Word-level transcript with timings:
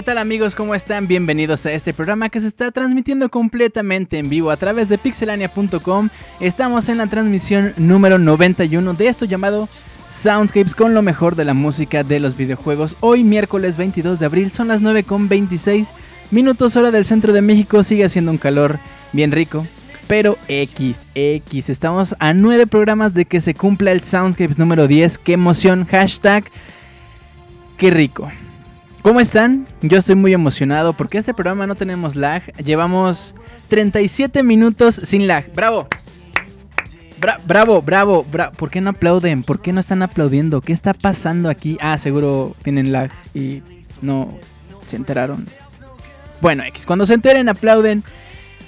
¿Qué 0.00 0.04
tal 0.04 0.16
amigos? 0.16 0.54
¿Cómo 0.54 0.74
están? 0.74 1.06
Bienvenidos 1.08 1.66
a 1.66 1.72
este 1.72 1.92
programa 1.92 2.30
que 2.30 2.40
se 2.40 2.46
está 2.46 2.70
transmitiendo 2.70 3.28
completamente 3.28 4.16
en 4.16 4.30
vivo 4.30 4.50
a 4.50 4.56
través 4.56 4.88
de 4.88 4.96
pixelania.com. 4.96 6.08
Estamos 6.40 6.88
en 6.88 6.96
la 6.96 7.06
transmisión 7.06 7.74
número 7.76 8.18
91 8.18 8.94
de 8.94 9.08
esto 9.08 9.26
llamado 9.26 9.68
Soundscapes 10.08 10.74
con 10.74 10.94
lo 10.94 11.02
mejor 11.02 11.36
de 11.36 11.44
la 11.44 11.52
música 11.52 12.02
de 12.02 12.18
los 12.18 12.34
videojuegos. 12.34 12.96
Hoy 13.00 13.24
miércoles 13.24 13.76
22 13.76 14.18
de 14.18 14.24
abril 14.24 14.52
son 14.52 14.68
las 14.68 14.80
9 14.80 15.02
con 15.02 15.28
26 15.28 15.92
minutos 16.30 16.76
hora 16.76 16.90
del 16.90 17.04
centro 17.04 17.34
de 17.34 17.42
México. 17.42 17.82
Sigue 17.82 18.06
haciendo 18.06 18.30
un 18.30 18.38
calor 18.38 18.78
bien 19.12 19.32
rico. 19.32 19.66
Pero 20.08 20.38
X, 20.48 21.06
X, 21.14 21.68
estamos 21.68 22.16
a 22.20 22.32
9 22.32 22.66
programas 22.68 23.12
de 23.12 23.26
que 23.26 23.40
se 23.40 23.52
cumpla 23.52 23.92
el 23.92 24.00
Soundscapes 24.00 24.58
número 24.58 24.88
10. 24.88 25.18
¡Qué 25.18 25.34
emoción! 25.34 25.84
Hashtag, 25.84 26.44
qué 27.76 27.90
rico. 27.90 28.30
¿Cómo 29.02 29.20
están? 29.20 29.66
Yo 29.80 29.98
estoy 29.98 30.14
muy 30.14 30.32
emocionado 30.34 30.92
porque 30.92 31.18
este 31.18 31.32
programa 31.32 31.66
no 31.66 31.74
tenemos 31.74 32.16
lag. 32.16 32.42
Llevamos 32.62 33.34
37 33.68 34.42
minutos 34.42 35.00
sin 35.04 35.26
lag. 35.26 35.46
¡Bravo! 35.54 35.88
Bra- 37.20 37.38
bravo, 37.46 37.82
bravo, 37.82 38.24
bra- 38.30 38.50
¿Por 38.50 38.70
qué 38.70 38.80
no 38.80 38.90
aplauden? 38.90 39.42
¿Por 39.42 39.60
qué 39.60 39.72
no 39.72 39.80
están 39.80 40.02
aplaudiendo? 40.02 40.60
¿Qué 40.60 40.72
está 40.72 40.94
pasando 40.94 41.48
aquí? 41.50 41.76
Ah, 41.80 41.98
seguro 41.98 42.56
tienen 42.62 42.92
lag 42.92 43.10
y 43.34 43.62
no 44.02 44.34
se 44.86 44.96
enteraron. 44.96 45.46
Bueno, 46.40 46.62
X, 46.64 46.86
cuando 46.86 47.04
se 47.06 47.14
enteren 47.14 47.48
aplauden 47.48 48.02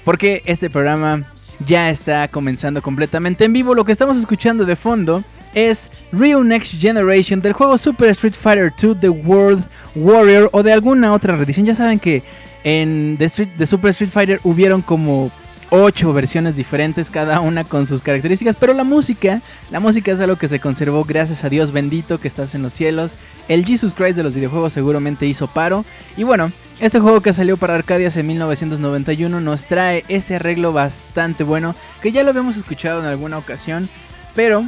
porque 0.04 0.42
este 0.46 0.68
programa 0.68 1.24
ya 1.66 1.88
está 1.90 2.28
comenzando 2.28 2.82
completamente 2.82 3.44
en 3.44 3.52
vivo. 3.54 3.74
Lo 3.74 3.84
que 3.84 3.92
estamos 3.92 4.16
escuchando 4.18 4.64
de 4.66 4.76
fondo 4.76 5.24
es 5.54 5.90
Real 6.12 6.46
Next 6.46 6.80
Generation 6.80 7.40
del 7.40 7.52
juego 7.52 7.76
Super 7.78 8.08
Street 8.10 8.34
Fighter 8.34 8.72
2 8.80 9.00
The 9.00 9.08
World 9.08 9.64
Warrior 9.94 10.48
o 10.52 10.62
de 10.62 10.72
alguna 10.72 11.12
otra 11.12 11.36
reedición. 11.36 11.66
Ya 11.66 11.74
saben 11.74 11.98
que 11.98 12.22
en 12.64 13.16
The, 13.18 13.24
Street- 13.26 13.50
The 13.58 13.66
Super 13.66 13.90
Street 13.90 14.10
Fighter 14.10 14.40
hubieron 14.44 14.82
como 14.82 15.30
ocho 15.74 16.12
versiones 16.12 16.54
diferentes, 16.54 17.10
cada 17.10 17.40
una 17.40 17.64
con 17.64 17.86
sus 17.86 18.02
características, 18.02 18.56
pero 18.56 18.74
la 18.74 18.84
música, 18.84 19.40
la 19.70 19.80
música 19.80 20.12
es 20.12 20.20
algo 20.20 20.36
que 20.36 20.46
se 20.46 20.60
conservó 20.60 21.02
gracias 21.04 21.44
a 21.44 21.48
Dios 21.48 21.72
bendito 21.72 22.20
que 22.20 22.28
estás 22.28 22.54
en 22.54 22.60
los 22.60 22.74
cielos. 22.74 23.16
El 23.48 23.64
Jesus 23.64 23.94
Christ 23.94 24.16
de 24.16 24.22
los 24.22 24.34
videojuegos 24.34 24.74
seguramente 24.74 25.24
hizo 25.24 25.46
paro. 25.46 25.86
Y 26.14 26.24
bueno, 26.24 26.52
este 26.78 27.00
juego 27.00 27.22
que 27.22 27.32
salió 27.32 27.56
para 27.56 27.74
Arcadias 27.74 28.18
en 28.18 28.26
1991 28.26 29.40
nos 29.40 29.64
trae 29.66 30.04
ese 30.08 30.36
arreglo 30.36 30.74
bastante 30.74 31.42
bueno, 31.42 31.74
que 32.02 32.12
ya 32.12 32.22
lo 32.22 32.28
habíamos 32.30 32.58
escuchado 32.58 33.00
en 33.00 33.06
alguna 33.06 33.38
ocasión, 33.38 33.88
pero 34.34 34.64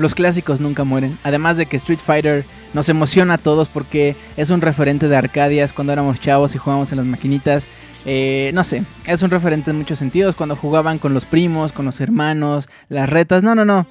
los 0.00 0.14
clásicos 0.14 0.60
nunca 0.60 0.82
mueren. 0.84 1.18
Además 1.22 1.56
de 1.56 1.66
que 1.66 1.76
Street 1.76 2.00
Fighter 2.04 2.44
nos 2.72 2.88
emociona 2.88 3.34
a 3.34 3.38
todos 3.38 3.68
porque 3.68 4.16
es 4.36 4.50
un 4.50 4.60
referente 4.60 5.08
de 5.08 5.16
Arcadias 5.16 5.72
cuando 5.72 5.92
éramos 5.92 6.18
chavos 6.20 6.54
y 6.54 6.58
jugábamos 6.58 6.90
en 6.92 6.98
las 6.98 7.06
maquinitas. 7.06 7.68
Eh, 8.06 8.50
no 8.54 8.64
sé, 8.64 8.84
es 9.06 9.22
un 9.22 9.30
referente 9.30 9.70
en 9.70 9.78
muchos 9.78 9.98
sentidos. 9.98 10.34
Cuando 10.34 10.56
jugaban 10.56 10.98
con 10.98 11.12
los 11.12 11.26
primos, 11.26 11.72
con 11.72 11.84
los 11.84 12.00
hermanos, 12.00 12.68
las 12.88 13.08
retas. 13.10 13.42
No, 13.42 13.54
no, 13.54 13.64
no. 13.64 13.86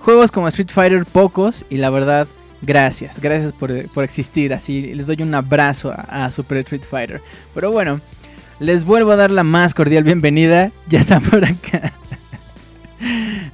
Juegos 0.00 0.32
como 0.32 0.48
Street 0.48 0.70
Fighter, 0.70 1.06
pocos. 1.06 1.64
Y 1.70 1.76
la 1.76 1.90
verdad, 1.90 2.26
gracias. 2.60 3.20
Gracias 3.20 3.52
por, 3.52 3.88
por 3.90 4.02
existir. 4.02 4.52
Así 4.52 4.82
les 4.82 5.06
doy 5.06 5.22
un 5.22 5.34
abrazo 5.34 5.92
a, 5.92 6.24
a 6.24 6.30
Super 6.32 6.58
Street 6.58 6.82
Fighter. 6.82 7.22
Pero 7.54 7.70
bueno, 7.70 8.00
les 8.58 8.84
vuelvo 8.84 9.12
a 9.12 9.16
dar 9.16 9.30
la 9.30 9.44
más 9.44 9.72
cordial 9.72 10.04
bienvenida. 10.04 10.72
Ya 10.88 10.98
están 10.98 11.22
por 11.22 11.44
acá. 11.44 11.92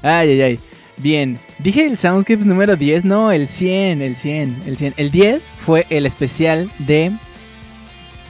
Ay, 0.03 0.31
ay, 0.31 0.43
ay. 0.43 0.61
Bien, 1.03 1.39
dije 1.59 1.87
el 1.87 1.97
Soundscapes 1.97 2.45
número 2.45 2.77
10, 2.77 3.07
no, 3.07 3.33
el 3.33 3.49
100, 3.49 4.03
el 4.03 4.17
100, 4.17 4.63
el 4.67 4.77
100. 4.77 4.95
El 4.99 5.11
10 5.11 5.53
fue 5.61 5.87
el 5.89 6.05
especial 6.05 6.71
de 6.79 7.13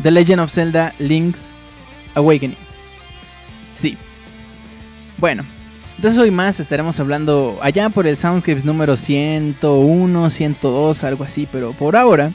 The 0.04 0.12
Legend 0.12 0.40
of 0.40 0.52
Zelda 0.52 0.94
Link's 1.00 1.52
Awakening. 2.14 2.56
Sí. 3.72 3.98
Bueno, 5.18 5.44
de 5.98 6.08
eso 6.08 6.24
y 6.24 6.30
más 6.30 6.60
estaremos 6.60 7.00
hablando 7.00 7.58
allá 7.60 7.90
por 7.90 8.06
el 8.06 8.16
Soundscapes 8.16 8.64
número 8.64 8.96
101, 8.96 10.30
102, 10.30 11.02
algo 11.02 11.24
así, 11.24 11.48
pero 11.50 11.72
por 11.72 11.96
ahora 11.96 12.30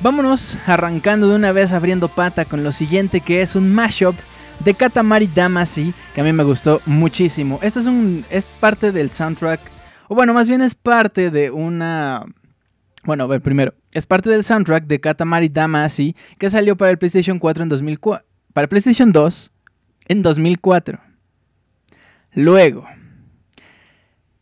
vámonos 0.00 0.58
arrancando 0.66 1.28
de 1.28 1.36
una 1.36 1.52
vez 1.52 1.70
abriendo 1.70 2.08
pata 2.08 2.44
con 2.44 2.64
lo 2.64 2.72
siguiente 2.72 3.20
que 3.20 3.40
es 3.40 3.54
un 3.54 3.72
mashup 3.72 4.16
de 4.60 4.74
Katamari 4.74 5.26
Damacy, 5.26 5.94
que 6.14 6.20
a 6.20 6.24
mí 6.24 6.32
me 6.32 6.44
gustó 6.44 6.80
muchísimo. 6.86 7.58
Esto 7.62 7.80
es 7.80 7.86
es 8.30 8.44
parte 8.60 8.92
del 8.92 9.10
soundtrack, 9.10 9.60
o 10.08 10.14
bueno, 10.14 10.34
más 10.34 10.48
bien 10.48 10.62
es 10.62 10.74
parte 10.74 11.30
de 11.30 11.50
una 11.50 12.24
bueno, 13.04 13.24
a 13.24 13.26
ver, 13.26 13.42
primero, 13.42 13.74
es 13.92 14.06
parte 14.06 14.30
del 14.30 14.44
soundtrack 14.44 14.86
de 14.86 14.98
Katamari 14.98 15.50
Damacy 15.50 16.16
que 16.38 16.48
salió 16.48 16.76
para 16.76 16.90
el 16.90 16.98
PlayStation 16.98 17.38
4 17.38 17.64
en 17.64 17.68
2004, 17.68 18.26
para 18.54 18.66
PlayStation 18.66 19.12
2 19.12 19.52
en 20.08 20.22
2004. 20.22 20.98
Luego, 22.32 22.86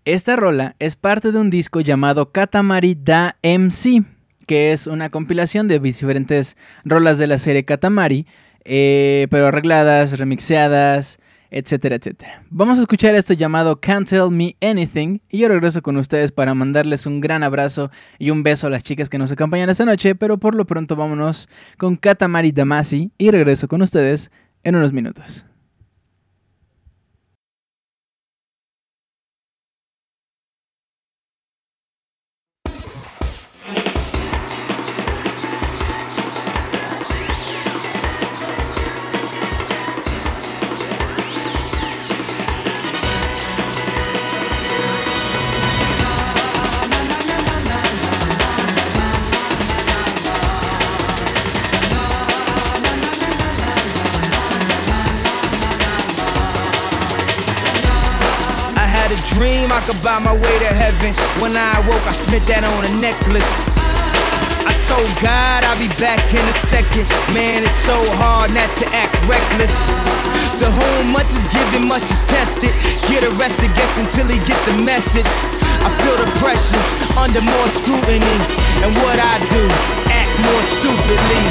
esta 0.05 0.37
rola 0.37 0.77
es 0.79 0.97
parte 0.97 1.33
de 1.33 1.39
un 1.39 1.51
disco 1.51 1.81
llamado 1.81 2.31
Katamari 2.31 2.95
Da 2.95 3.37
MC, 3.43 4.05
que 4.47 4.73
es 4.73 4.87
una 4.87 5.11
compilación 5.11 5.67
de 5.67 5.81
diferentes 5.81 6.57
rolas 6.85 7.19
de 7.19 7.27
la 7.27 7.39
serie 7.39 7.65
Katamari, 7.65 8.27
eh, 8.65 9.27
pero 9.31 9.47
arregladas, 9.47 10.19
remixeadas, 10.19 11.19
etcétera, 11.51 11.97
etcétera. 11.97 12.43
Vamos 12.51 12.79
a 12.79 12.81
escuchar 12.81 13.15
esto 13.15 13.35
llamado 13.35 13.79
Can't 13.79 14.09
Tell 14.09 14.31
Me 14.31 14.57
Anything 14.63 15.21
y 15.29 15.39
yo 15.39 15.49
regreso 15.49 15.83
con 15.83 15.99
ustedes 15.99 16.33
para 16.33 16.55
mandarles 16.55 17.05
un 17.05 17.21
gran 17.21 17.43
abrazo 17.43 17.91
y 18.19 18.31
un 18.31 18.43
beso 18.43 18.67
a 18.67 18.71
las 18.71 18.83
chicas 18.83 19.11
que 19.11 19.19
nos 19.19 19.31
acompañan 19.31 19.69
esta 19.69 19.85
noche, 19.85 20.15
pero 20.15 20.39
por 20.39 20.55
lo 20.55 20.67
pronto 20.67 20.97
vámonos 20.97 21.49
con 21.77 21.97
Katamari 21.97 22.53
Damacy 22.53 23.13
y 23.19 23.31
regreso 23.31 23.69
con 23.69 23.83
ustedes 23.83 24.31
en 24.65 24.77
unos 24.77 24.95
minutos. 24.95 25.45
Could 59.87 59.99
buy 60.03 60.19
my 60.19 60.35
way 60.35 60.57
to 60.63 60.71
heaven. 60.71 61.11
When 61.43 61.57
I 61.59 61.75
awoke, 61.83 62.07
I 62.07 62.15
spent 62.15 62.47
that 62.47 62.63
on 62.63 62.87
a 62.87 62.93
necklace. 63.03 63.67
I 64.63 64.79
told 64.79 65.11
God 65.19 65.67
I'll 65.67 65.79
be 65.79 65.91
back 65.99 66.23
in 66.31 66.45
a 66.47 66.57
second. 66.57 67.11
Man, 67.35 67.67
it's 67.67 67.75
so 67.83 67.97
hard 68.15 68.55
not 68.55 68.71
to 68.79 68.87
act 68.95 69.19
reckless. 69.27 69.75
To 70.63 70.71
whom 70.71 71.11
much 71.11 71.27
is 71.35 71.47
given, 71.51 71.91
much 71.91 72.07
is 72.07 72.23
tested. 72.31 72.71
Get 73.11 73.27
arrested, 73.27 73.75
guess 73.75 73.99
until 73.99 74.31
he 74.31 74.39
get 74.47 74.61
the 74.71 74.79
message. 74.87 75.33
I 75.83 75.91
feel 75.99 76.15
the 76.15 76.31
pressure 76.39 76.83
under 77.19 77.43
more 77.43 77.69
scrutiny. 77.75 78.39
And 78.87 78.95
what 79.03 79.19
I 79.19 79.35
do, 79.51 79.63
act 80.07 80.33
more 80.47 80.63
stupidly. 80.63 81.43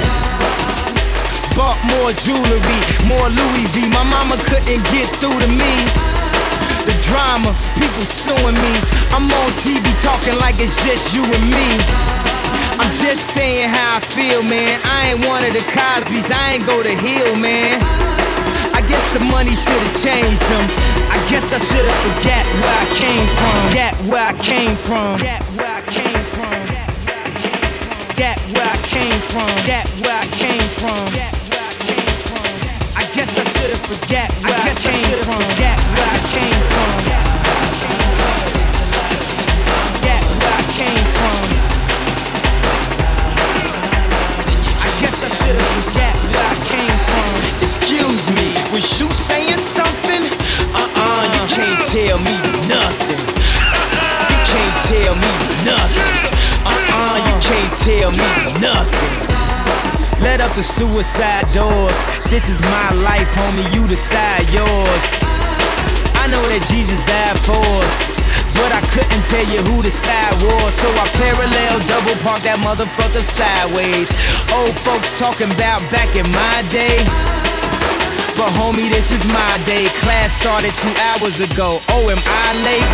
Bought 1.51 1.79
more 1.99 2.15
jewelry, 2.15 2.79
more 3.11 3.27
Louis 3.27 3.67
V. 3.75 3.91
My 3.91 4.07
mama 4.07 4.39
couldn't 4.47 4.87
get 4.95 5.11
through 5.19 5.35
to 5.35 5.49
me. 5.51 6.20
The 6.85 6.95
drama, 7.05 7.53
people 7.77 8.05
suing 8.05 8.57
me. 8.57 8.73
I'm 9.13 9.29
on 9.29 9.49
TV 9.61 9.85
talking 10.01 10.37
like 10.39 10.55
it's 10.57 10.81
just 10.83 11.13
you 11.13 11.23
and 11.23 11.45
me. 11.45 11.67
I'm 12.81 12.91
just 12.97 13.21
saying 13.37 13.69
how 13.69 13.97
I 13.97 13.99
feel, 13.99 14.41
man. 14.41 14.81
I 14.85 15.13
ain't 15.13 15.25
one 15.25 15.45
of 15.45 15.53
the 15.53 15.63
Cosby's, 15.69 16.29
I 16.31 16.57
ain't 16.57 16.65
go 16.65 16.81
to 16.81 16.89
Hill, 16.89 17.35
man. 17.37 17.77
I 18.73 18.81
guess 18.87 19.05
the 19.13 19.19
money 19.19 19.53
should've 19.55 19.95
changed 20.01 20.41
them. 20.49 20.65
I 21.11 21.19
guess 21.29 21.53
I 21.53 21.59
should've 21.59 21.99
forgot 22.01 22.45
where 22.57 22.77
I 22.81 22.87
came 22.97 23.27
from. 23.37 23.57
Get 23.73 23.93
where 24.09 24.25
I 24.25 24.33
came 24.41 24.75
from. 24.75 25.19
Get 25.19 25.43
where 25.53 25.69
I 25.69 25.81
came 25.85 26.23
from. 26.33 26.51
Get 28.15 28.39
where 28.53 28.65
I 28.65 28.77
came 28.89 29.21
from. 29.29 29.51
Get 29.65 29.87
where 30.01 30.17
I 30.17 30.27
came 30.27 30.67
from. 30.79 31.40
Where 33.21 33.29
I. 33.29 33.33
I 33.33 33.37
guess 33.37 33.85
forget 33.85 34.33
where 34.41 34.57
I, 34.57 34.65
I 34.65 34.73
came 34.81 35.13
from. 35.21 35.41
Forget 35.53 35.77
where 35.93 36.09
I 36.09 36.19
came 36.33 36.61
from. 36.73 36.89
Forget 39.93 40.23
where 40.41 40.55
I 40.57 40.65
came 40.73 41.05
from. 41.21 41.41
I 44.73 44.89
guess 45.01 45.17
I 45.21 45.29
should 45.37 45.53
have 45.53 45.69
forget 45.85 46.15
where 46.33 46.49
I 46.49 46.57
came 46.65 46.97
from. 47.13 47.29
Excuse 47.61 48.25
me, 48.33 48.57
was 48.73 48.89
you 48.99 49.05
saying 49.13 49.61
something? 49.61 50.25
Uh-uh, 50.73 51.21
you 51.29 51.45
can't 51.53 51.77
tell 51.93 52.17
me 52.25 52.35
nothing. 52.65 53.21
You 54.33 54.39
can't 54.49 54.77
tell 54.89 55.13
me 55.13 55.31
nothing. 55.61 56.25
Uh-uh, 56.65 57.21
you 57.27 57.35
can't 57.37 57.73
tell 57.77 58.09
me 58.09 58.29
nothing. 58.59 59.30
Let 60.21 60.39
up 60.39 60.53
the 60.53 60.61
suicide 60.61 61.49
doors. 61.49 61.97
This 62.29 62.47
is 62.47 62.61
my 62.61 62.93
life, 63.01 63.27
homie. 63.33 63.65
You 63.73 63.87
decide 63.87 64.45
yours. 64.53 65.05
I 66.13 66.29
know 66.29 66.45
that 66.45 66.61
Jesus 66.69 67.01
died 67.09 67.41
for 67.41 67.57
us, 67.57 67.95
but 68.53 68.69
I 68.69 68.81
couldn't 68.93 69.25
tell 69.25 69.41
you 69.49 69.65
who 69.65 69.81
the 69.81 69.89
side 69.89 70.37
was. 70.45 70.77
So 70.77 70.85
I 70.93 71.09
parallel 71.17 71.81
double 71.89 72.13
park 72.21 72.45
that 72.45 72.61
motherfucker 72.61 73.25
sideways. 73.25 74.13
Old 74.53 74.77
folks 74.85 75.17
talking 75.17 75.49
about 75.57 75.81
back 75.89 76.13
in 76.13 76.29
my 76.29 76.57
day. 76.69 77.01
But 78.37 78.53
homie, 78.61 78.93
this 78.93 79.09
is 79.09 79.25
my 79.33 79.53
day. 79.65 79.89
Class 80.05 80.37
started 80.37 80.71
two 80.77 80.93
hours 81.09 81.41
ago. 81.41 81.81
Oh, 81.89 82.05
am 82.13 82.21
I 82.21 82.47
late? 82.61 82.89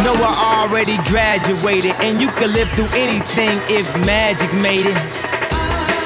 No, 0.00 0.16
I 0.16 0.64
already 0.64 0.96
graduated, 1.04 1.92
and 2.00 2.20
you 2.20 2.32
could 2.32 2.56
live 2.56 2.72
through 2.72 2.88
anything 2.96 3.60
if 3.68 3.84
magic 4.08 4.48
made 4.64 4.88
it. 4.88 5.39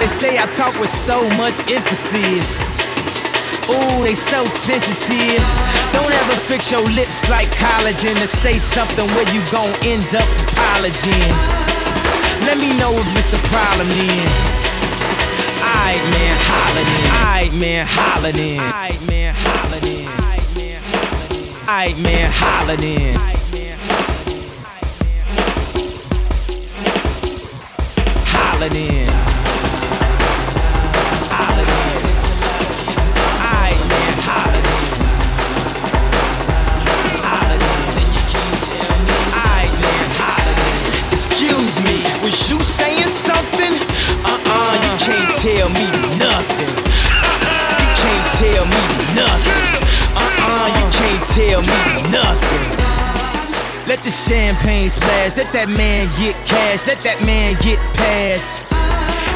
They 0.05 0.11
say 0.11 0.37
I 0.37 0.45
talk 0.53 0.79
with 0.79 0.91
so 0.91 1.27
much 1.31 1.73
emphasis. 1.73 2.69
Ooh, 3.73 4.05
they 4.05 4.15
so 4.15 4.45
sensitive. 4.45 5.41
Don't 5.97 6.13
ever 6.13 6.37
fix 6.45 6.71
your 6.71 6.85
lips 6.93 7.27
like 7.31 7.49
collagen 7.57 8.13
to 8.21 8.29
say 8.29 8.59
something 8.59 9.09
where 9.17 9.25
you 9.33 9.41
gon' 9.49 9.73
end 9.81 10.05
up 10.15 10.29
apologizing. 10.45 11.33
Let 12.45 12.61
me 12.61 12.77
know 12.77 12.93
if 12.93 13.17
it's 13.17 13.33
a 13.33 13.41
problem 13.49 13.89
then. 13.89 14.29
Aight 15.73 16.05
man, 16.13 16.37
hollin' 16.53 16.91
in. 16.93 17.09
Aight 17.25 17.53
man, 17.59 17.87
hollin' 17.89 18.39
in. 18.39 18.61
Aight 18.61 19.01
man, 19.09 19.33
hollin' 19.35 19.89
in. 19.89 20.09
Aight 21.65 21.97
man, 22.03 22.31
hollin' 22.31 22.83
in. 22.83 23.17
Hollin' 28.29 28.77
in. 28.77 29.04
Tell 45.45 45.69
me 45.77 45.85
nothing. 46.17 46.73
You 47.77 47.89
can't 48.01 48.29
tell 48.41 48.65
me 48.65 48.83
nothing. 49.13 49.85
Uh-uh, 50.17 50.67
you 50.79 50.87
can't 50.97 51.29
tell 51.37 51.61
me 51.61 51.81
nothing. 52.11 52.65
Let 53.87 54.03
the 54.03 54.11
champagne 54.11 54.89
splash, 54.89 55.37
let 55.37 55.53
that 55.53 55.69
man 55.69 56.09
get 56.19 56.35
cash, 56.47 56.87
let 56.87 56.99
that 57.01 57.21
man 57.27 57.59
get 57.61 57.79
past. 57.93 58.64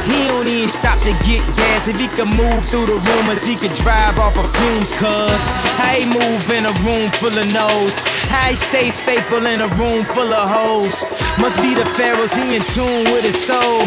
He 0.09 0.27
don't 0.29 0.49
even 0.49 0.71
stop 0.71 0.99
to 1.05 1.13
get 1.29 1.45
gas. 1.57 1.89
If 1.89 1.99
he 2.01 2.09
could 2.09 2.33
move 2.33 2.65
through 2.65 2.87
the 2.87 2.97
rumors, 2.97 3.45
he 3.45 3.57
could 3.57 3.75
drive 3.75 4.19
off 4.19 4.37
of 4.37 4.49
fumes. 4.57 4.93
Cuz 4.97 5.41
he 5.85 6.09
move 6.09 6.45
in 6.51 6.65
a 6.65 6.73
room 6.85 7.11
full 7.21 7.37
of 7.37 7.47
no's? 7.53 8.01
He 8.33 8.55
stay 8.55 8.91
faithful 8.91 9.45
in 9.45 9.61
a 9.61 9.69
room 9.77 10.05
full 10.05 10.33
of 10.33 10.49
hoes? 10.49 11.05
Must 11.39 11.61
be 11.61 11.75
the 11.75 11.85
pharaohs, 11.97 12.33
he 12.33 12.57
in 12.57 12.65
tune 12.73 13.13
with 13.13 13.25
his 13.25 13.37
soul. 13.37 13.85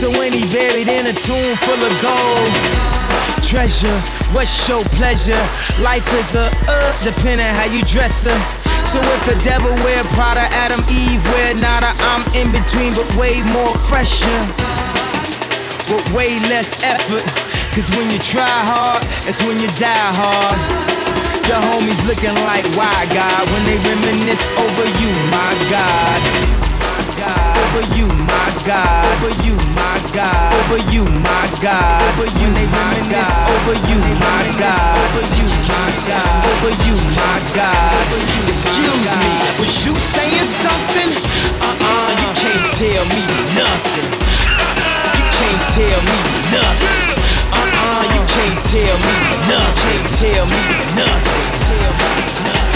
So 0.00 0.10
when 0.18 0.32
he 0.32 0.44
buried 0.52 0.88
in 0.88 1.04
a 1.06 1.12
tomb 1.12 1.54
full 1.64 1.82
of 1.88 1.94
gold. 2.00 2.52
Treasure, 3.42 3.98
what's 4.32 4.68
your 4.68 4.84
pleasure? 4.96 5.42
Life 5.80 6.08
is 6.20 6.36
a 6.36 6.48
uh, 6.68 7.04
depending 7.04 7.52
how 7.60 7.64
you 7.64 7.82
dress 7.84 8.24
her. 8.24 8.38
So 8.88 9.00
if 9.00 9.22
the 9.26 9.38
devil 9.44 9.72
wear 9.84 10.04
Prada, 10.16 10.48
Adam, 10.64 10.80
Eve 10.90 11.24
wear 11.32 11.54
nada, 11.54 11.92
I'm 12.10 12.24
in 12.34 12.52
between, 12.52 12.94
but 12.94 13.08
way 13.16 13.42
more 13.52 13.76
fresher 13.76 14.97
with 15.90 16.04
way 16.12 16.38
less 16.52 16.82
effort. 16.84 17.24
Cause 17.72 17.88
when 17.96 18.10
you 18.10 18.18
try 18.18 18.44
hard, 18.44 19.02
that's 19.24 19.40
when 19.44 19.58
you 19.60 19.68
die 19.80 20.10
hard. 20.20 20.58
The 21.48 21.56
homies 21.72 22.00
looking 22.04 22.36
like 22.44 22.64
why 22.76 22.92
God 23.08 23.42
when 23.48 23.62
they 23.64 23.78
reminisce 23.80 24.44
over 24.60 24.86
you, 25.00 25.10
my 25.32 25.52
God. 25.72 26.20
Over 27.24 27.84
you, 27.96 28.08
my 28.28 28.48
God. 28.64 29.04
Over 29.16 29.32
you, 29.44 29.54
my 29.76 29.96
God. 30.12 30.52
Over 30.60 30.80
you, 30.92 31.04
my 31.24 31.46
God. 31.60 32.00
Over 32.12 32.28
you, 32.36 32.48
they 32.52 32.68
reminisce 32.68 33.34
over 33.48 33.76
you, 33.88 34.00
my 34.20 34.44
God. 34.60 34.92
Over 35.08 35.24
you, 35.36 35.46
my 35.72 35.88
God. 36.04 36.44
Over 36.52 36.72
you, 36.84 36.96
my 37.16 37.38
God. 37.56 37.88
Excuse 38.48 39.08
me, 39.20 39.32
was 39.60 39.72
you 39.86 39.94
saying 39.96 40.48
something? 40.52 41.10
Uh-uh, 41.64 42.08
you 42.20 42.28
can't 42.36 42.66
tell 42.76 43.04
me 43.14 43.22
nothing. 43.56 44.17
Tell 45.74 46.00
me 46.02 46.18
nothing. 46.50 47.18
Uh-uh, 47.52 48.02
you 48.14 48.22
can't 48.26 48.64
tell 48.64 48.98
me 49.04 49.14
nothing. 49.48 50.00
Can't 50.00 50.14
tell 50.14 50.46
me 50.46 50.62
nothing. 50.96 51.46
Tell 51.68 51.92
me 51.92 52.12
nothing. 52.44 52.67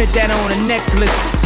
Spent 0.00 0.16
that 0.16 0.32
on 0.32 0.48
a 0.48 0.56
necklace. 0.64 1.36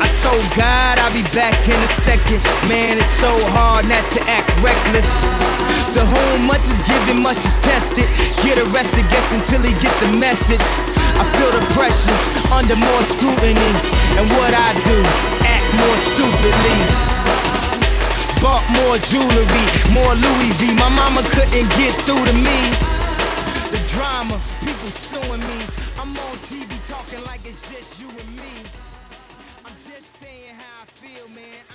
I 0.00 0.08
told 0.24 0.40
God 0.56 0.96
I'll 1.04 1.12
be 1.12 1.26
back 1.36 1.52
in 1.68 1.76
a 1.76 1.92
second. 2.00 2.40
Man, 2.64 2.96
it's 2.96 3.12
so 3.12 3.28
hard 3.52 3.84
not 3.84 4.00
to 4.16 4.24
act 4.24 4.48
reckless. 4.64 5.04
To 5.92 6.00
whom 6.00 6.48
much 6.48 6.64
is 6.64 6.80
given, 6.88 7.20
much 7.20 7.36
is 7.44 7.60
tested. 7.60 8.08
Get 8.40 8.56
arrested, 8.56 9.04
guess 9.12 9.36
until 9.36 9.60
he 9.60 9.76
get 9.84 9.92
the 10.00 10.08
message. 10.16 10.64
I 11.20 11.28
feel 11.36 11.52
the 11.52 11.60
pressure 11.76 12.16
under 12.56 12.72
more 12.72 13.02
scrutiny. 13.04 13.72
And 14.16 14.24
what 14.40 14.56
I 14.56 14.72
do, 14.88 14.96
act 15.44 15.68
more 15.76 15.98
stupidly. 16.00 16.78
Bought 18.40 18.64
more 18.80 18.96
jewelry, 19.12 19.64
more 19.92 20.16
Louis 20.16 20.56
V. 20.56 20.72
My 20.80 20.88
mama 20.88 21.20
couldn't 21.36 21.68
get 21.76 21.92
through 22.08 22.24
to 22.32 22.32
me. 22.32 22.72
The 23.68 23.80
drama, 23.92 24.40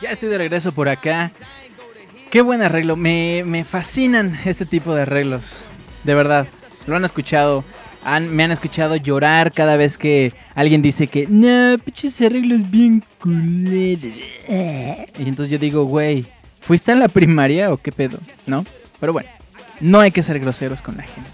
Ya 0.01 0.11
estoy 0.11 0.29
de 0.29 0.37
regreso 0.37 0.71
por 0.71 0.89
acá. 0.89 1.31
Qué 2.29 2.41
buen 2.41 2.61
arreglo. 2.61 2.95
Me, 2.95 3.43
me 3.45 3.63
fascinan 3.63 4.37
este 4.45 4.65
tipo 4.65 4.93
de 4.93 5.03
arreglos. 5.03 5.63
De 6.03 6.13
verdad. 6.15 6.47
Lo 6.87 6.95
han 6.95 7.05
escuchado. 7.05 7.63
Han- 8.03 8.35
me 8.35 8.43
han 8.43 8.51
escuchado 8.51 8.97
llorar 8.97 9.53
cada 9.53 9.77
vez 9.77 9.97
que 9.97 10.33
alguien 10.55 10.81
dice 10.81 11.07
que 11.07 11.25
no, 11.29 11.77
pinches 11.81 12.19
arreglos 12.21 12.69
bien 12.69 13.01
culeros. 13.21 14.11
Y 15.17 15.29
entonces 15.29 15.49
yo 15.49 15.57
digo, 15.57 15.85
güey, 15.85 16.25
¿fuiste 16.59 16.91
a 16.91 16.95
la 16.95 17.07
primaria 17.07 17.71
o 17.71 17.77
qué 17.77 17.93
pedo? 17.93 18.19
¿No? 18.45 18.65
Pero 18.99 19.13
bueno. 19.13 19.29
no 19.79 20.01
hay 20.01 20.11
que 20.11 20.21
ser 20.21 20.39
groseros 20.39 20.81
con 20.81 20.97
la 20.97 21.03
gente. 21.03 21.29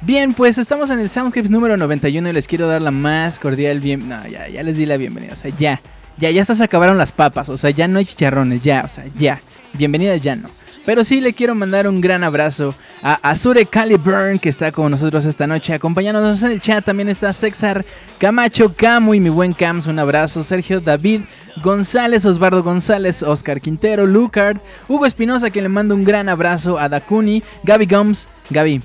Bien, 0.00 0.32
pues 0.32 0.58
estamos 0.58 0.90
en 0.90 1.00
el 1.00 1.10
Soundscapes 1.10 1.50
número 1.50 1.76
91 1.76 2.28
y 2.28 2.32
les 2.32 2.46
quiero 2.46 2.68
dar 2.68 2.80
la 2.80 2.92
más 2.92 3.40
cordial 3.40 3.80
bien... 3.80 4.08
No, 4.08 4.26
ya, 4.28 4.48
ya 4.48 4.62
les 4.62 4.76
di 4.76 4.86
la 4.86 4.96
bienvenida, 4.96 5.32
o 5.32 5.36
sea, 5.36 5.50
ya. 5.58 5.80
Ya, 6.18 6.30
ya 6.30 6.42
hasta 6.42 6.54
se 6.54 6.64
acabaron 6.64 6.98
las 6.98 7.10
papas, 7.10 7.48
o 7.48 7.56
sea, 7.56 7.70
ya 7.70 7.88
no 7.88 7.98
hay 7.98 8.04
chicharrones, 8.04 8.62
ya, 8.62 8.82
o 8.84 8.88
sea, 8.88 9.04
ya. 9.16 9.42
Bienvenida 9.72 10.16
ya 10.16 10.36
no. 10.36 10.48
Pero 10.86 11.04
sí 11.04 11.20
le 11.20 11.34
quiero 11.34 11.54
mandar 11.54 11.86
un 11.88 12.00
gran 12.00 12.24
abrazo 12.24 12.74
a 13.02 13.14
Azure 13.14 13.66
Caliburn 13.66 14.38
que 14.38 14.48
está 14.48 14.72
con 14.72 14.90
nosotros 14.90 15.24
esta 15.26 15.46
noche 15.46 15.74
acompañándonos 15.74 16.42
en 16.42 16.52
el 16.52 16.62
chat. 16.62 16.84
También 16.84 17.08
está 17.08 17.32
César 17.32 17.84
Camacho 18.18 18.72
Camu 18.74 19.14
y 19.14 19.20
mi 19.20 19.28
buen 19.28 19.52
Cams. 19.52 19.86
Un 19.86 19.98
abrazo. 19.98 20.42
Sergio 20.42 20.80
David 20.80 21.20
González, 21.62 22.24
Osvaldo 22.24 22.62
González, 22.62 23.22
Oscar 23.22 23.60
Quintero, 23.60 24.06
Lucard, 24.06 24.58
Hugo 24.88 25.04
Espinosa 25.04 25.50
que 25.50 25.60
le 25.60 25.68
mando 25.68 25.94
un 25.94 26.04
gran 26.04 26.28
abrazo 26.28 26.78
a 26.78 26.88
Dakuni, 26.88 27.42
Gaby 27.64 27.86
Gums, 27.86 28.28
Gaby, 28.48 28.80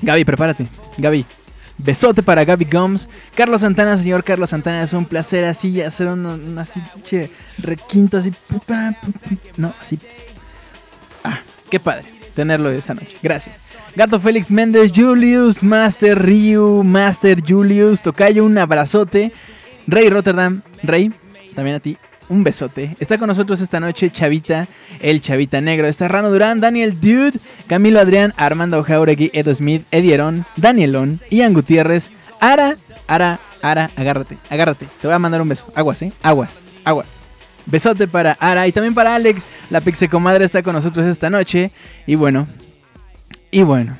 Gaby, 0.00 0.24
prepárate, 0.24 0.66
Gaby. 0.98 1.24
Besote 1.78 2.22
para 2.22 2.44
Gaby 2.44 2.66
Gums. 2.70 3.08
Carlos 3.34 3.62
Santana, 3.62 3.96
señor 3.96 4.24
Carlos 4.24 4.50
Santana, 4.50 4.82
es 4.82 4.92
un 4.92 5.04
placer 5.04 5.44
así 5.44 5.80
hacer 5.82 6.06
un, 6.06 6.24
un 6.26 6.58
así 6.58 6.80
che, 7.04 7.30
requinto 7.58 8.18
así. 8.18 8.32
No, 9.56 9.72
así 9.80 9.98
Ah, 11.24 11.38
qué 11.70 11.80
padre 11.80 12.04
tenerlo 12.34 12.70
esta 12.70 12.94
noche. 12.94 13.16
Gracias. 13.22 13.68
Gato 13.94 14.18
Félix 14.20 14.50
Méndez, 14.50 14.90
Julius, 14.94 15.62
Master 15.62 16.18
Ryu, 16.18 16.82
Master 16.82 17.40
Julius, 17.46 18.02
Tocayo, 18.02 18.44
un 18.44 18.56
abrazote. 18.58 19.32
Rey 19.86 20.08
Rotterdam, 20.08 20.62
Rey, 20.82 21.08
también 21.54 21.76
a 21.76 21.80
ti, 21.80 21.98
un 22.28 22.44
besote. 22.44 22.96
Está 23.00 23.18
con 23.18 23.28
nosotros 23.28 23.60
esta 23.60 23.80
noche 23.80 24.10
Chavita, 24.10 24.68
el 25.00 25.22
Chavita 25.22 25.60
Negro. 25.60 25.86
Está 25.86 26.08
Rano 26.08 26.30
Durán, 26.30 26.60
Daniel 26.60 27.00
Dude, 27.00 27.38
Camilo 27.66 28.00
Adrián, 28.00 28.32
Armando 28.36 28.82
Jauregui, 28.82 29.30
Edo 29.32 29.54
Smith, 29.54 29.84
Edieron, 29.90 30.44
Danielón, 30.56 31.20
Ian 31.30 31.52
Gutiérrez, 31.52 32.10
Ara, 32.40 32.76
Ara, 33.06 33.38
Ara, 33.62 33.90
agárrate, 33.96 34.36
agárrate. 34.50 34.86
Te 35.00 35.06
voy 35.06 35.14
a 35.14 35.18
mandar 35.18 35.40
un 35.42 35.48
beso. 35.48 35.66
Aguas, 35.74 36.02
¿eh? 36.02 36.12
Aguas, 36.22 36.62
aguas. 36.84 37.06
Besote 37.66 38.08
para 38.08 38.32
Ara 38.40 38.66
y 38.66 38.72
también 38.72 38.94
para 38.94 39.14
Alex. 39.14 39.46
La 39.70 39.80
Pixe 39.80 40.08
Comadre 40.08 40.44
está 40.44 40.62
con 40.62 40.74
nosotros 40.74 41.06
esta 41.06 41.30
noche. 41.30 41.70
Y 42.06 42.16
bueno, 42.16 42.48
y 43.50 43.62
bueno. 43.62 43.96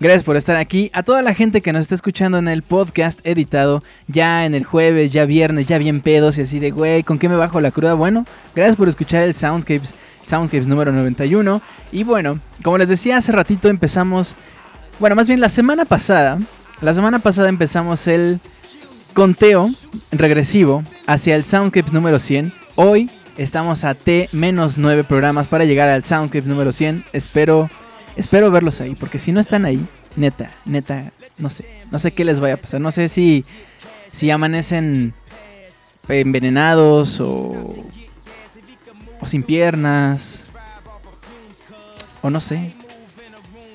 Gracias 0.00 0.22
por 0.22 0.36
estar 0.36 0.56
aquí. 0.56 0.90
A 0.94 1.02
toda 1.02 1.22
la 1.22 1.34
gente 1.34 1.60
que 1.60 1.72
nos 1.72 1.82
está 1.82 1.96
escuchando 1.96 2.38
en 2.38 2.46
el 2.46 2.62
podcast 2.62 3.18
editado, 3.24 3.82
ya 4.06 4.46
en 4.46 4.54
el 4.54 4.62
jueves, 4.62 5.10
ya 5.10 5.24
viernes, 5.24 5.66
ya 5.66 5.76
bien 5.78 6.02
pedos 6.02 6.38
y 6.38 6.42
así 6.42 6.60
de, 6.60 6.70
güey, 6.70 7.02
¿con 7.02 7.18
qué 7.18 7.28
me 7.28 7.34
bajo 7.34 7.60
la 7.60 7.72
cruda? 7.72 7.94
Bueno, 7.94 8.24
gracias 8.54 8.76
por 8.76 8.88
escuchar 8.88 9.24
el 9.24 9.34
Soundscapes, 9.34 9.96
Soundscapes 10.24 10.68
número 10.68 10.92
91. 10.92 11.60
Y 11.90 12.04
bueno, 12.04 12.38
como 12.62 12.78
les 12.78 12.88
decía 12.88 13.16
hace 13.16 13.32
ratito, 13.32 13.68
empezamos, 13.68 14.36
bueno, 15.00 15.16
más 15.16 15.26
bien 15.26 15.40
la 15.40 15.48
semana 15.48 15.84
pasada, 15.84 16.38
la 16.80 16.94
semana 16.94 17.18
pasada 17.18 17.48
empezamos 17.48 18.06
el 18.06 18.38
conteo 19.14 19.68
regresivo 20.12 20.84
hacia 21.08 21.34
el 21.34 21.44
Soundscapes 21.44 21.92
número 21.92 22.20
100. 22.20 22.52
Hoy 22.76 23.10
estamos 23.36 23.82
a 23.82 23.94
T 23.94 24.28
menos 24.30 24.78
9 24.78 25.02
programas 25.02 25.48
para 25.48 25.64
llegar 25.64 25.88
al 25.88 26.04
Soundscapes 26.04 26.46
número 26.46 26.70
100. 26.70 27.04
Espero, 27.12 27.68
espero 28.18 28.50
verlos 28.50 28.80
ahí, 28.80 28.94
porque 28.94 29.18
si 29.18 29.32
no 29.32 29.40
están 29.40 29.64
ahí, 29.64 29.86
neta, 30.16 30.50
neta, 30.64 31.12
no 31.38 31.48
sé, 31.48 31.68
no 31.90 31.98
sé 31.98 32.12
qué 32.12 32.24
les 32.24 32.40
vaya 32.40 32.54
a 32.54 32.58
pasar. 32.58 32.80
No 32.80 32.90
sé 32.90 33.08
si, 33.08 33.44
si 34.10 34.30
amanecen 34.30 35.14
envenenados 36.08 37.20
o, 37.20 37.74
o 39.20 39.26
sin 39.26 39.42
piernas. 39.42 40.46
O 42.20 42.30
no 42.30 42.40
sé. 42.40 42.74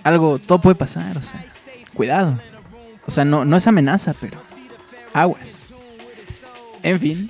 Algo, 0.04 0.38
todo 0.38 0.60
puede 0.60 0.76
pasar, 0.76 1.18
o 1.18 1.24
sea, 1.24 1.44
cuidado. 1.94 2.38
O 3.08 3.12
sea, 3.12 3.24
no, 3.24 3.46
no 3.46 3.56
es 3.56 3.68
amenaza, 3.68 4.14
pero 4.20 4.38
aguas. 5.14 5.68
En 6.82 7.00
fin. 7.00 7.30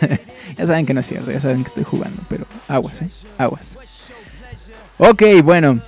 ya 0.58 0.66
saben 0.66 0.86
que 0.86 0.94
no 0.94 1.00
es 1.00 1.06
cierto, 1.06 1.30
ya 1.30 1.40
saben 1.40 1.62
que 1.62 1.68
estoy 1.68 1.84
jugando, 1.84 2.22
pero 2.28 2.46
aguas, 2.66 3.02
¿eh? 3.02 3.08
Aguas. 3.38 3.78
Ok, 4.98 5.22
bueno. 5.44 5.80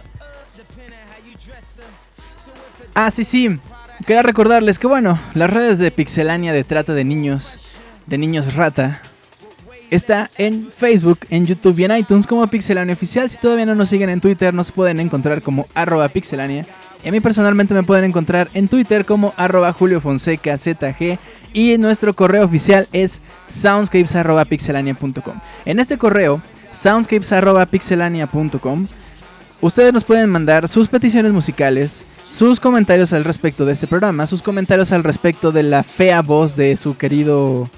Ah, 2.94 3.11
sí, 3.11 3.24
sí. 3.24 3.59
Quería 4.07 4.22
recordarles 4.22 4.78
que, 4.78 4.87
bueno, 4.87 5.20
las 5.35 5.50
redes 5.50 5.78
de 5.78 5.90
Pixelania 5.90 6.52
de 6.52 6.64
trata 6.64 6.92
de 6.92 7.05
niños, 7.05 7.59
de 8.07 8.18
niños 8.18 8.55
rata, 8.55 9.00
está 9.90 10.31
en 10.38 10.70
Facebook, 10.74 11.20
en 11.31 11.46
YouTube 11.46 11.78
y 11.78 11.85
en 11.85 11.96
iTunes 11.96 12.26
como 12.26 12.46
Pixelania 12.46 12.94
Oficial. 12.94 13.31
Si 13.31 13.38
todavía 13.38 13.66
no 13.66 13.74
nos 13.74 13.90
siguen 13.90 14.11
en 14.11 14.20
Twitter, 14.20 14.52
nos 14.52 14.72
pueden 14.72 15.00
encontrar 15.00 15.42
como 15.42 15.66
arroba 15.74 16.09
pixelania. 16.09 16.66
Y 17.05 17.09
a 17.09 17.12
mí 17.12 17.20
personalmente 17.20 17.74
me 17.74 17.83
pueden 17.83 18.05
encontrar 18.05 18.48
en 18.55 18.68
Twitter 18.68 19.05
como 19.05 19.35
arroba 19.37 19.72
Julio 19.72 20.00
Fonseca 20.00 20.57
ZG 20.57 21.18
y 21.52 21.76
nuestro 21.78 22.14
correo 22.14 22.44
oficial 22.44 22.88
es 22.92 23.20
soundscapes.pixelania.com. 23.48 25.40
En 25.64 25.78
este 25.78 25.96
correo, 25.98 26.42
soundscapes.pixelania.com, 26.70 28.87
ustedes 29.61 29.92
nos 29.92 30.05
pueden 30.05 30.31
mandar 30.31 30.68
sus 30.68 30.88
peticiones 30.88 31.33
musicales, 31.33 32.02
sus 32.33 32.61
comentarios 32.61 33.12
al 33.12 33.25
respecto 33.25 33.66
de 33.66 33.75
este 33.75 33.87
programa, 33.87 34.27
sus 34.27 34.40
comentarios 34.40 34.90
al 34.90 35.05
respecto 35.05 35.53
de 35.53 35.62
la 35.62 35.83
fea 35.83 36.23
voz 36.23 36.57
de 36.57 36.79
su 36.79 36.97
querido 36.97 37.68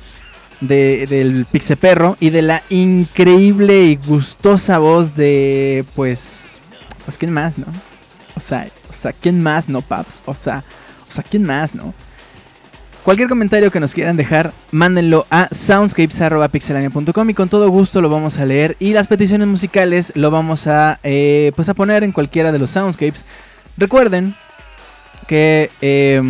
de, 0.60 1.08
del 1.08 1.44
Pixeperro 1.50 2.16
y 2.20 2.30
de 2.30 2.42
la 2.42 2.62
increíble 2.70 3.82
y 3.82 3.96
gustosa 3.96 4.78
voz 4.78 5.16
de 5.16 5.84
pues 5.96 6.60
pues 7.04 7.18
quién 7.18 7.32
más, 7.32 7.58
¿no? 7.58 7.66
O 8.36 8.40
sea, 8.40 8.68
o 8.88 8.92
sea, 8.92 9.12
¿quién 9.12 9.42
más, 9.42 9.68
no, 9.68 9.82
Paps? 9.82 10.22
O 10.24 10.34
sea, 10.34 10.62
o 11.08 11.12
sea, 11.12 11.24
¿quién 11.28 11.42
más, 11.42 11.74
no? 11.74 11.92
Cualquier 13.02 13.28
comentario 13.28 13.72
que 13.72 13.80
nos 13.80 13.92
quieran 13.92 14.16
dejar, 14.16 14.52
mándenlo 14.70 15.26
a 15.30 15.48
soundscapes.pixelania.com 15.52 17.30
y 17.30 17.34
con 17.34 17.48
todo 17.48 17.68
gusto 17.68 18.00
lo 18.00 18.08
vamos 18.08 18.38
a 18.38 18.46
leer. 18.46 18.76
Y 18.78 18.92
las 18.94 19.08
peticiones 19.08 19.46
musicales 19.48 20.12
lo 20.14 20.30
vamos 20.30 20.68
a, 20.68 21.00
eh, 21.02 21.52
pues 21.56 21.68
a 21.68 21.74
poner 21.74 22.04
en 22.04 22.12
cualquiera 22.12 22.50
de 22.50 22.60
los 22.60 22.70
soundscapes. 22.70 23.26
Recuerden 23.76 24.34
que... 25.24 25.70
Eh, 25.80 26.22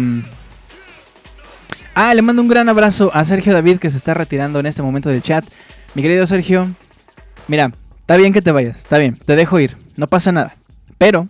ah, 1.95 2.15
le 2.15 2.23
mando 2.23 2.43
un 2.43 2.49
gran 2.49 2.69
abrazo 2.69 3.11
a 3.15 3.25
Sergio 3.25 3.53
David 3.53 3.79
que 3.79 3.91
se 3.91 3.97
está 3.97 4.15
retirando 4.15 4.61
en 4.61 4.67
este 4.67 4.83
momento 4.83 5.09
del 5.09 5.23
chat. 5.23 5.45
Mi 5.95 6.03
querido 6.03 6.27
Sergio, 6.27 6.75
mira, 7.49 7.71
está 8.01 8.17
bien 8.17 8.33
que 8.33 8.43
te 8.43 8.53
vayas, 8.53 8.77
está 8.79 8.99
bien, 8.99 9.17
te 9.17 9.37
dejo 9.37 9.61
ir, 9.61 9.77
no 9.97 10.09
pasa 10.09 10.33
nada. 10.33 10.57
Pero 10.99 11.29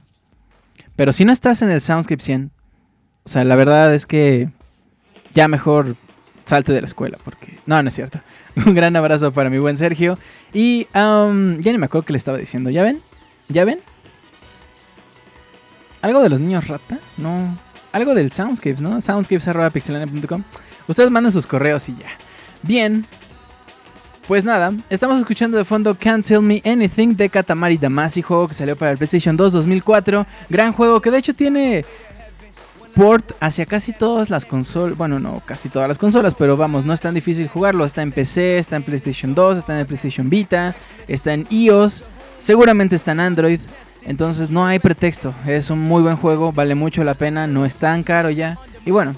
pero 0.96 1.12
si 1.12 1.24
no 1.24 1.32
estás 1.32 1.62
en 1.62 1.70
el 1.70 1.80
Soundscape 1.80 2.22
100, 2.22 2.50
o 3.24 3.28
sea, 3.28 3.44
la 3.44 3.56
verdad 3.56 3.94
es 3.94 4.06
que 4.06 4.48
ya 5.32 5.48
mejor 5.48 5.96
salte 6.44 6.72
de 6.72 6.80
la 6.80 6.86
escuela, 6.86 7.18
porque... 7.24 7.58
No, 7.66 7.82
no 7.82 7.88
es 7.88 7.94
cierto. 7.94 8.20
Un 8.66 8.74
gran 8.74 8.94
abrazo 8.94 9.32
para 9.32 9.50
mi 9.50 9.58
buen 9.58 9.76
Sergio. 9.76 10.18
Y 10.52 10.86
ya 10.92 11.32
ni 11.32 11.78
me 11.78 11.86
acuerdo 11.86 12.06
qué 12.06 12.12
le 12.12 12.18
estaba 12.18 12.38
diciendo. 12.38 12.70
¿Ya 12.70 12.82
ven? 12.82 13.00
¿Ya 13.48 13.64
ven? 13.64 13.80
¿Algo 16.04 16.22
de 16.22 16.28
los 16.28 16.38
niños 16.38 16.68
rata? 16.68 16.98
No. 17.16 17.56
Algo 17.92 18.14
del 18.14 18.30
Soundscapes, 18.30 18.82
¿no? 18.82 19.00
Soundscapes.pixelania.com. 19.00 20.42
Ustedes 20.86 21.10
mandan 21.10 21.32
sus 21.32 21.46
correos 21.46 21.88
y 21.88 21.96
ya. 21.96 22.10
Bien. 22.62 23.06
Pues 24.28 24.44
nada, 24.44 24.74
estamos 24.90 25.18
escuchando 25.18 25.56
de 25.56 25.64
fondo 25.64 25.96
Can't 25.98 26.26
Tell 26.26 26.42
Me 26.42 26.60
Anything 26.62 27.16
de 27.16 27.30
Katamari 27.30 27.78
Damacy, 27.78 28.20
juego 28.20 28.48
que 28.48 28.52
salió 28.52 28.76
para 28.76 28.90
el 28.90 28.98
PlayStation 28.98 29.34
2 29.34 29.54
2004. 29.54 30.26
Gran 30.50 30.74
juego 30.74 31.00
que 31.00 31.10
de 31.10 31.16
hecho 31.16 31.32
tiene 31.32 31.86
port 32.94 33.32
hacia 33.40 33.64
casi 33.64 33.94
todas 33.94 34.28
las 34.28 34.44
consolas. 34.44 34.98
Bueno, 34.98 35.18
no 35.18 35.40
casi 35.46 35.70
todas 35.70 35.88
las 35.88 35.98
consolas, 35.98 36.34
pero 36.34 36.58
vamos, 36.58 36.84
no 36.84 36.92
es 36.92 37.00
tan 37.00 37.14
difícil 37.14 37.48
jugarlo. 37.48 37.86
Está 37.86 38.02
en 38.02 38.12
PC, 38.12 38.58
está 38.58 38.76
en 38.76 38.82
PlayStation 38.82 39.34
2, 39.34 39.56
está 39.56 39.72
en 39.72 39.78
el 39.78 39.86
PlayStation 39.86 40.28
Vita, 40.28 40.74
está 41.08 41.32
en 41.32 41.46
iOS, 41.48 42.04
seguramente 42.38 42.96
está 42.96 43.12
en 43.12 43.20
Android. 43.20 43.60
Entonces 44.06 44.50
no 44.50 44.66
hay 44.66 44.78
pretexto. 44.78 45.34
Es 45.46 45.70
un 45.70 45.80
muy 45.80 46.02
buen 46.02 46.16
juego, 46.16 46.52
vale 46.52 46.74
mucho 46.74 47.04
la 47.04 47.14
pena, 47.14 47.46
no 47.46 47.64
es 47.64 47.78
tan 47.78 48.02
caro 48.02 48.30
ya. 48.30 48.58
Y 48.84 48.90
bueno, 48.90 49.14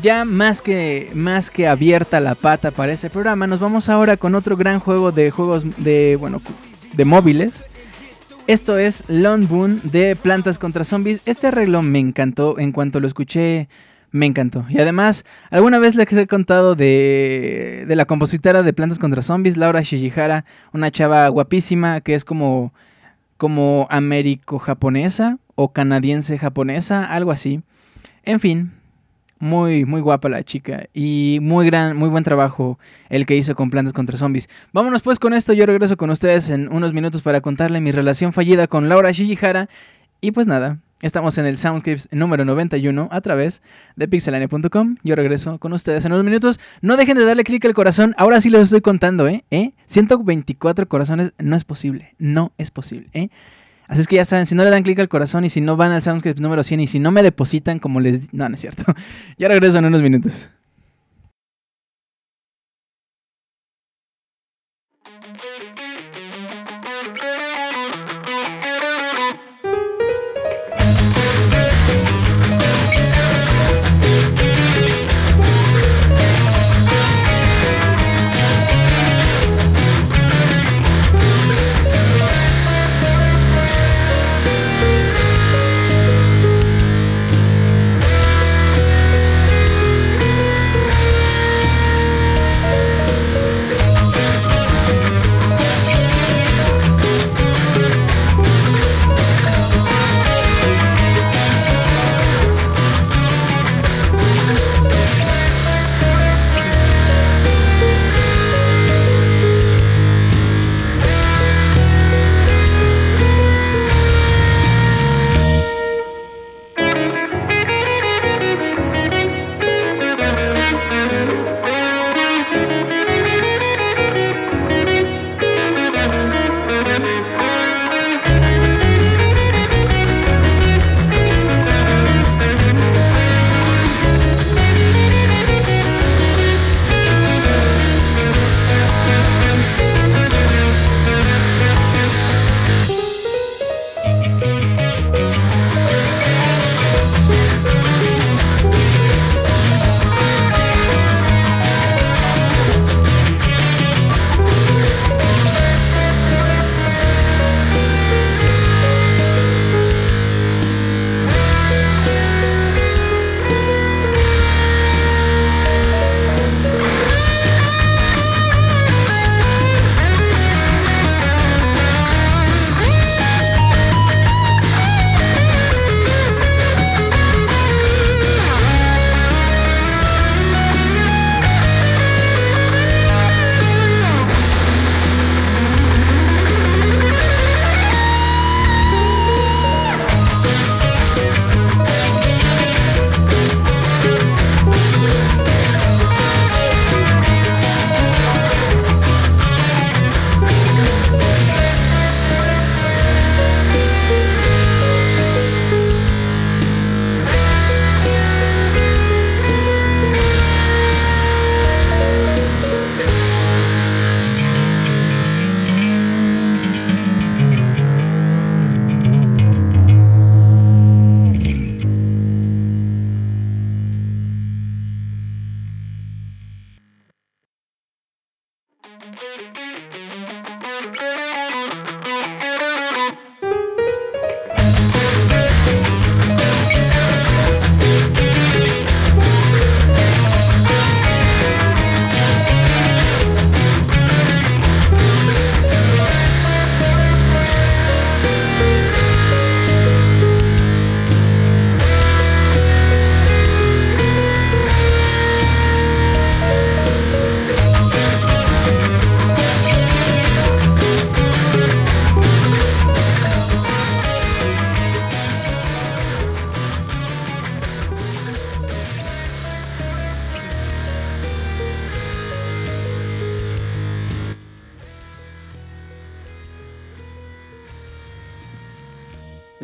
ya 0.00 0.24
más 0.24 0.62
que, 0.62 1.10
más 1.14 1.50
que 1.50 1.68
abierta 1.68 2.20
la 2.20 2.34
pata 2.34 2.70
para 2.70 2.92
ese 2.92 3.10
programa, 3.10 3.46
nos 3.46 3.60
vamos 3.60 3.88
ahora 3.88 4.16
con 4.16 4.34
otro 4.34 4.56
gran 4.56 4.78
juego 4.78 5.12
de 5.12 5.30
juegos 5.30 5.64
de, 5.78 6.16
bueno, 6.18 6.40
de 6.92 7.04
móviles. 7.04 7.66
Esto 8.46 8.78
es 8.78 9.04
Lone 9.08 9.46
Boon 9.46 9.80
de 9.84 10.16
Plantas 10.16 10.58
contra 10.58 10.84
Zombies. 10.84 11.20
Este 11.26 11.48
arreglo 11.48 11.82
me 11.82 12.00
encantó. 12.00 12.58
En 12.58 12.72
cuanto 12.72 12.98
lo 12.98 13.06
escuché, 13.06 13.68
me 14.10 14.26
encantó. 14.26 14.64
Y 14.68 14.80
además, 14.80 15.24
alguna 15.50 15.78
vez 15.78 15.94
les 15.94 16.12
he 16.12 16.26
contado 16.26 16.74
de, 16.74 17.84
de 17.86 17.96
la 17.96 18.04
compositora 18.04 18.64
de 18.64 18.72
Plantas 18.72 18.98
contra 18.98 19.22
Zombies, 19.22 19.56
Laura 19.56 19.82
Shijihara, 19.82 20.44
una 20.72 20.90
chava 20.90 21.28
guapísima 21.28 22.00
que 22.00 22.14
es 22.14 22.24
como, 22.24 22.72
como 23.42 23.88
américo-japonesa 23.90 25.38
o 25.56 25.72
canadiense-japonesa, 25.72 27.04
algo 27.12 27.32
así. 27.32 27.60
En 28.22 28.38
fin, 28.38 28.70
Muy, 29.40 29.84
muy 29.84 30.00
guapa 30.00 30.28
la 30.28 30.44
chica. 30.44 30.84
Y 30.94 31.40
muy 31.42 31.66
gran, 31.66 31.96
muy 31.96 32.08
buen 32.08 32.22
trabajo 32.22 32.78
el 33.08 33.26
que 33.26 33.34
hizo 33.34 33.56
con 33.56 33.68
Plantas 33.68 33.92
contra 33.92 34.16
Zombies. 34.16 34.48
Vámonos 34.72 35.02
pues 35.02 35.18
con 35.18 35.34
esto. 35.34 35.52
Yo 35.54 35.66
regreso 35.66 35.96
con 35.96 36.10
ustedes 36.10 36.50
en 36.50 36.72
unos 36.72 36.92
minutos 36.92 37.22
para 37.22 37.40
contarle 37.40 37.80
mi 37.80 37.90
relación 37.90 38.32
fallida 38.32 38.68
con 38.68 38.88
Laura 38.88 39.10
Shijihara. 39.10 39.68
Y 40.20 40.30
pues 40.30 40.46
nada, 40.46 40.78
estamos 41.02 41.36
en 41.36 41.46
el 41.46 41.58
Soundscapes 41.58 42.08
número 42.12 42.44
91 42.44 43.08
a 43.10 43.20
través 43.20 43.60
de 43.96 44.08
pixelania.com. 44.08 44.96
Yo 45.02 45.14
regreso 45.14 45.58
con 45.58 45.72
ustedes 45.72 46.04
en 46.04 46.12
unos 46.12 46.24
minutos. 46.24 46.60
No 46.80 46.96
dejen 46.96 47.16
de 47.16 47.24
darle 47.24 47.44
clic 47.44 47.64
al 47.66 47.74
corazón. 47.74 48.14
Ahora 48.16 48.40
sí 48.40 48.48
los 48.48 48.62
estoy 48.62 48.80
contando, 48.80 49.28
¿eh? 49.28 49.44
¿Eh? 49.50 49.72
124 49.86 50.88
corazones 50.88 51.34
no 51.38 51.56
es 51.56 51.64
posible. 51.64 52.14
No 52.18 52.52
es 52.56 52.70
posible, 52.70 53.08
¿eh? 53.12 53.28
Así 53.88 54.00
es 54.00 54.08
que 54.08 54.16
ya 54.16 54.24
saben, 54.24 54.46
si 54.46 54.54
no 54.54 54.64
le 54.64 54.70
dan 54.70 54.84
clic 54.84 54.98
al 55.00 55.08
corazón 55.08 55.44
y 55.44 55.50
si 55.50 55.60
no 55.60 55.76
van 55.76 55.92
al 55.92 56.00
Soundscape 56.00 56.40
número 56.40 56.62
100 56.62 56.80
y 56.80 56.86
si 56.86 56.98
no 56.98 57.10
me 57.10 57.22
depositan 57.22 57.78
como 57.78 58.00
les... 58.00 58.32
No, 58.32 58.48
no 58.48 58.54
es 58.54 58.60
cierto. 58.62 58.84
ya 59.38 59.48
regreso 59.48 59.78
en 59.78 59.84
unos 59.84 60.00
minutos. 60.00 60.50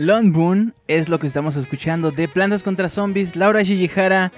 Lone 0.09 0.31
Boon 0.31 0.75
es 0.87 1.11
lo 1.11 1.18
que 1.18 1.27
estamos 1.27 1.55
escuchando 1.55 2.11
de 2.11 2.29
Plantas 2.29 2.62
contra 2.62 2.88
Zombies. 2.88 3.37
Laura 3.37 3.62
Shijihara, 3.62 4.33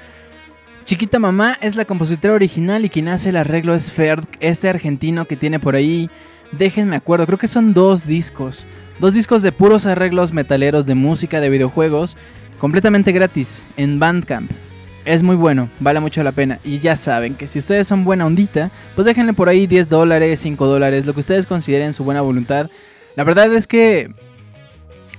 Chiquita 0.84 1.20
Mamá, 1.20 1.56
es 1.60 1.76
la 1.76 1.84
compositora 1.84 2.34
original 2.34 2.84
y 2.84 2.88
quien 2.88 3.06
hace 3.06 3.28
el 3.28 3.36
arreglo 3.36 3.72
es 3.76 3.92
Ferd, 3.92 4.24
este 4.40 4.68
argentino 4.68 5.26
que 5.26 5.36
tiene 5.36 5.60
por 5.60 5.76
ahí. 5.76 6.10
Déjenme 6.50 6.96
acuerdo, 6.96 7.24
creo 7.24 7.38
que 7.38 7.46
son 7.46 7.72
dos 7.72 8.04
discos. 8.04 8.66
Dos 8.98 9.14
discos 9.14 9.42
de 9.42 9.52
puros 9.52 9.86
arreglos 9.86 10.32
metaleros 10.32 10.86
de 10.86 10.96
música 10.96 11.40
de 11.40 11.50
videojuegos, 11.50 12.16
completamente 12.58 13.12
gratis, 13.12 13.62
en 13.76 14.00
Bandcamp. 14.00 14.50
Es 15.04 15.22
muy 15.22 15.36
bueno, 15.36 15.68
vale 15.78 16.00
mucho 16.00 16.24
la 16.24 16.32
pena. 16.32 16.58
Y 16.64 16.80
ya 16.80 16.96
saben 16.96 17.36
que 17.36 17.46
si 17.46 17.60
ustedes 17.60 17.86
son 17.86 18.02
buena 18.02 18.26
ondita, 18.26 18.72
pues 18.96 19.06
déjenle 19.06 19.34
por 19.34 19.48
ahí 19.48 19.68
10 19.68 19.88
dólares, 19.88 20.40
5 20.40 20.66
dólares, 20.66 21.06
lo 21.06 21.14
que 21.14 21.20
ustedes 21.20 21.46
consideren 21.46 21.94
su 21.94 22.02
buena 22.02 22.22
voluntad. 22.22 22.68
La 23.14 23.22
verdad 23.22 23.54
es 23.54 23.68
que 23.68 24.12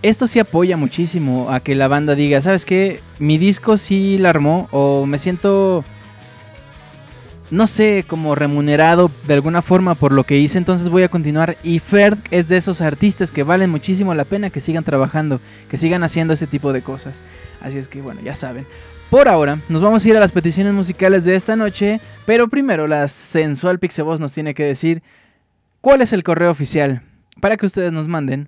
esto 0.01 0.27
sí 0.27 0.39
apoya 0.39 0.77
muchísimo 0.77 1.51
a 1.51 1.59
que 1.59 1.75
la 1.75 1.87
banda 1.87 2.15
diga, 2.15 2.41
¿sabes 2.41 2.65
qué? 2.65 3.01
Mi 3.19 3.37
disco 3.37 3.77
sí 3.77 4.17
la 4.17 4.29
armó 4.29 4.67
o 4.71 5.05
me 5.05 5.17
siento, 5.17 5.85
no 7.51 7.67
sé, 7.67 8.03
como 8.07 8.33
remunerado 8.33 9.11
de 9.27 9.35
alguna 9.35 9.61
forma 9.61 9.93
por 9.93 10.11
lo 10.11 10.23
que 10.23 10.37
hice, 10.37 10.57
entonces 10.57 10.89
voy 10.89 11.03
a 11.03 11.09
continuar. 11.09 11.57
Y 11.63 11.79
Ferd 11.79 12.19
es 12.31 12.47
de 12.47 12.57
esos 12.57 12.81
artistas 12.81 13.31
que 13.31 13.43
valen 13.43 13.69
muchísimo 13.69 14.15
la 14.15 14.25
pena 14.25 14.49
que 14.49 14.61
sigan 14.61 14.83
trabajando, 14.83 15.39
que 15.69 15.77
sigan 15.77 16.03
haciendo 16.03 16.33
ese 16.33 16.47
tipo 16.47 16.73
de 16.73 16.81
cosas. 16.81 17.21
Así 17.61 17.77
es 17.77 17.87
que 17.87 18.01
bueno, 18.01 18.21
ya 18.21 18.33
saben. 18.33 18.65
Por 19.11 19.27
ahora, 19.27 19.59
nos 19.67 19.81
vamos 19.81 20.03
a 20.03 20.09
ir 20.09 20.17
a 20.17 20.21
las 20.21 20.31
peticiones 20.31 20.73
musicales 20.73 21.25
de 21.25 21.35
esta 21.35 21.55
noche, 21.55 21.99
pero 22.25 22.47
primero 22.47 22.87
la 22.87 23.07
sensual 23.07 23.77
Pixeboss 23.77 24.19
nos 24.19 24.33
tiene 24.33 24.53
que 24.53 24.63
decir 24.63 25.03
cuál 25.81 26.01
es 26.01 26.13
el 26.13 26.23
correo 26.23 26.49
oficial 26.49 27.03
para 27.41 27.57
que 27.57 27.65
ustedes 27.65 27.91
nos 27.91 28.07
manden 28.07 28.47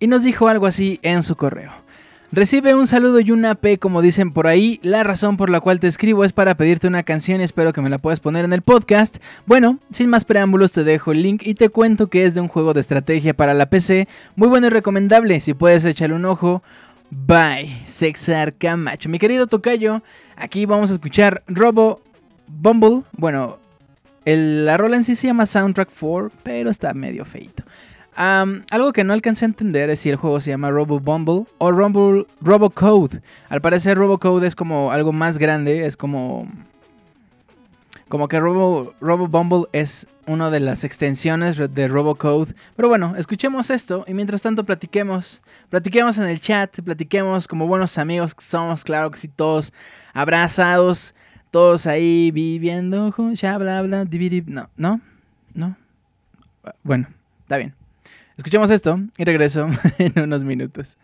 Y 0.00 0.08
nos 0.08 0.24
dijo 0.24 0.48
algo 0.48 0.66
así 0.66 0.98
en 1.02 1.22
su 1.22 1.36
correo. 1.36 1.70
Recibe 2.32 2.76
un 2.76 2.86
saludo 2.86 3.18
y 3.18 3.32
una 3.32 3.56
P, 3.56 3.78
como 3.78 4.02
dicen 4.02 4.30
por 4.30 4.46
ahí. 4.46 4.78
La 4.84 5.02
razón 5.02 5.36
por 5.36 5.50
la 5.50 5.58
cual 5.58 5.80
te 5.80 5.88
escribo 5.88 6.24
es 6.24 6.32
para 6.32 6.54
pedirte 6.54 6.86
una 6.86 7.02
canción 7.02 7.40
espero 7.40 7.72
que 7.72 7.80
me 7.80 7.90
la 7.90 7.98
puedas 7.98 8.20
poner 8.20 8.44
en 8.44 8.52
el 8.52 8.62
podcast. 8.62 9.16
Bueno, 9.46 9.80
sin 9.90 10.08
más 10.10 10.24
preámbulos, 10.24 10.70
te 10.70 10.84
dejo 10.84 11.10
el 11.10 11.24
link 11.24 11.42
y 11.44 11.54
te 11.54 11.70
cuento 11.70 12.06
que 12.06 12.24
es 12.24 12.36
de 12.36 12.40
un 12.40 12.46
juego 12.46 12.72
de 12.72 12.82
estrategia 12.82 13.34
para 13.34 13.52
la 13.52 13.68
PC. 13.68 14.06
Muy 14.36 14.46
bueno 14.46 14.68
y 14.68 14.70
recomendable. 14.70 15.40
Si 15.40 15.54
puedes 15.54 15.84
echarle 15.84 16.14
un 16.14 16.24
ojo. 16.24 16.62
Bye, 17.10 17.82
Sexar 17.86 18.54
Camacho. 18.54 19.08
Mi 19.08 19.18
querido 19.18 19.48
Tocayo, 19.48 20.04
aquí 20.36 20.66
vamos 20.66 20.90
a 20.90 20.92
escuchar 20.92 21.42
Robo 21.48 22.00
Bumble. 22.46 23.02
Bueno, 23.10 23.58
la 24.24 24.76
rola 24.76 24.94
en 24.94 25.02
sí 25.02 25.16
se 25.16 25.26
llama 25.26 25.46
Soundtrack 25.46 25.90
4, 25.98 26.30
pero 26.44 26.70
está 26.70 26.94
medio 26.94 27.24
feito. 27.24 27.64
Algo 28.20 28.92
que 28.92 29.04
no 29.04 29.12
alcancé 29.12 29.44
a 29.44 29.48
entender 29.48 29.88
es 29.88 30.00
si 30.00 30.10
el 30.10 30.16
juego 30.16 30.40
se 30.40 30.50
llama 30.50 30.70
Robo 30.70 31.00
Bumble 31.00 31.46
o 31.58 31.72
Robo, 31.72 32.26
Robo 32.40 32.70
Code. 32.70 33.22
Al 33.48 33.60
parecer 33.60 33.96
Robo 33.96 34.18
Code 34.18 34.46
es 34.46 34.54
como 34.54 34.92
algo 34.92 35.12
más 35.12 35.38
grande, 35.38 35.86
es 35.86 35.96
como... 35.96 36.46
Como 38.08 38.26
que 38.28 38.40
Robo, 38.40 38.92
Robo 39.00 39.28
Bumble 39.28 39.68
es 39.72 40.08
una 40.26 40.50
de 40.50 40.60
las 40.60 40.84
extensiones 40.84 41.58
de 41.58 41.88
Robocode. 41.88 42.54
Pero 42.76 42.88
bueno, 42.88 43.14
escuchemos 43.16 43.70
esto 43.70 44.04
y 44.06 44.14
mientras 44.14 44.42
tanto 44.42 44.64
platiquemos. 44.64 45.42
Platiquemos 45.68 46.18
en 46.18 46.24
el 46.24 46.40
chat, 46.40 46.80
platiquemos 46.80 47.48
como 47.48 47.66
buenos 47.66 47.98
amigos 47.98 48.34
que 48.34 48.44
somos, 48.44 48.84
claro 48.84 49.10
que 49.10 49.18
sí, 49.18 49.28
todos 49.28 49.72
abrazados, 50.12 51.14
todos 51.50 51.86
ahí 51.86 52.30
viviendo 52.32 53.14
ya 53.32 53.58
bla 53.58 53.82
bla, 53.82 54.04
no, 54.46 54.70
no, 54.76 55.00
no. 55.54 55.76
Bueno, 56.82 57.08
está 57.44 57.56
bien. 57.56 57.79
Escuchemos 58.40 58.70
esto 58.70 58.98
y 59.18 59.24
regreso 59.24 59.68
en 59.98 60.18
unos 60.18 60.44
minutos. 60.44 60.96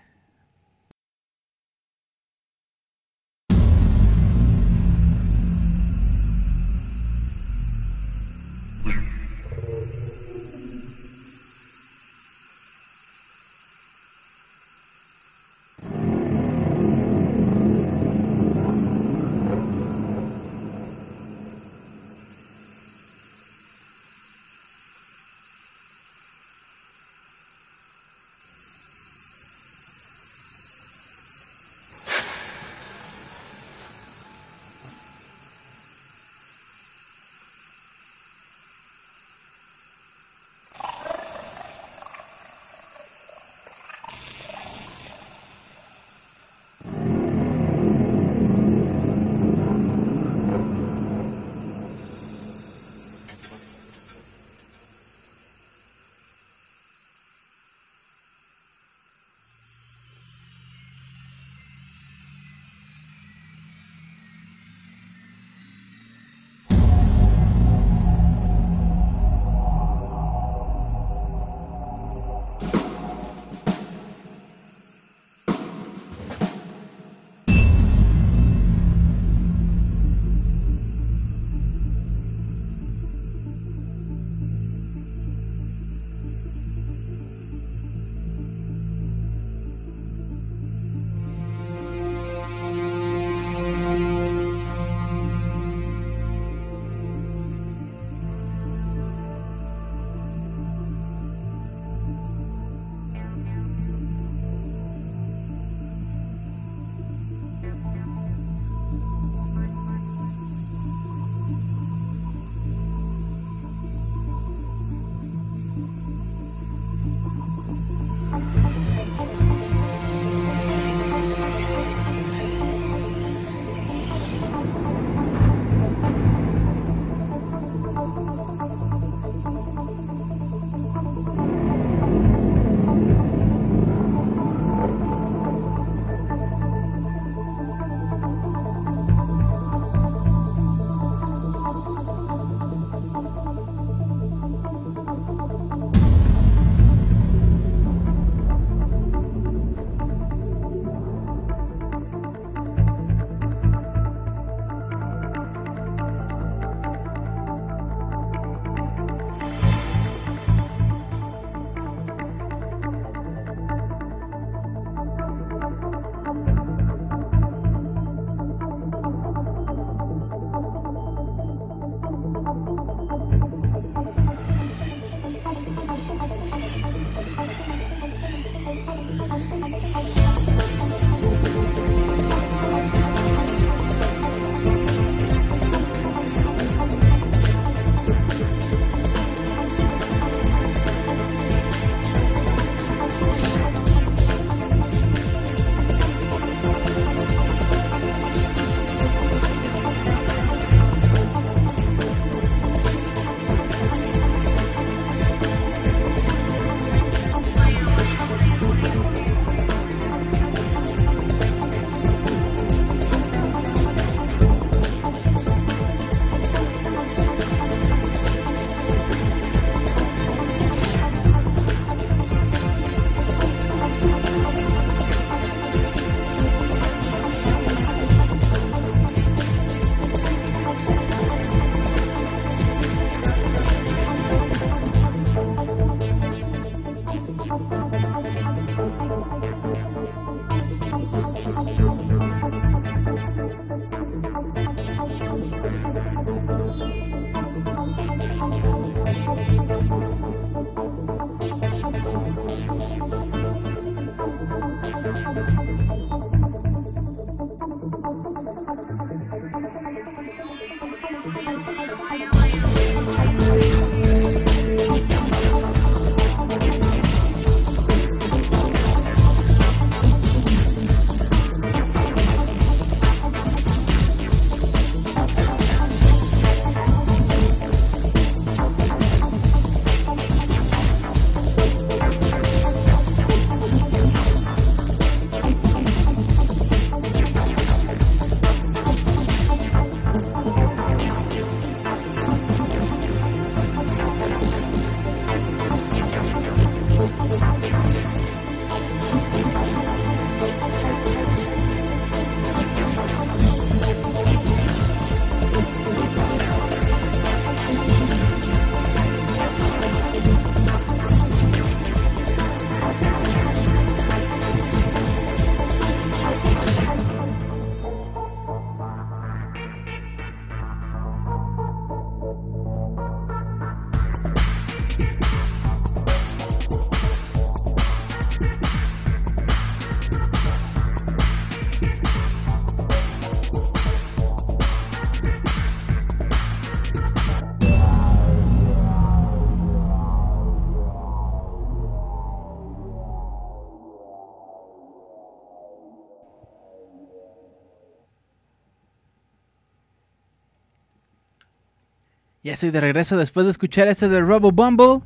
Ya 352.47 352.53
estoy 352.53 352.71
de 352.71 352.81
regreso 352.81 353.17
después 353.17 353.45
de 353.45 353.51
escuchar 353.51 353.89
este 353.89 354.09
de 354.09 354.21
Robo 354.21 354.53
Bumble, 354.53 355.01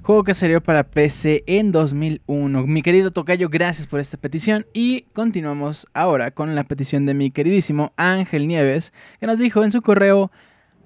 juego 0.00 0.24
que 0.24 0.32
salió 0.32 0.62
para 0.62 0.84
PC 0.84 1.44
en 1.46 1.70
2001. 1.70 2.66
Mi 2.66 2.80
querido 2.80 3.10
Tocayo, 3.10 3.50
gracias 3.50 3.86
por 3.86 4.00
esta 4.00 4.16
petición 4.16 4.64
y 4.72 5.02
continuamos 5.12 5.86
ahora 5.92 6.30
con 6.30 6.54
la 6.54 6.64
petición 6.64 7.04
de 7.04 7.12
mi 7.12 7.30
queridísimo 7.30 7.92
Ángel 7.98 8.48
Nieves, 8.48 8.94
que 9.20 9.26
nos 9.26 9.38
dijo 9.38 9.62
en 9.64 9.70
su 9.70 9.82
correo 9.82 10.32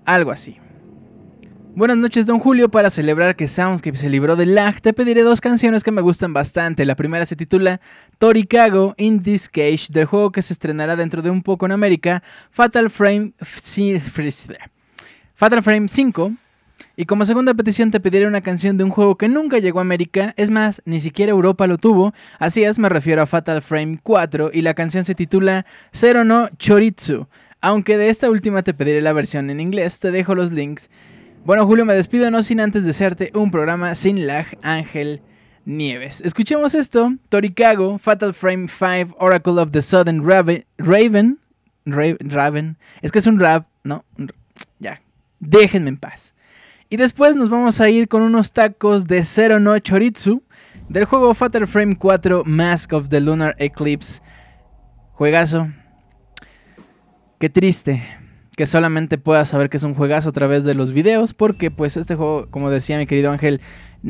algo 0.04 0.32
así. 0.32 0.56
Buenas 1.76 1.98
noches, 1.98 2.26
don 2.26 2.40
Julio. 2.40 2.68
Para 2.68 2.90
celebrar 2.90 3.36
que 3.36 3.46
Soundscape 3.46 3.96
se 3.96 4.10
libró 4.10 4.34
del 4.34 4.56
lag, 4.56 4.80
te 4.80 4.92
pediré 4.92 5.22
dos 5.22 5.40
canciones 5.40 5.84
que 5.84 5.92
me 5.92 6.02
gustan 6.02 6.32
bastante. 6.32 6.84
La 6.84 6.96
primera 6.96 7.26
se 7.26 7.36
titula 7.36 7.80
Toricago 8.18 8.96
in 8.98 9.22
This 9.22 9.48
Cage, 9.48 9.86
del 9.90 10.06
juego 10.06 10.32
que 10.32 10.42
se 10.42 10.52
estrenará 10.52 10.96
dentro 10.96 11.22
de 11.22 11.30
un 11.30 11.44
poco 11.44 11.64
en 11.66 11.70
América, 11.70 12.24
Fatal 12.50 12.90
Frame 12.90 13.34
Fatal 15.42 15.64
Frame 15.64 15.88
5. 15.88 16.34
Y 16.96 17.04
como 17.06 17.24
segunda 17.24 17.52
petición 17.52 17.90
te 17.90 17.98
pediré 17.98 18.28
una 18.28 18.42
canción 18.42 18.78
de 18.78 18.84
un 18.84 18.90
juego 18.90 19.16
que 19.18 19.26
nunca 19.26 19.58
llegó 19.58 19.80
a 19.80 19.82
América, 19.82 20.32
es 20.36 20.50
más, 20.50 20.82
ni 20.84 21.00
siquiera 21.00 21.32
Europa 21.32 21.66
lo 21.66 21.78
tuvo, 21.78 22.14
así 22.38 22.62
es, 22.62 22.78
me 22.78 22.88
refiero 22.88 23.22
a 23.22 23.26
Fatal 23.26 23.60
Frame 23.60 23.98
4 24.00 24.52
y 24.54 24.62
la 24.62 24.74
canción 24.74 25.04
se 25.04 25.16
titula 25.16 25.66
Zero 25.92 26.22
no 26.22 26.48
Choritsu. 26.58 27.26
Aunque 27.60 27.96
de 27.96 28.08
esta 28.08 28.30
última 28.30 28.62
te 28.62 28.72
pediré 28.72 29.00
la 29.00 29.12
versión 29.12 29.50
en 29.50 29.58
inglés, 29.58 29.98
te 29.98 30.12
dejo 30.12 30.36
los 30.36 30.52
links. 30.52 30.90
Bueno 31.44 31.66
Julio, 31.66 31.84
me 31.84 31.94
despido 31.94 32.30
no 32.30 32.44
sin 32.44 32.60
antes 32.60 32.84
desearte 32.84 33.32
un 33.34 33.50
programa 33.50 33.96
sin 33.96 34.28
lag, 34.28 34.46
Ángel 34.62 35.22
Nieves. 35.64 36.20
Escuchemos 36.20 36.76
esto, 36.76 37.16
Torikago, 37.30 37.98
Fatal 37.98 38.32
Frame 38.32 38.68
5, 38.68 39.16
Oracle 39.18 39.60
of 39.60 39.72
the 39.72 39.82
Southern 39.82 40.24
Raven, 40.24 40.64
Raven, 40.78 41.40
Raven, 41.84 42.76
es 43.00 43.10
que 43.10 43.18
es 43.18 43.26
un 43.26 43.40
rap, 43.40 43.66
¿no? 43.82 44.04
Ya, 44.78 45.00
déjenme 45.42 45.90
en 45.90 45.98
paz. 45.98 46.34
Y 46.88 46.96
después 46.96 47.36
nos 47.36 47.50
vamos 47.50 47.80
a 47.80 47.90
ir 47.90 48.08
con 48.08 48.22
unos 48.22 48.52
tacos 48.52 49.06
de 49.06 49.24
Zero 49.24 49.58
no 49.58 49.78
Choritsu 49.78 50.42
del 50.88 51.04
juego 51.04 51.34
Fatal 51.34 51.66
Frame 51.66 51.96
4 51.96 52.44
Mask 52.44 52.92
of 52.92 53.08
the 53.08 53.20
Lunar 53.20 53.54
Eclipse. 53.58 54.22
Juegazo. 55.12 55.68
Qué 57.38 57.50
triste 57.50 58.02
que 58.56 58.66
solamente 58.66 59.18
puedas 59.18 59.48
saber 59.48 59.70
que 59.70 59.78
es 59.78 59.82
un 59.82 59.94
juegazo 59.94 60.28
a 60.28 60.32
través 60.32 60.64
de 60.64 60.74
los 60.74 60.92
videos, 60.92 61.32
porque 61.34 61.70
pues 61.70 61.96
este 61.96 62.14
juego, 62.14 62.46
como 62.50 62.70
decía 62.70 62.98
mi 62.98 63.06
querido 63.06 63.30
Ángel, 63.30 63.60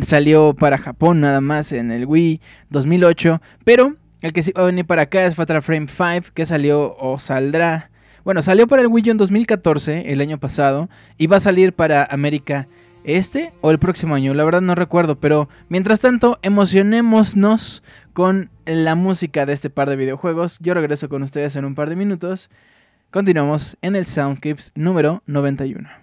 salió 0.02 0.54
para 0.54 0.78
Japón 0.78 1.20
nada 1.20 1.40
más 1.40 1.72
en 1.72 1.92
el 1.92 2.06
Wii 2.06 2.40
2008, 2.70 3.40
pero 3.64 3.96
el 4.20 4.32
que 4.32 4.42
sí 4.42 4.52
va 4.52 4.62
a 4.62 4.66
venir 4.66 4.84
para 4.84 5.02
acá 5.02 5.24
es 5.24 5.36
Fatal 5.36 5.62
Frame 5.62 5.86
5, 5.86 6.32
que 6.34 6.44
salió 6.44 6.96
o 6.98 7.20
saldrá 7.20 7.91
bueno, 8.24 8.42
salió 8.42 8.66
para 8.66 8.82
el 8.82 8.88
Wii 8.88 9.08
U 9.08 9.10
en 9.12 9.16
2014, 9.18 10.12
el 10.12 10.20
año 10.20 10.38
pasado, 10.38 10.88
y 11.18 11.26
va 11.26 11.36
a 11.38 11.40
salir 11.40 11.72
para 11.72 12.04
América 12.04 12.68
este 13.04 13.52
o 13.60 13.70
el 13.70 13.78
próximo 13.78 14.14
año, 14.14 14.32
la 14.34 14.44
verdad 14.44 14.60
no 14.60 14.74
recuerdo, 14.74 15.18
pero 15.18 15.48
mientras 15.68 16.00
tanto, 16.00 16.38
emocionémonos 16.42 17.82
con 18.12 18.50
la 18.64 18.94
música 18.94 19.46
de 19.46 19.52
este 19.52 19.70
par 19.70 19.88
de 19.88 19.96
videojuegos. 19.96 20.58
Yo 20.60 20.74
regreso 20.74 21.08
con 21.08 21.22
ustedes 21.22 21.56
en 21.56 21.64
un 21.64 21.74
par 21.74 21.88
de 21.88 21.96
minutos. 21.96 22.50
Continuamos 23.10 23.76
en 23.82 23.96
el 23.96 24.06
Soundscapes 24.06 24.72
número 24.74 25.22
91. 25.26 26.01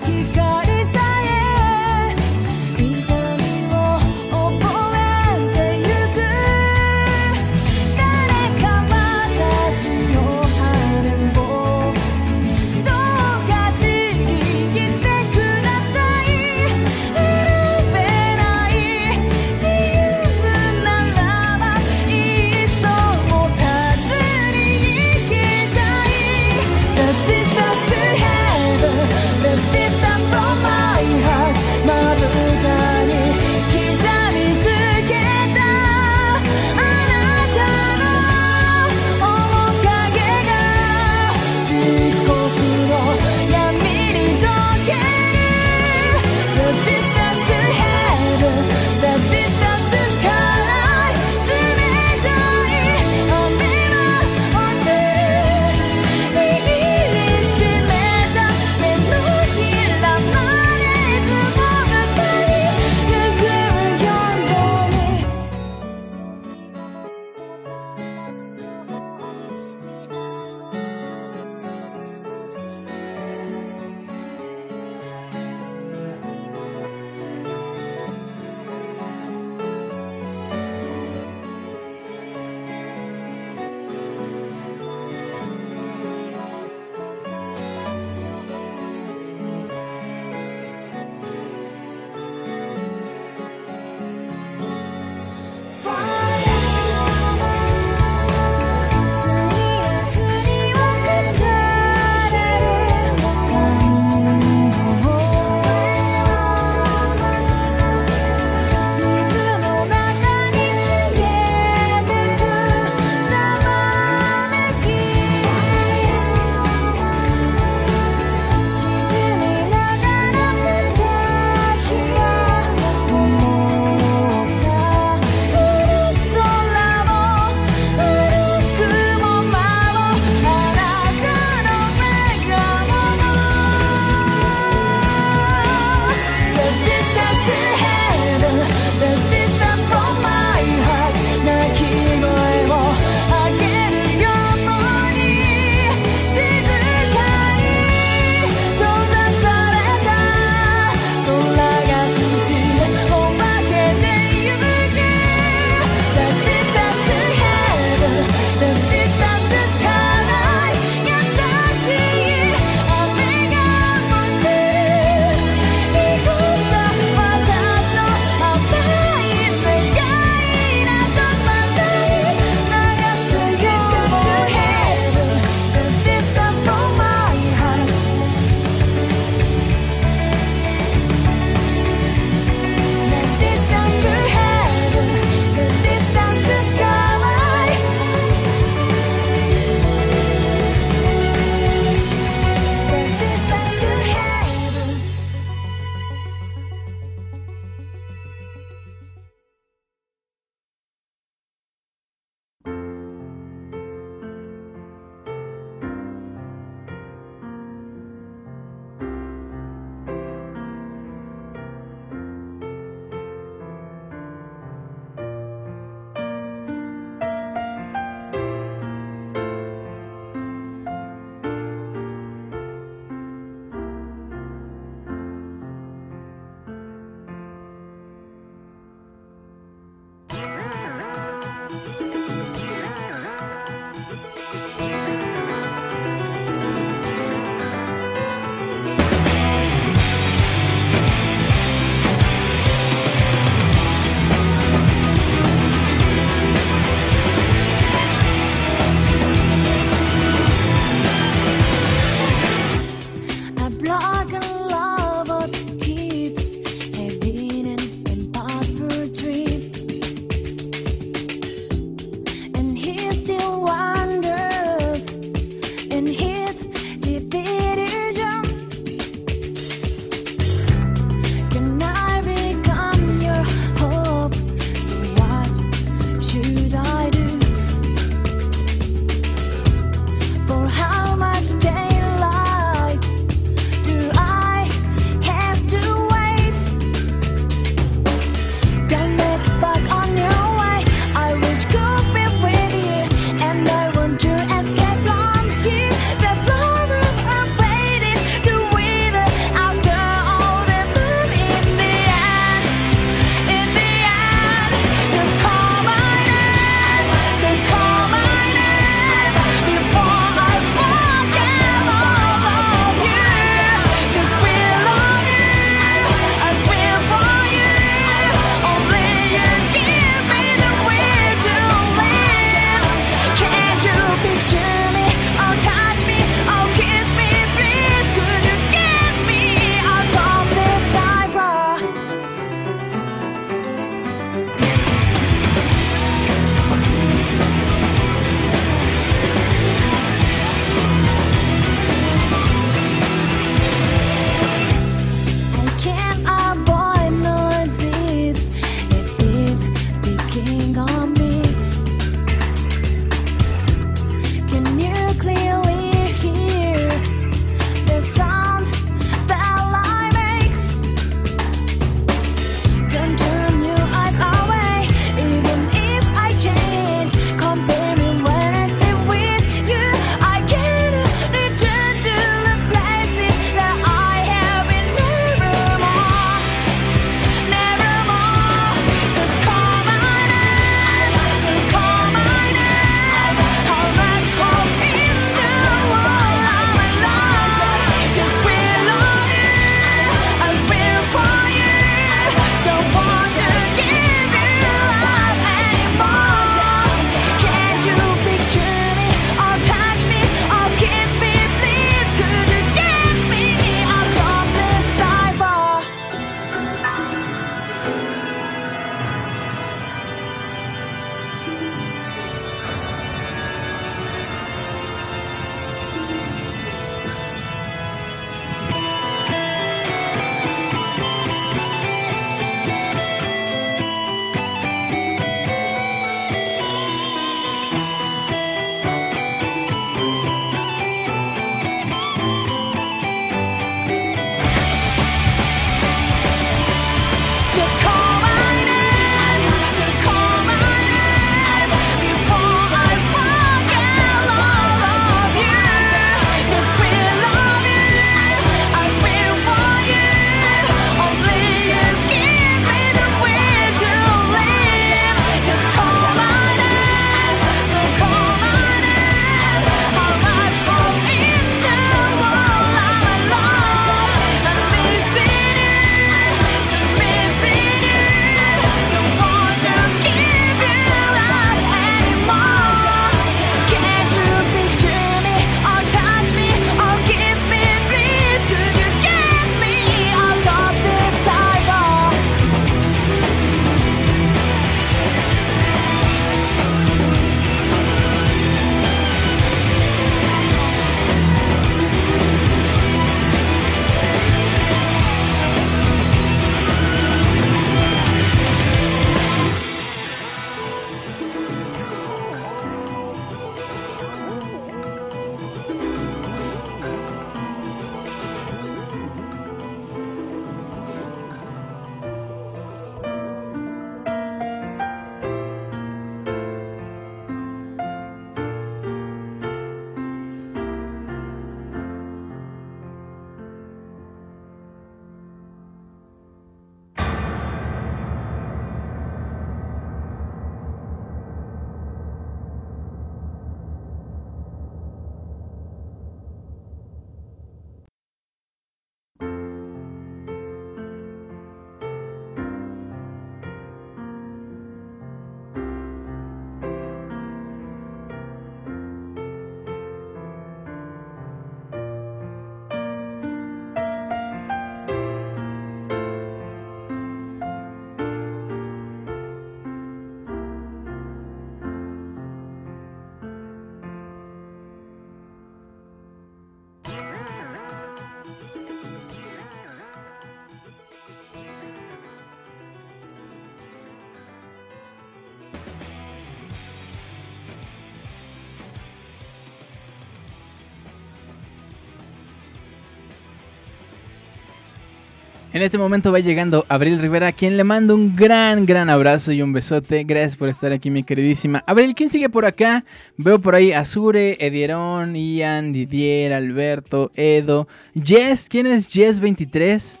En 585.54 585.62
este 585.62 585.78
momento 585.78 586.10
va 586.10 586.18
llegando 586.18 586.66
Abril 586.68 586.98
Rivera, 586.98 587.30
quien 587.30 587.56
le 587.56 587.62
mando 587.62 587.94
un 587.94 588.16
gran, 588.16 588.66
gran 588.66 588.90
abrazo 588.90 589.30
y 589.30 589.40
un 589.40 589.52
besote. 589.52 590.02
Gracias 590.02 590.36
por 590.36 590.48
estar 590.48 590.72
aquí, 590.72 590.90
mi 590.90 591.04
queridísima. 591.04 591.62
Abril, 591.68 591.94
¿quién 591.94 592.08
sigue 592.08 592.28
por 592.28 592.44
acá? 592.44 592.84
Veo 593.16 593.40
por 593.40 593.54
ahí 593.54 593.70
Azure, 593.70 594.36
Edieron, 594.44 595.14
Ian, 595.14 595.72
Didier, 595.72 596.32
Alberto, 596.32 597.12
Edo, 597.14 597.68
Jess. 597.94 598.48
¿Quién 598.48 598.66
es 598.66 598.88
Jess23? 598.88 600.00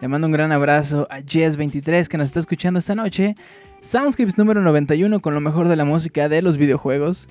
Le 0.00 0.08
mando 0.08 0.26
un 0.26 0.32
gran 0.32 0.52
abrazo 0.52 1.06
a 1.10 1.18
Jess23 1.18 2.06
que 2.06 2.16
nos 2.16 2.30
está 2.30 2.40
escuchando 2.40 2.78
esta 2.78 2.94
noche. 2.94 3.34
Soundscapes 3.82 4.38
número 4.38 4.62
91 4.62 5.20
con 5.20 5.34
lo 5.34 5.42
mejor 5.42 5.68
de 5.68 5.76
la 5.76 5.84
música 5.84 6.30
de 6.30 6.40
los 6.40 6.56
videojuegos. 6.56 7.28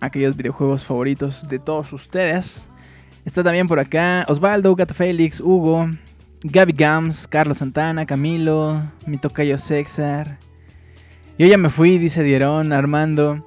Aquellos 0.00 0.36
videojuegos 0.36 0.84
favoritos 0.84 1.48
de 1.48 1.58
todos 1.58 1.92
ustedes. 1.92 2.70
Está 3.24 3.42
también 3.42 3.66
por 3.66 3.80
acá 3.80 4.24
Osvaldo, 4.28 4.76
Gato 4.76 4.94
Félix, 4.94 5.40
Hugo, 5.40 5.88
Gaby 6.42 6.72
Gams, 6.72 7.26
Carlos 7.26 7.58
Santana, 7.58 8.06
Camilo, 8.06 8.80
mi 9.06 9.18
tocayo 9.18 9.58
César. 9.58 10.38
Yo 11.38 11.46
ya 11.46 11.58
me 11.58 11.70
fui, 11.70 11.98
dice 11.98 12.22
Dieron, 12.22 12.72
Armando, 12.72 13.44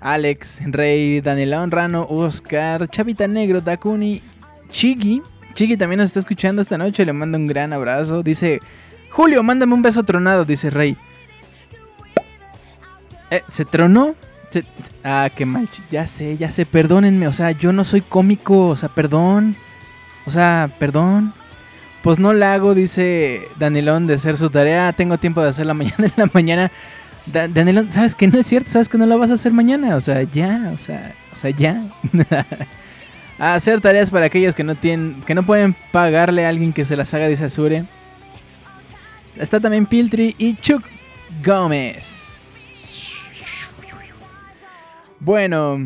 Alex, 0.00 0.60
Rey, 0.66 1.20
Daniela 1.20 1.64
Rano, 1.66 2.06
Oscar, 2.08 2.88
Chavita 2.88 3.26
Negro, 3.28 3.60
Dakuni, 3.60 4.22
Chigi. 4.70 5.22
Chigi 5.54 5.76
también 5.76 5.98
nos 5.98 6.08
está 6.08 6.20
escuchando 6.20 6.62
esta 6.62 6.78
noche, 6.78 7.04
le 7.04 7.12
mando 7.12 7.38
un 7.38 7.46
gran 7.46 7.72
abrazo. 7.72 8.22
Dice, 8.22 8.60
Julio, 9.10 9.42
mándame 9.42 9.74
un 9.74 9.82
beso 9.82 10.02
tronado, 10.02 10.44
dice 10.44 10.70
Rey. 10.70 10.96
Eh, 13.30 13.42
¿Se 13.48 13.64
tronó? 13.64 14.14
ah, 15.04 15.30
qué 15.34 15.46
mal. 15.46 15.68
Ya 15.90 16.06
sé, 16.06 16.36
ya 16.36 16.50
sé, 16.50 16.66
perdónenme. 16.66 17.28
O 17.28 17.32
sea, 17.32 17.50
yo 17.50 17.72
no 17.72 17.84
soy 17.84 18.00
cómico, 18.00 18.68
o 18.68 18.76
sea, 18.76 18.88
perdón. 18.88 19.56
O 20.26 20.30
sea, 20.30 20.70
perdón. 20.78 21.32
Pues 22.06 22.20
no 22.20 22.32
la 22.32 22.54
hago, 22.54 22.76
dice 22.76 23.48
Danilón, 23.58 24.06
de 24.06 24.14
hacer 24.14 24.38
su 24.38 24.48
tarea. 24.48 24.92
Tengo 24.92 25.18
tiempo 25.18 25.42
de 25.42 25.48
hacerla 25.48 25.74
mañana 25.74 26.04
en 26.06 26.12
la 26.14 26.30
mañana. 26.32 26.70
Danilón, 27.26 27.90
¿sabes 27.90 28.14
que 28.14 28.28
no 28.28 28.38
es 28.38 28.46
cierto? 28.46 28.70
¿Sabes 28.70 28.88
que 28.88 28.96
no 28.96 29.06
la 29.06 29.16
vas 29.16 29.32
a 29.32 29.34
hacer 29.34 29.50
mañana? 29.50 29.96
O 29.96 30.00
sea, 30.00 30.22
ya, 30.22 30.70
o 30.72 30.78
sea, 30.78 31.16
o 31.32 31.34
sea, 31.34 31.50
ya. 31.50 31.82
hacer 33.40 33.80
tareas 33.80 34.10
para 34.10 34.26
aquellos 34.26 34.54
que 34.54 34.62
no 34.62 34.76
tienen, 34.76 35.20
que 35.26 35.34
no 35.34 35.42
pueden 35.42 35.74
pagarle 35.90 36.46
a 36.46 36.48
alguien 36.48 36.72
que 36.72 36.84
se 36.84 36.96
las 36.96 37.12
haga, 37.12 37.26
dice 37.26 37.46
Azure. 37.46 37.82
Está 39.36 39.58
también 39.58 39.84
Piltri 39.84 40.36
y 40.38 40.54
Chuck 40.54 40.84
Gómez. 41.44 43.16
Bueno, 45.18 45.76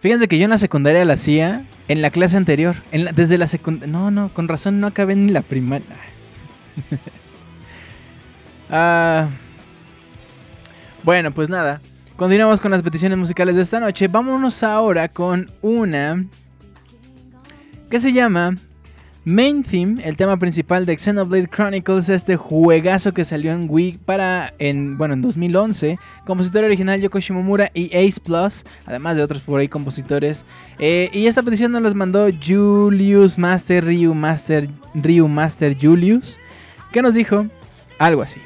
fíjense 0.00 0.28
que 0.28 0.38
yo 0.38 0.44
en 0.44 0.50
la 0.50 0.56
secundaria 0.56 1.04
la 1.04 1.12
hacía 1.12 1.66
en 1.88 2.02
la 2.02 2.10
clase 2.10 2.36
anterior, 2.36 2.76
desde 3.14 3.38
la 3.38 3.46
secundaria. 3.46 3.92
No, 3.92 4.10
no, 4.10 4.28
con 4.28 4.48
razón 4.48 4.80
no 4.80 4.86
acabé 4.86 5.16
ni 5.16 5.32
la 5.32 5.42
primaria. 5.42 5.86
Ah, 8.68 9.28
bueno, 11.04 11.30
pues 11.30 11.48
nada. 11.48 11.80
Continuamos 12.16 12.60
con 12.60 12.72
las 12.72 12.82
peticiones 12.82 13.16
musicales 13.16 13.54
de 13.54 13.62
esta 13.62 13.78
noche. 13.78 14.08
Vámonos 14.08 14.64
ahora 14.64 15.08
con 15.08 15.48
una 15.62 16.26
que 17.88 18.00
se 18.00 18.12
llama 18.12 18.56
Main 19.28 19.64
Theme, 19.64 20.00
el 20.04 20.16
tema 20.16 20.36
principal 20.36 20.86
de 20.86 20.96
Xenoblade 20.96 21.48
Chronicles, 21.48 22.08
este 22.10 22.36
juegazo 22.36 23.12
que 23.12 23.24
salió 23.24 23.50
en 23.50 23.66
Wii 23.68 23.98
para 24.04 24.54
en 24.60 24.96
bueno, 24.96 25.14
en 25.14 25.20
2011, 25.20 25.98
compositor 26.24 26.62
original 26.62 27.00
Yoko 27.00 27.18
Shimomura 27.18 27.72
y 27.74 27.86
Ace 27.86 28.20
Plus, 28.20 28.64
además 28.86 29.16
de 29.16 29.24
otros 29.24 29.40
por 29.40 29.58
ahí 29.58 29.66
compositores. 29.66 30.46
Eh, 30.78 31.10
y 31.12 31.26
esta 31.26 31.42
petición 31.42 31.72
nos 31.72 31.82
las 31.82 31.94
mandó 31.94 32.28
Julius 32.40 33.36
Master 33.36 33.84
Ryu 33.84 34.14
Master 34.14 34.68
Ryu 34.94 35.26
Master 35.26 35.76
Julius, 35.76 36.38
que 36.92 37.02
nos 37.02 37.14
dijo 37.14 37.46
algo 37.98 38.22
así. 38.22 38.38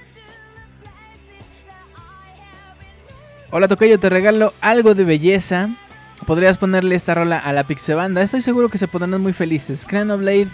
Hola 3.50 3.68
Tocayo, 3.68 4.00
te 4.00 4.08
regalo 4.08 4.54
algo 4.62 4.94
de 4.94 5.04
belleza 5.04 5.68
podrías 6.26 6.58
ponerle 6.58 6.94
esta 6.94 7.14
rola 7.14 7.38
a 7.38 7.52
la 7.52 7.64
Pixebanda. 7.64 8.22
Estoy 8.22 8.42
seguro 8.42 8.68
que 8.68 8.78
se 8.78 8.88
pondrán 8.88 9.20
muy 9.20 9.32
felices. 9.32 9.86
Blade. 9.86 10.48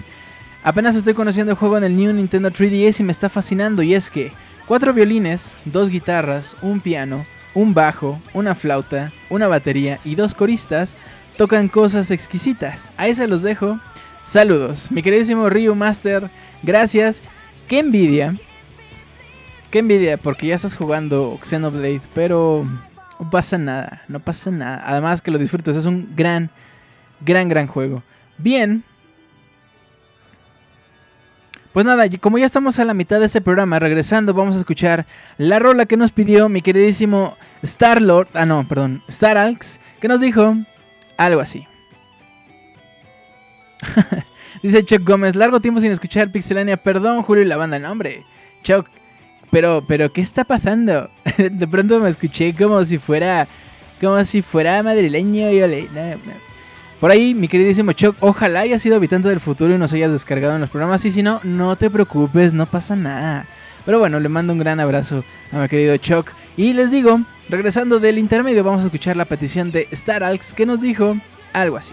Apenas 0.62 0.96
estoy 0.96 1.14
conociendo 1.14 1.52
el 1.52 1.58
juego 1.58 1.78
en 1.78 1.84
el 1.84 1.96
New 1.96 2.12
Nintendo 2.12 2.50
3DS 2.50 3.00
y 3.00 3.04
me 3.04 3.12
está 3.12 3.28
fascinando. 3.28 3.82
Y 3.82 3.94
es 3.94 4.10
que 4.10 4.32
cuatro 4.66 4.92
violines, 4.92 5.56
dos 5.64 5.90
guitarras, 5.90 6.56
un 6.60 6.80
piano, 6.80 7.24
un 7.54 7.72
bajo, 7.72 8.20
una 8.34 8.54
flauta, 8.54 9.12
una 9.30 9.48
batería 9.48 10.00
y 10.04 10.14
dos 10.14 10.34
coristas 10.34 10.96
tocan 11.36 11.68
cosas 11.68 12.10
exquisitas. 12.10 12.92
Ahí 12.96 13.14
se 13.14 13.28
los 13.28 13.42
dejo. 13.42 13.78
Saludos, 14.24 14.90
mi 14.90 15.02
queridísimo 15.02 15.48
Ryu 15.48 15.74
Master. 15.74 16.28
Gracias. 16.62 17.22
Qué 17.68 17.78
envidia. 17.78 18.34
Qué 19.70 19.80
envidia 19.80 20.16
porque 20.16 20.48
ya 20.48 20.54
estás 20.54 20.76
jugando 20.76 21.38
Xenoblade, 21.42 22.00
pero 22.14 22.66
no 23.18 23.30
pasa 23.30 23.58
nada, 23.58 24.02
no 24.08 24.20
pasa 24.20 24.50
nada. 24.50 24.82
Además 24.84 25.22
que 25.22 25.30
lo 25.30 25.38
disfrutas, 25.38 25.76
es 25.76 25.86
un 25.86 26.12
gran, 26.14 26.50
gran, 27.20 27.48
gran 27.48 27.66
juego. 27.66 28.02
Bien. 28.38 28.82
Pues 31.72 31.84
nada, 31.84 32.04
como 32.20 32.38
ya 32.38 32.46
estamos 32.46 32.78
a 32.78 32.84
la 32.84 32.94
mitad 32.94 33.20
de 33.20 33.26
este 33.26 33.42
programa, 33.42 33.78
regresando, 33.78 34.32
vamos 34.32 34.56
a 34.56 34.60
escuchar 34.60 35.04
la 35.36 35.58
rola 35.58 35.84
que 35.84 35.98
nos 35.98 36.10
pidió 36.10 36.48
mi 36.48 36.62
queridísimo 36.62 37.36
Star-Lord, 37.62 38.28
ah 38.32 38.46
no, 38.46 38.66
perdón, 38.66 39.02
Staralx, 39.10 39.78
que 40.00 40.08
nos 40.08 40.22
dijo 40.22 40.56
algo 41.18 41.42
así. 41.42 41.66
Dice 44.62 44.86
Chuck 44.86 45.06
Gómez, 45.06 45.36
largo 45.36 45.60
tiempo 45.60 45.80
sin 45.80 45.92
escuchar 45.92 46.30
Pixelania, 46.30 46.78
perdón 46.78 47.22
Julio 47.22 47.44
y 47.44 47.46
la 47.46 47.58
banda, 47.58 47.78
no 47.78 47.92
hombre. 47.92 48.24
Chuck, 48.62 48.88
pero, 49.50 49.84
pero, 49.86 50.12
¿qué 50.12 50.20
está 50.20 50.44
pasando? 50.44 51.10
de 51.38 51.68
pronto 51.68 52.00
me 52.00 52.08
escuché 52.08 52.54
como 52.54 52.84
si 52.84 52.98
fuera, 52.98 53.46
como 54.00 54.24
si 54.24 54.42
fuera 54.42 54.82
madrileño 54.82 55.50
y 55.52 55.62
ole, 55.62 55.88
Por 57.00 57.10
ahí, 57.10 57.34
mi 57.34 57.48
queridísimo 57.48 57.92
Chuck, 57.92 58.16
ojalá 58.20 58.60
haya 58.60 58.78
sido 58.78 58.96
habitante 58.96 59.28
del 59.28 59.40
futuro 59.40 59.74
y 59.74 59.78
nos 59.78 59.92
hayas 59.92 60.12
descargado 60.12 60.54
en 60.54 60.60
los 60.62 60.70
programas. 60.70 61.04
Y 61.04 61.10
si 61.10 61.22
no, 61.22 61.40
no 61.44 61.76
te 61.76 61.90
preocupes, 61.90 62.54
no 62.54 62.66
pasa 62.66 62.96
nada. 62.96 63.46
Pero 63.84 63.98
bueno, 64.00 64.18
le 64.18 64.28
mando 64.28 64.52
un 64.52 64.58
gran 64.58 64.80
abrazo 64.80 65.24
a 65.52 65.58
mi 65.58 65.68
querido 65.68 65.96
Chuck. 65.96 66.30
Y 66.56 66.72
les 66.72 66.90
digo, 66.90 67.20
regresando 67.48 68.00
del 68.00 68.18
intermedio, 68.18 68.64
vamos 68.64 68.82
a 68.82 68.86
escuchar 68.86 69.16
la 69.16 69.26
petición 69.26 69.70
de 69.70 69.88
Staralx 69.92 70.52
que 70.52 70.66
nos 70.66 70.80
dijo 70.80 71.16
algo 71.52 71.76
así. 71.76 71.92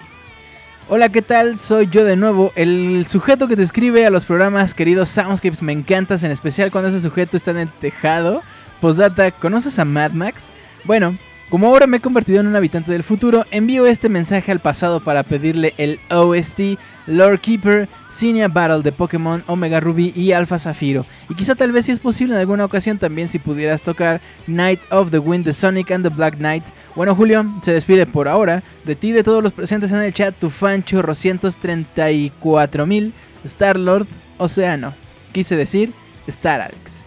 Hola, 0.89 1.07
¿qué 1.07 1.21
tal? 1.21 1.57
Soy 1.57 1.87
yo 1.87 2.03
de 2.03 2.17
nuevo, 2.17 2.51
el 2.55 3.05
sujeto 3.07 3.47
que 3.47 3.55
te 3.55 3.63
escribe 3.63 4.05
a 4.05 4.09
los 4.09 4.25
programas 4.25 4.73
queridos 4.73 5.07
Soundscapes. 5.07 5.61
Me 5.61 5.71
encantas, 5.71 6.23
en 6.23 6.31
especial 6.31 6.71
cuando 6.71 6.89
ese 6.89 6.99
sujeto 6.99 7.37
está 7.37 7.51
en 7.51 7.59
el 7.59 7.69
tejado. 7.69 8.43
Postdata, 8.81 9.31
¿conoces 9.31 9.79
a 9.79 9.85
Mad 9.85 10.11
Max? 10.11 10.49
Bueno, 10.83 11.17
como 11.49 11.67
ahora 11.67 11.87
me 11.87 11.97
he 11.97 12.01
convertido 12.01 12.39
en 12.39 12.47
un 12.47 12.55
habitante 12.55 12.91
del 12.91 13.03
futuro, 13.03 13.45
envío 13.51 13.85
este 13.85 14.09
mensaje 14.09 14.51
al 14.51 14.59
pasado 14.59 15.03
para 15.03 15.23
pedirle 15.23 15.73
el 15.77 15.99
OST 16.09 16.79
Lord 17.05 17.41
Keeper 17.41 17.87
Senior 18.09 18.51
Battle 18.51 18.81
de 18.81 18.91
Pokémon 18.91 19.43
Omega 19.47 19.79
Ruby 19.79 20.13
y 20.15 20.31
Alpha 20.31 20.57
Zafiro. 20.57 21.05
Y 21.29 21.35
quizá 21.35 21.55
tal 21.55 21.71
vez 21.71 21.85
si 21.85 21.91
es 21.91 21.99
posible 21.99 22.33
en 22.33 22.39
alguna 22.39 22.65
ocasión 22.65 22.97
también 22.97 23.27
si 23.27 23.39
pudieras 23.39 23.83
tocar 23.83 24.21
Night 24.47 24.79
of 24.89 25.11
the 25.11 25.19
Wind 25.19 25.45
de 25.45 25.53
Sonic 25.53 25.91
and 25.91 26.03
the 26.07 26.13
Black 26.13 26.37
Knight. 26.37 26.65
Bueno 26.95 27.15
Julio, 27.15 27.45
se 27.61 27.73
despide 27.73 28.05
por 28.05 28.27
ahora 28.27 28.63
de 28.85 28.95
ti 28.95 29.09
y 29.09 29.11
de 29.11 29.23
todos 29.23 29.43
los 29.43 29.53
presentes 29.53 29.91
en 29.91 30.01
el 30.01 30.13
chat, 30.13 30.35
tu 30.35 30.49
fan 30.49 30.83
chorro 30.83 31.13
134.000 31.13 33.11
Star-Lord 33.43 34.07
Océano. 34.37 34.93
Quise 35.31 35.55
decir 35.55 35.91
Star 36.27 36.61
Alex. 36.61 37.03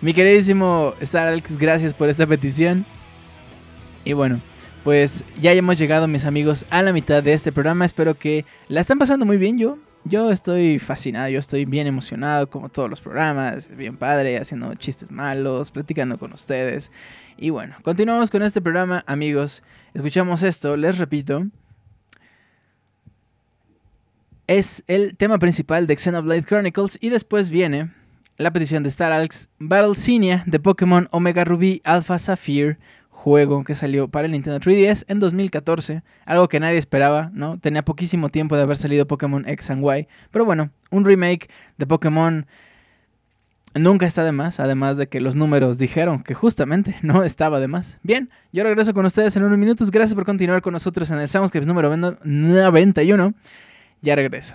Mi 0.00 0.12
queridísimo 0.12 0.94
Star 1.00 1.28
Alex, 1.28 1.56
gracias 1.56 1.94
por 1.94 2.08
esta 2.08 2.26
petición. 2.26 2.84
Y 4.04 4.12
bueno, 4.12 4.38
pues 4.84 5.24
ya 5.40 5.52
hemos 5.52 5.78
llegado 5.78 6.06
mis 6.06 6.26
amigos 6.26 6.66
a 6.68 6.82
la 6.82 6.92
mitad 6.92 7.22
de 7.22 7.32
este 7.32 7.52
programa. 7.52 7.86
Espero 7.86 8.14
que 8.14 8.44
la 8.68 8.82
estén 8.82 8.98
pasando 8.98 9.24
muy 9.24 9.38
bien 9.38 9.58
yo. 9.58 9.78
Yo 10.04 10.30
estoy 10.30 10.78
fascinado, 10.78 11.30
yo 11.30 11.38
estoy 11.38 11.64
bien 11.64 11.86
emocionado 11.86 12.50
como 12.50 12.68
todos 12.68 12.90
los 12.90 13.00
programas, 13.00 13.74
bien 13.74 13.96
padre, 13.96 14.36
haciendo 14.36 14.74
chistes 14.74 15.10
malos, 15.10 15.70
platicando 15.70 16.18
con 16.18 16.34
ustedes. 16.34 16.92
Y 17.38 17.48
bueno, 17.48 17.76
continuamos 17.82 18.30
con 18.30 18.42
este 18.42 18.60
programa, 18.60 19.02
amigos. 19.06 19.62
Escuchamos 19.94 20.42
esto, 20.42 20.76
les 20.76 20.98
repito. 20.98 21.46
Es 24.46 24.84
el 24.86 25.16
tema 25.16 25.38
principal 25.38 25.86
de 25.86 25.96
Xenoblade 25.96 26.44
Chronicles 26.44 26.98
y 27.00 27.08
después 27.08 27.48
viene 27.48 27.90
la 28.36 28.52
petición 28.52 28.82
de 28.82 28.90
Star 28.90 29.12
Alex 29.12 29.48
Battle 29.58 29.94
Cinia 29.94 30.42
de 30.46 30.60
Pokémon 30.60 31.08
Omega 31.12 31.44
Ruby 31.44 31.80
Alpha 31.84 32.18
Sapphire 32.18 32.76
juego 33.24 33.64
que 33.64 33.74
salió 33.74 34.08
para 34.08 34.26
el 34.26 34.32
Nintendo 34.32 34.60
3DS 34.60 35.06
en 35.08 35.18
2014, 35.18 36.02
algo 36.26 36.46
que 36.50 36.60
nadie 36.60 36.76
esperaba, 36.76 37.30
¿no? 37.32 37.58
Tenía 37.58 37.82
poquísimo 37.82 38.28
tiempo 38.28 38.54
de 38.54 38.62
haber 38.62 38.76
salido 38.76 39.06
Pokémon 39.06 39.48
X 39.48 39.70
and 39.70 39.82
Y, 39.82 40.06
pero 40.30 40.44
bueno, 40.44 40.68
un 40.90 41.06
remake 41.06 41.48
de 41.78 41.86
Pokémon 41.86 42.44
nunca 43.74 44.04
está 44.04 44.24
de 44.24 44.32
más, 44.32 44.60
además 44.60 44.98
de 44.98 45.08
que 45.08 45.22
los 45.22 45.36
números 45.36 45.78
dijeron 45.78 46.22
que 46.22 46.34
justamente 46.34 46.96
no 47.02 47.24
estaba 47.24 47.60
de 47.60 47.68
más. 47.68 47.98
Bien, 48.02 48.28
yo 48.52 48.62
regreso 48.62 48.92
con 48.92 49.06
ustedes 49.06 49.34
en 49.36 49.44
unos 49.44 49.56
minutos, 49.56 49.90
gracias 49.90 50.14
por 50.14 50.26
continuar 50.26 50.60
con 50.60 50.74
nosotros 50.74 51.10
en 51.10 51.18
el 51.18 51.26
Soundscapes 51.26 51.66
número 51.66 51.96
91, 51.96 53.34
ya 54.02 54.16
regreso. 54.16 54.54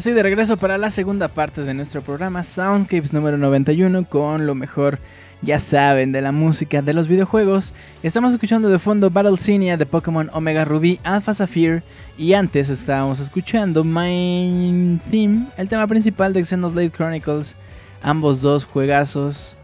estoy 0.00 0.14
de 0.14 0.22
regreso 0.22 0.56
para 0.56 0.78
la 0.78 0.90
segunda 0.90 1.28
parte 1.28 1.62
de 1.62 1.74
nuestro 1.74 2.00
programa 2.00 2.42
Soundscapes 2.42 3.12
número 3.12 3.36
91 3.36 4.08
con 4.08 4.46
lo 4.46 4.54
mejor, 4.54 4.98
ya 5.42 5.58
saben, 5.58 6.10
de 6.10 6.22
la 6.22 6.32
música 6.32 6.80
de 6.80 6.94
los 6.94 7.06
videojuegos. 7.06 7.74
Estamos 8.02 8.32
escuchando 8.32 8.70
de 8.70 8.78
fondo 8.78 9.10
Battle 9.10 9.36
Cinia 9.36 9.76
de 9.76 9.84
Pokémon 9.84 10.30
Omega 10.32 10.64
Ruby 10.64 10.98
Alpha 11.04 11.34
Sapphire 11.34 11.82
y 12.16 12.32
antes 12.32 12.70
estábamos 12.70 13.20
escuchando 13.20 13.84
Main 13.84 15.02
Theme, 15.10 15.48
el 15.58 15.68
tema 15.68 15.86
principal 15.86 16.32
de 16.32 16.46
Xenoblade 16.46 16.90
Chronicles. 16.90 17.54
Ambos 18.02 18.40
dos 18.40 18.64
juegazos. 18.64 19.54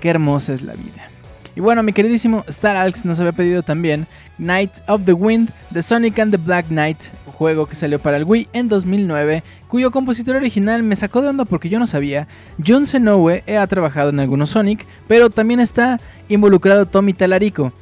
Qué 0.00 0.08
hermosa 0.08 0.54
es 0.54 0.62
la 0.62 0.72
vida. 0.72 1.10
Y 1.54 1.60
bueno, 1.60 1.82
mi 1.82 1.92
queridísimo 1.92 2.42
Star 2.48 2.76
Alx 2.76 3.04
nos 3.04 3.20
había 3.20 3.32
pedido 3.32 3.62
también 3.62 4.06
Night 4.38 4.78
of 4.88 5.02
the 5.04 5.12
Wind 5.12 5.50
de 5.68 5.82
Sonic 5.82 6.18
and 6.18 6.32
the 6.32 6.38
Black 6.38 6.68
Knight, 6.68 7.12
juego 7.40 7.64
que 7.64 7.74
salió 7.74 7.98
para 7.98 8.18
el 8.18 8.24
Wii 8.24 8.48
en 8.52 8.68
2009, 8.68 9.42
cuyo 9.66 9.90
compositor 9.90 10.36
original 10.36 10.82
me 10.82 10.94
sacó 10.94 11.22
de 11.22 11.28
onda 11.28 11.46
porque 11.46 11.70
yo 11.70 11.78
no 11.78 11.86
sabía. 11.86 12.28
John 12.62 12.84
Senoue 12.84 13.42
ha 13.58 13.66
trabajado 13.66 14.10
en 14.10 14.20
algunos 14.20 14.50
Sonic, 14.50 14.86
pero 15.08 15.30
también 15.30 15.58
está 15.58 15.98
involucrado 16.28 16.84
Tommy 16.84 17.14
Talarico. 17.14 17.72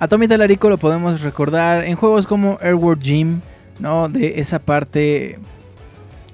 A 0.00 0.08
Tommy 0.08 0.26
Talarico 0.26 0.68
lo 0.68 0.78
podemos 0.78 1.20
recordar 1.20 1.84
en 1.84 1.94
juegos 1.94 2.26
como 2.26 2.58
Airworld 2.60 3.00
Gym, 3.00 3.40
¿no? 3.78 4.08
De 4.08 4.40
esa 4.40 4.58
parte 4.58 5.38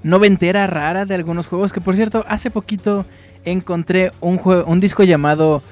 noventera 0.02 0.66
rara 0.66 1.04
de 1.04 1.14
algunos 1.14 1.48
juegos 1.48 1.74
que 1.74 1.82
por 1.82 1.96
cierto 1.96 2.24
hace 2.28 2.50
poquito 2.50 3.04
encontré 3.44 4.10
un, 4.22 4.40
un 4.64 4.80
disco 4.80 5.02
llamado 5.02 5.62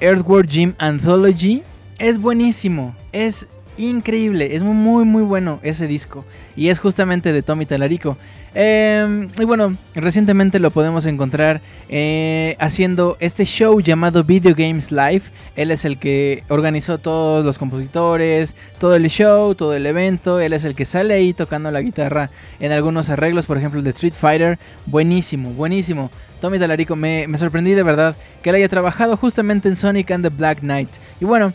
Earthworm 0.00 0.48
Gym 0.48 0.74
Anthology. 0.78 1.62
Es 1.98 2.16
buenísimo, 2.16 2.96
es 3.12 3.48
increíble, 3.78 4.54
es 4.54 4.62
muy 4.62 5.04
muy 5.04 5.22
bueno 5.22 5.60
ese 5.62 5.86
disco 5.86 6.24
y 6.56 6.68
es 6.68 6.78
justamente 6.78 7.32
de 7.32 7.42
Tommy 7.42 7.66
Talarico. 7.66 8.16
Em, 8.56 9.26
y 9.40 9.44
bueno, 9.44 9.76
recientemente 9.96 10.60
lo 10.60 10.70
podemos 10.70 11.06
encontrar 11.06 11.60
eh, 11.88 12.54
haciendo 12.60 13.16
este 13.18 13.44
show 13.44 13.80
llamado 13.80 14.22
Video 14.22 14.54
Games 14.56 14.92
Live. 14.92 15.22
Él 15.56 15.72
es 15.72 15.84
el 15.84 15.98
que 15.98 16.44
organizó 16.48 16.98
todos 16.98 17.44
los 17.44 17.58
compositores, 17.58 18.54
todo 18.78 18.94
el 18.94 19.08
show, 19.08 19.56
todo 19.56 19.74
el 19.74 19.84
evento. 19.86 20.38
Él 20.38 20.52
es 20.52 20.64
el 20.64 20.76
que 20.76 20.84
sale 20.84 21.14
ahí 21.14 21.34
tocando 21.34 21.72
la 21.72 21.82
guitarra 21.82 22.30
en 22.60 22.70
algunos 22.70 23.10
arreglos, 23.10 23.46
por 23.46 23.58
ejemplo, 23.58 23.82
de 23.82 23.90
Street 23.90 24.14
Fighter. 24.14 24.58
Buenísimo, 24.86 25.50
buenísimo. 25.50 26.10
Tommy 26.40 26.60
Talarico, 26.60 26.94
me, 26.94 27.26
me 27.26 27.38
sorprendí 27.38 27.72
de 27.72 27.82
verdad 27.82 28.14
que 28.40 28.50
él 28.50 28.56
haya 28.56 28.68
trabajado 28.68 29.16
justamente 29.16 29.68
en 29.68 29.74
Sonic 29.74 30.12
and 30.12 30.24
the 30.24 30.28
Black 30.28 30.60
Knight. 30.60 30.90
Y 31.20 31.24
bueno, 31.24 31.54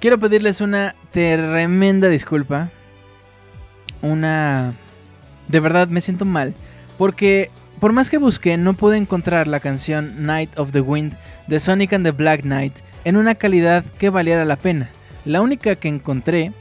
quiero 0.00 0.18
pedirles 0.18 0.60
una 0.60 0.94
tremenda 1.10 2.08
disculpa. 2.08 2.70
Una 4.02 4.74
de 5.48 5.60
verdad 5.60 5.88
me 5.88 6.00
siento 6.00 6.24
mal. 6.24 6.54
Porque 6.98 7.50
por 7.80 7.92
más 7.92 8.08
que 8.08 8.18
busqué, 8.18 8.56
no 8.56 8.74
pude 8.74 8.96
encontrar 8.96 9.46
la 9.46 9.60
canción 9.60 10.24
Night 10.24 10.58
of 10.58 10.72
the 10.72 10.80
Wind 10.80 11.16
de 11.46 11.58
Sonic 11.58 11.92
and 11.92 12.06
the 12.06 12.12
Black 12.12 12.42
Knight 12.42 12.78
en 13.04 13.16
una 13.16 13.34
calidad 13.34 13.84
que 13.84 14.10
valiera 14.10 14.44
la 14.44 14.56
pena. 14.56 14.90
La 15.24 15.42
única 15.42 15.76
que 15.76 15.88
encontré 15.88 16.52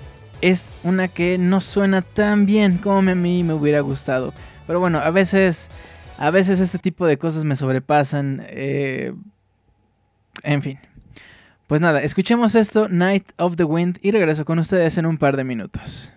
es 0.42 0.74
una 0.84 1.08
que 1.08 1.38
no 1.38 1.62
suena 1.62 2.02
tan 2.02 2.46
bien 2.46 2.78
como 2.80 2.98
a 3.10 3.16
mí 3.16 3.44
me 3.44 3.54
hubiera 3.54 3.80
gustado. 3.80 4.34
Pero 4.68 4.80
bueno, 4.80 5.00
a 5.00 5.10
veces, 5.10 5.70
a 6.18 6.32
veces 6.32 6.60
este 6.60 6.80
tipo 6.80 7.08
de 7.08 7.18
cosas 7.18 7.46
me 7.46 7.56
sobrepasan. 7.56 8.44
Eh, 8.48 9.14
en 10.44 10.62
fin. 10.62 10.80
Pues 11.68 11.82
nada, 11.82 12.04
escuchemos 12.04 12.54
esto, 12.54 12.88
Night 12.90 13.32
of 13.38 13.56
the 13.56 13.64
Wind, 13.64 13.98
y 14.04 14.12
regreso 14.12 14.46
con 14.46 14.60
ustedes 14.60 15.00
en 15.00 15.08
un 15.08 15.18
par 15.18 15.36
de 15.36 15.44
minutos. 15.44 16.12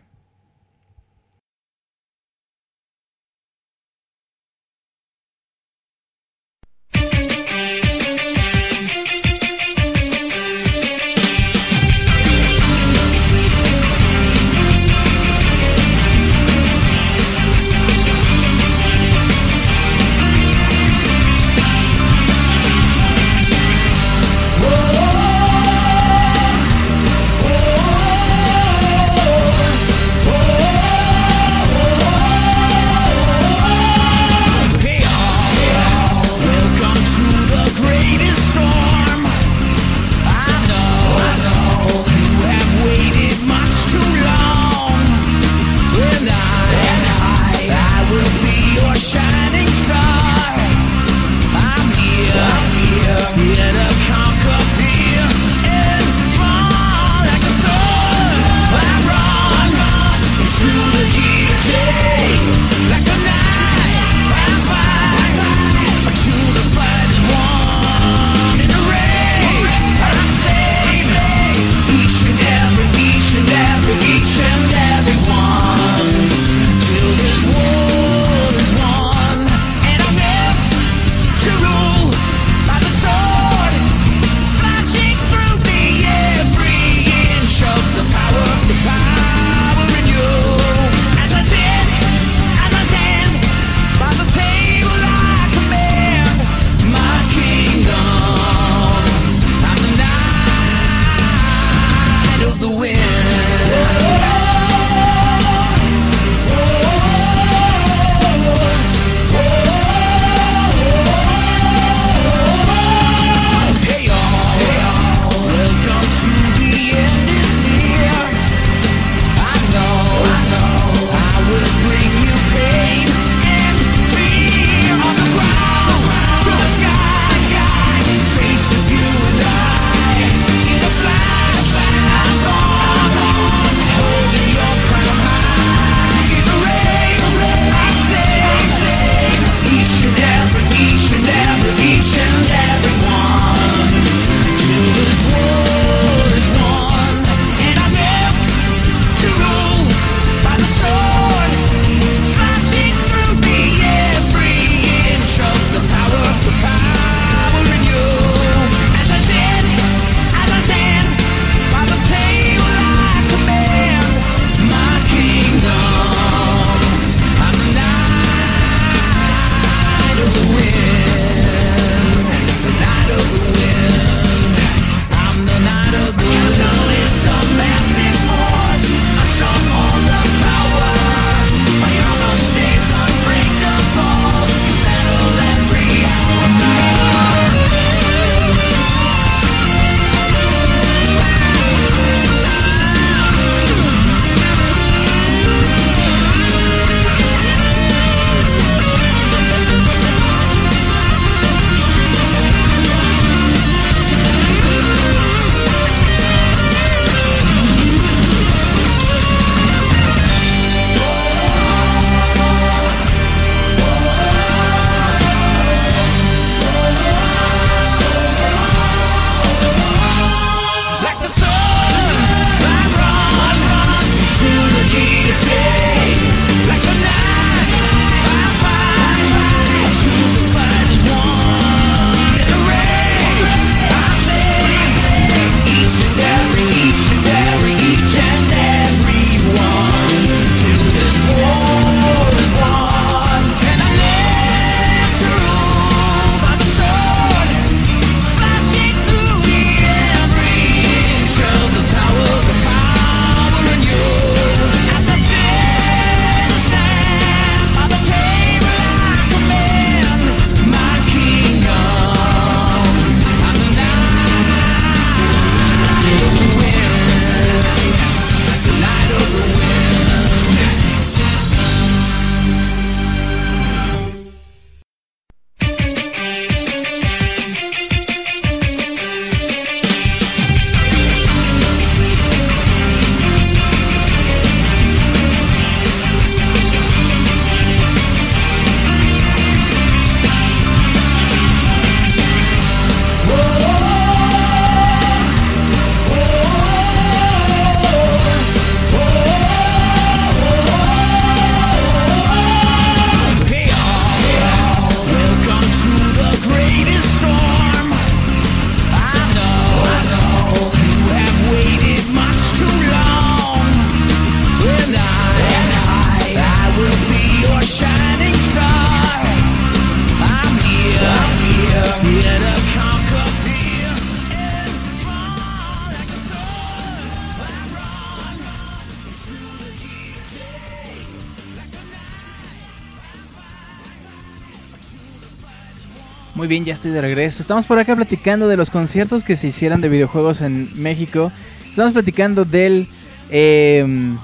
Regreso. 337.28 337.42
Estamos 337.42 337.66
por 337.66 337.78
acá 337.78 337.94
platicando 337.94 338.48
de 338.48 338.56
los 338.56 338.70
conciertos 338.70 339.22
que 339.22 339.36
se 339.36 339.48
hicieran 339.48 339.80
de 339.80 339.88
videojuegos 339.88 340.40
en 340.40 340.70
México. 340.80 341.30
Estamos 341.68 341.92
platicando 341.92 342.44
del 342.44 342.88
em, 343.30 344.16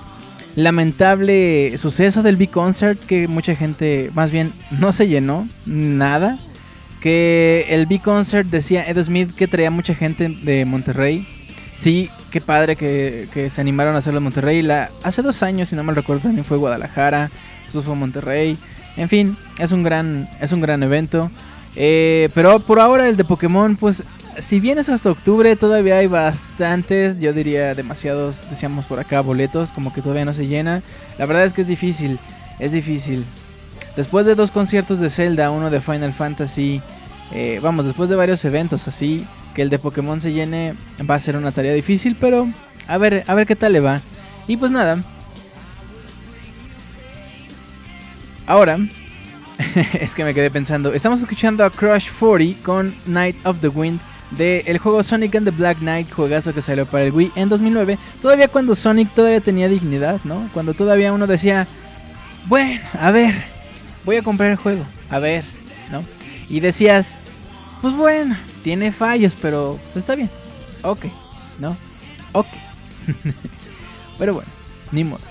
lamentable 0.56 1.76
suceso 1.76 2.22
del 2.22 2.36
B-Concert 2.36 2.98
que 3.06 3.28
mucha 3.28 3.54
gente, 3.54 4.10
más 4.14 4.30
bien, 4.30 4.52
no 4.80 4.92
se 4.92 5.06
llenó 5.06 5.46
nada. 5.66 6.38
Que 7.00 7.66
el 7.68 7.86
B-Concert 7.86 8.48
decía 8.48 8.88
Ed 8.88 9.02
Smith 9.02 9.34
que 9.36 9.46
traía 9.46 9.70
mucha 9.70 9.94
gente 9.94 10.28
de 10.28 10.64
Monterrey. 10.64 11.26
Sí, 11.76 12.08
qué 12.30 12.40
padre 12.40 12.76
que, 12.76 13.50
se 13.50 13.60
animaron 13.60 13.94
a 13.94 13.98
hacerlo 13.98 14.18
en 14.18 14.24
Monterrey. 14.24 14.62
La, 14.62 14.90
hace 15.02 15.20
dos 15.20 15.42
años, 15.42 15.68
si 15.68 15.76
no 15.76 15.84
me 15.84 15.92
recuerdo, 15.92 16.22
también 16.22 16.46
fue 16.46 16.56
Guadalajara. 16.56 17.30
Después 17.64 17.84
fue 17.84 17.94
Monterrey. 17.94 18.56
En 18.96 19.08
fin, 19.08 19.36
es 19.58 19.72
un 19.72 19.82
gran, 19.82 20.30
es 20.40 20.52
un 20.52 20.60
gran 20.60 20.82
evento. 20.82 21.30
Eh, 21.76 22.28
pero 22.34 22.60
por 22.60 22.80
ahora 22.80 23.08
el 23.08 23.16
de 23.16 23.24
Pokémon, 23.24 23.76
pues 23.76 24.04
si 24.38 24.60
vienes 24.60 24.88
hasta 24.88 25.10
octubre 25.10 25.54
todavía 25.56 25.98
hay 25.98 26.06
bastantes, 26.06 27.18
yo 27.18 27.32
diría 27.32 27.74
demasiados, 27.74 28.44
decíamos 28.50 28.84
por 28.84 29.00
acá, 29.00 29.20
boletos, 29.20 29.72
como 29.72 29.92
que 29.92 30.02
todavía 30.02 30.24
no 30.24 30.34
se 30.34 30.46
llena. 30.46 30.82
La 31.18 31.26
verdad 31.26 31.44
es 31.44 31.52
que 31.52 31.62
es 31.62 31.68
difícil, 31.68 32.18
es 32.58 32.72
difícil. 32.72 33.24
Después 33.96 34.26
de 34.26 34.34
dos 34.34 34.50
conciertos 34.50 35.00
de 35.00 35.10
Zelda, 35.10 35.50
uno 35.50 35.70
de 35.70 35.80
Final 35.80 36.12
Fantasy, 36.12 36.82
eh, 37.32 37.60
vamos, 37.62 37.86
después 37.86 38.08
de 38.08 38.16
varios 38.16 38.44
eventos 38.44 38.88
así, 38.88 39.24
que 39.54 39.62
el 39.62 39.70
de 39.70 39.78
Pokémon 39.78 40.20
se 40.20 40.32
llene 40.32 40.74
va 41.08 41.14
a 41.14 41.20
ser 41.20 41.36
una 41.36 41.52
tarea 41.52 41.72
difícil, 41.72 42.16
pero 42.18 42.48
a 42.88 42.98
ver, 42.98 43.24
a 43.26 43.34
ver 43.34 43.46
qué 43.46 43.56
tal 43.56 43.72
le 43.72 43.80
va. 43.80 44.00
Y 44.46 44.56
pues 44.56 44.70
nada. 44.72 45.02
Ahora, 48.46 48.78
es 50.00 50.14
que 50.14 50.24
me 50.24 50.34
quedé 50.34 50.50
pensando. 50.50 50.92
Estamos 50.92 51.20
escuchando 51.20 51.64
a 51.64 51.70
Crush 51.70 52.08
40 52.10 52.62
con 52.62 52.94
Night 53.06 53.36
of 53.44 53.60
the 53.60 53.68
Wind 53.68 54.00
del 54.30 54.78
juego 54.78 55.02
Sonic 55.02 55.34
and 55.36 55.46
the 55.46 55.50
Black 55.50 55.78
Knight, 55.78 56.10
juegazo 56.10 56.52
que 56.52 56.62
salió 56.62 56.86
para 56.86 57.04
el 57.04 57.12
Wii 57.12 57.32
en 57.36 57.48
2009. 57.48 57.98
Todavía 58.20 58.48
cuando 58.48 58.74
Sonic 58.74 59.10
todavía 59.14 59.40
tenía 59.40 59.68
dignidad, 59.68 60.20
¿no? 60.24 60.48
Cuando 60.52 60.74
todavía 60.74 61.12
uno 61.12 61.26
decía, 61.26 61.66
bueno, 62.46 62.80
a 62.98 63.10
ver, 63.10 63.44
voy 64.04 64.16
a 64.16 64.22
comprar 64.22 64.50
el 64.50 64.56
juego, 64.56 64.84
a 65.10 65.18
ver, 65.18 65.44
¿no? 65.90 66.02
Y 66.48 66.60
decías, 66.60 67.16
pues 67.80 67.94
bueno, 67.94 68.36
tiene 68.62 68.92
fallos, 68.92 69.36
pero 69.40 69.78
está 69.94 70.14
bien. 70.14 70.30
Ok, 70.82 71.06
¿no? 71.58 71.76
Ok. 72.32 72.48
pero 74.18 74.34
bueno, 74.34 74.50
ni 74.90 75.04
modo. 75.04 75.22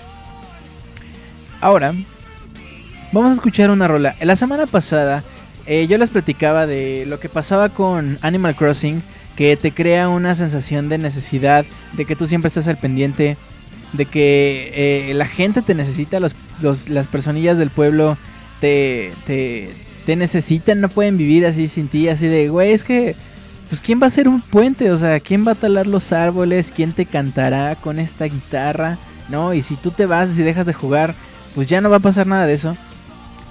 Ahora, 1.60 1.94
Vamos 3.14 3.30
a 3.30 3.34
escuchar 3.34 3.70
una 3.70 3.86
rola. 3.86 4.16
La 4.20 4.34
semana 4.34 4.66
pasada 4.66 5.22
eh, 5.66 5.86
yo 5.86 5.98
les 5.98 6.10
platicaba 6.10 6.66
de 6.66 7.06
lo 7.06 7.20
que 7.20 7.28
pasaba 7.28 7.68
con 7.68 8.18
Animal 8.22 8.56
Crossing, 8.56 9.04
que 9.36 9.56
te 9.56 9.70
crea 9.70 10.08
una 10.08 10.34
sensación 10.34 10.88
de 10.88 10.98
necesidad, 10.98 11.64
de 11.92 12.06
que 12.06 12.16
tú 12.16 12.26
siempre 12.26 12.48
estás 12.48 12.66
al 12.66 12.76
pendiente, 12.76 13.36
de 13.92 14.06
que 14.06 14.72
eh, 15.10 15.14
la 15.14 15.26
gente 15.26 15.62
te 15.62 15.76
necesita, 15.76 16.18
los, 16.18 16.34
las 16.88 17.06
personillas 17.06 17.56
del 17.56 17.70
pueblo 17.70 18.18
te, 18.60 19.12
te, 19.26 19.70
te 20.06 20.16
necesitan, 20.16 20.80
no 20.80 20.88
pueden 20.88 21.16
vivir 21.16 21.46
así 21.46 21.68
sin 21.68 21.86
ti, 21.86 22.08
así 22.08 22.26
de, 22.26 22.48
güey, 22.48 22.72
es 22.72 22.82
que, 22.82 23.14
pues, 23.68 23.80
¿quién 23.80 24.00
va 24.00 24.06
a 24.06 24.08
hacer 24.08 24.26
un 24.26 24.40
puente? 24.40 24.90
O 24.90 24.98
sea, 24.98 25.20
¿quién 25.20 25.46
va 25.46 25.52
a 25.52 25.54
talar 25.54 25.86
los 25.86 26.12
árboles? 26.12 26.72
¿Quién 26.74 26.92
te 26.92 27.06
cantará 27.06 27.76
con 27.76 28.00
esta 28.00 28.24
guitarra? 28.24 28.98
¿No? 29.28 29.54
Y 29.54 29.62
si 29.62 29.76
tú 29.76 29.92
te 29.92 30.04
vas 30.04 30.36
y 30.36 30.42
dejas 30.42 30.66
de 30.66 30.72
jugar, 30.74 31.14
pues 31.54 31.68
ya 31.68 31.80
no 31.80 31.90
va 31.90 31.98
a 31.98 32.00
pasar 32.00 32.26
nada 32.26 32.48
de 32.48 32.54
eso. 32.54 32.76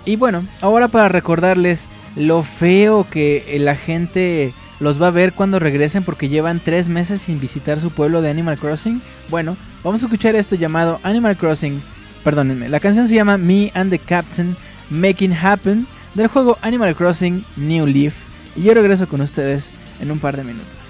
Y 0.05 0.15
bueno, 0.17 0.43
ahora 0.61 0.87
para 0.87 1.09
recordarles 1.09 1.87
lo 2.15 2.43
feo 2.43 3.07
que 3.09 3.57
la 3.59 3.75
gente 3.75 4.53
los 4.79 5.01
va 5.01 5.07
a 5.07 5.11
ver 5.11 5.33
cuando 5.33 5.59
regresen 5.59 6.03
porque 6.03 6.29
llevan 6.29 6.59
tres 6.59 6.89
meses 6.89 7.21
sin 7.21 7.39
visitar 7.39 7.79
su 7.79 7.91
pueblo 7.91 8.21
de 8.21 8.29
Animal 8.29 8.57
Crossing. 8.57 9.01
Bueno, 9.29 9.55
vamos 9.83 10.01
a 10.01 10.05
escuchar 10.05 10.35
esto 10.35 10.55
llamado 10.55 10.99
Animal 11.03 11.37
Crossing. 11.37 11.81
Perdónenme, 12.23 12.69
la 12.69 12.79
canción 12.79 13.07
se 13.07 13.15
llama 13.15 13.37
Me 13.37 13.71
and 13.75 13.89
the 13.89 13.99
Captain 13.99 14.55
Making 14.89 15.33
Happen 15.33 15.87
del 16.13 16.27
juego 16.27 16.57
Animal 16.61 16.95
Crossing 16.95 17.43
New 17.55 17.85
Leaf. 17.87 18.15
Y 18.55 18.63
yo 18.63 18.73
regreso 18.73 19.07
con 19.07 19.21
ustedes 19.21 19.71
en 20.01 20.11
un 20.11 20.19
par 20.19 20.37
de 20.37 20.43
minutos. 20.43 20.82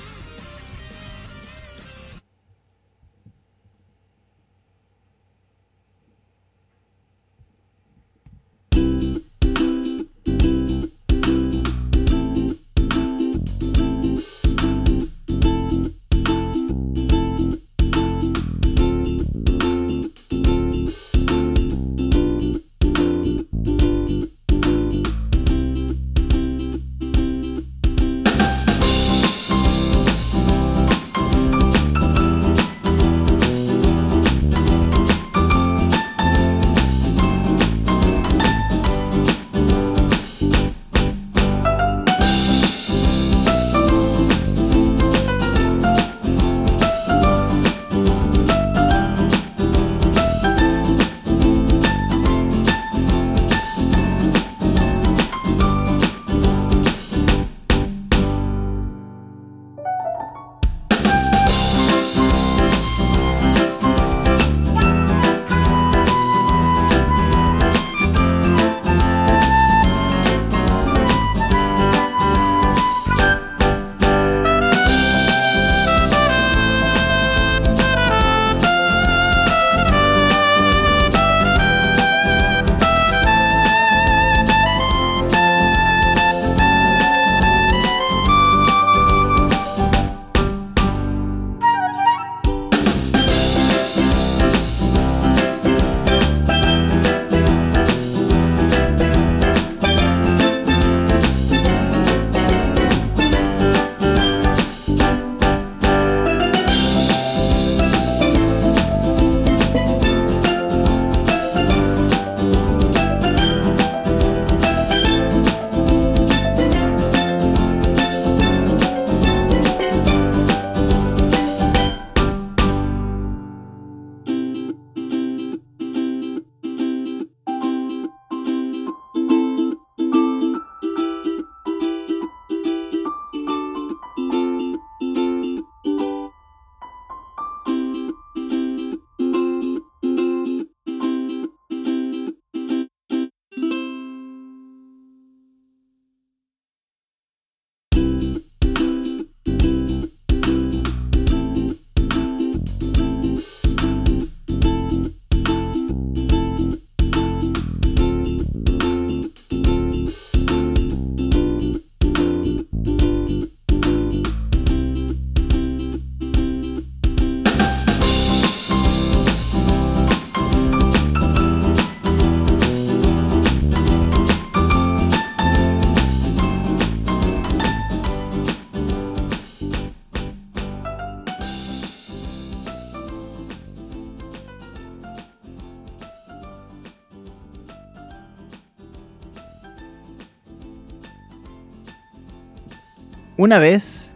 Una 193.44 193.60
vez 193.60 194.14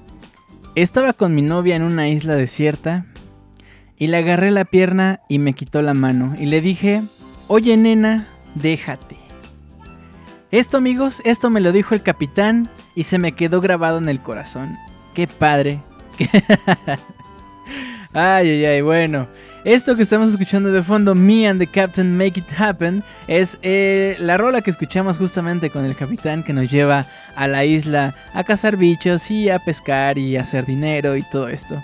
estaba 0.75 1.11
con 1.11 1.35
mi 1.35 1.41
novia 1.41 1.75
en 1.75 1.83
una 1.83 2.07
isla 2.07 2.35
desierta 2.35 3.07
y 3.97 4.07
le 4.07 4.15
agarré 4.15 4.51
la 4.51 4.63
pierna 4.63 5.19
y 5.27 5.37
me 5.37 5.51
quitó 5.51 5.81
la 5.81 5.93
mano 5.93 6.33
y 6.39 6.45
le 6.45 6.61
dije, 6.61 7.03
oye 7.49 7.75
nena, 7.75 8.29
déjate. 8.55 9.17
Esto 10.49 10.77
amigos, 10.77 11.21
esto 11.25 11.49
me 11.49 11.59
lo 11.59 11.73
dijo 11.73 11.93
el 11.93 12.03
capitán 12.03 12.69
y 12.95 13.03
se 13.03 13.17
me 13.19 13.33
quedó 13.33 13.59
grabado 13.59 13.97
en 13.97 14.07
el 14.07 14.21
corazón. 14.21 14.77
Qué 15.13 15.27
padre. 15.27 15.81
ay, 18.13 18.49
ay, 18.49 18.63
ay, 18.65 18.81
bueno. 18.81 19.27
Esto 19.67 19.97
que 19.97 20.03
estamos 20.03 20.29
escuchando 20.29 20.71
de 20.71 20.81
fondo, 20.81 21.13
Me 21.13 21.45
and 21.45 21.59
the 21.59 21.67
Captain 21.67 22.15
Make 22.15 22.39
It 22.39 22.57
Happen, 22.57 23.03
es 23.27 23.59
eh, 23.63 24.15
la 24.17 24.37
rola 24.37 24.61
que 24.61 24.71
escuchamos 24.71 25.17
justamente 25.17 25.69
con 25.69 25.83
el 25.83 25.93
capitán 25.93 26.41
que 26.41 26.53
nos 26.53 26.71
lleva 26.71 27.05
a 27.35 27.47
la 27.49 27.65
isla 27.65 28.15
a 28.33 28.45
cazar 28.45 28.77
bichos 28.77 29.29
y 29.29 29.49
a 29.49 29.59
pescar 29.59 30.17
y 30.17 30.37
a 30.37 30.43
hacer 30.43 30.65
dinero 30.65 31.17
y 31.17 31.23
todo 31.23 31.49
esto. 31.49 31.83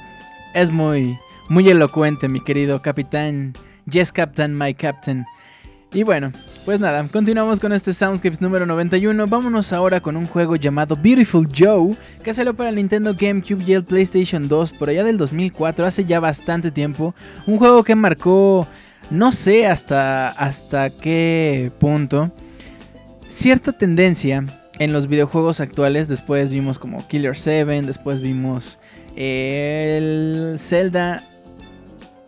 Es 0.53 0.69
muy, 0.69 1.19
muy 1.49 1.67
elocuente, 1.67 2.29
mi 2.29 2.41
querido 2.41 2.81
capitán. 2.81 3.51
Yes, 3.91 4.13
Captain, 4.13 4.57
my 4.57 4.73
Captain. 4.73 5.25
Y 5.93 6.01
bueno, 6.01 6.31
pues 6.65 6.79
nada, 6.79 7.07
continuamos 7.07 7.59
con 7.59 7.71
este 7.71 7.93
Soundscapes 7.93 8.41
número 8.41 8.65
91. 8.65 9.27
Vámonos 9.27 9.71
ahora 9.73 10.01
con 10.01 10.17
un 10.17 10.25
juego 10.25 10.55
llamado 10.55 10.95
Beautiful 10.95 11.47
Joe, 11.55 11.95
que 12.23 12.33
salió 12.33 12.55
para 12.55 12.69
el 12.69 12.75
Nintendo 12.75 13.13
GameCube 13.13 13.63
y 13.63 13.73
el 13.73 13.83
PlayStation 13.83 14.47
2 14.47 14.73
por 14.73 14.89
allá 14.89 15.03
del 15.03 15.19
2004, 15.19 15.85
hace 15.85 16.05
ya 16.05 16.19
bastante 16.19 16.71
tiempo. 16.71 17.13
Un 17.45 17.59
juego 17.59 17.83
que 17.83 17.93
marcó, 17.93 18.65
no 19.11 19.31
sé 19.31 19.67
hasta, 19.67 20.29
hasta 20.29 20.89
qué 20.89 21.71
punto, 21.77 22.31
cierta 23.27 23.71
tendencia 23.71 24.45
en 24.79 24.93
los 24.93 25.05
videojuegos 25.05 25.59
actuales. 25.59 26.07
Después 26.07 26.49
vimos 26.49 26.79
como 26.79 27.07
Killer 27.07 27.37
7, 27.37 27.83
después 27.83 28.19
vimos 28.19 28.79
el 29.15 30.55
Zelda... 30.57 31.21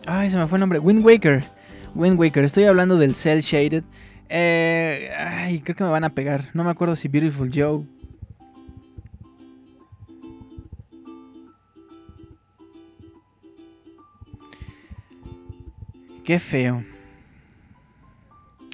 Ay, 0.06 0.30
se 0.30 0.36
me 0.36 0.46
fue 0.46 0.58
el 0.58 0.60
nombre. 0.60 0.78
Wind 0.78 1.04
Waker. 1.04 1.55
Wind 1.96 2.18
Waker, 2.18 2.44
estoy 2.44 2.64
hablando 2.64 2.98
del 2.98 3.14
Cell 3.14 3.40
Shaded. 3.40 3.82
Eh, 4.28 5.10
ay, 5.16 5.60
creo 5.60 5.76
que 5.76 5.84
me 5.84 5.90
van 5.90 6.04
a 6.04 6.10
pegar. 6.10 6.50
No 6.52 6.62
me 6.62 6.70
acuerdo 6.70 6.94
si 6.94 7.08
Beautiful 7.08 7.50
Joe. 7.52 7.84
Qué 16.22 16.38
feo. 16.38 16.84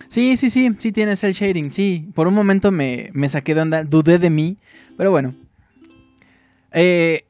Sí, 0.09 0.37
sí, 0.37 0.51
sí, 0.51 0.71
sí 0.79 0.93
tiene 0.93 1.17
cel 1.17 1.33
shading, 1.33 1.71
sí. 1.71 2.11
Por 2.15 2.27
un 2.27 2.35
momento 2.35 2.71
me, 2.71 3.11
me 3.13 3.29
saqué 3.29 3.55
de 3.55 3.61
onda, 3.61 3.85
dudé 3.85 4.19
de 4.19 4.31
mí, 4.31 4.59
pero 4.97 5.11
bueno. 5.11 5.35
Eh, 6.73 7.25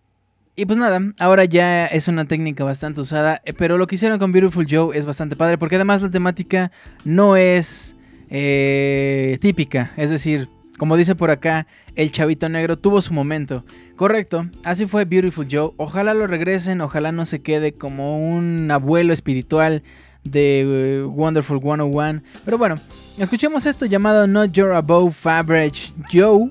y 0.54 0.66
pues 0.66 0.78
nada, 0.78 1.00
ahora 1.18 1.46
ya 1.46 1.86
es 1.86 2.08
una 2.08 2.26
técnica 2.26 2.62
bastante 2.62 3.00
usada, 3.00 3.40
eh, 3.44 3.54
pero 3.54 3.78
lo 3.78 3.86
que 3.86 3.94
hicieron 3.94 4.18
con 4.18 4.32
Beautiful 4.32 4.66
Joe 4.68 4.96
es 4.96 5.06
bastante 5.06 5.34
padre, 5.34 5.56
porque 5.56 5.76
además 5.76 6.02
la 6.02 6.10
temática 6.10 6.70
no 7.04 7.36
es 7.36 7.96
eh, 8.28 9.38
típica, 9.40 9.92
es 9.96 10.10
decir, 10.10 10.50
como 10.78 10.98
dice 10.98 11.14
por 11.14 11.30
acá, 11.30 11.66
el 11.94 12.12
chavito 12.12 12.48
negro 12.48 12.78
tuvo 12.78 13.00
su 13.00 13.14
momento. 13.14 13.64
Correcto, 13.96 14.46
así 14.62 14.84
fue 14.84 15.06
Beautiful 15.06 15.48
Joe, 15.50 15.72
ojalá 15.78 16.12
lo 16.12 16.26
regresen, 16.26 16.82
ojalá 16.82 17.12
no 17.12 17.24
se 17.24 17.40
quede 17.40 17.72
como 17.72 18.18
un 18.18 18.70
abuelo 18.70 19.14
espiritual 19.14 19.82
de 20.22 20.60
eh, 21.00 21.02
Wonderful 21.04 21.60
101, 21.60 22.22
pero 22.44 22.58
bueno, 22.58 22.74
escuchemos 23.16 23.64
esto 23.64 23.86
llamado 23.86 24.26
Not 24.26 24.52
Your 24.52 24.72
Above 24.72 25.16
Average 25.26 25.94
Joe, 26.12 26.50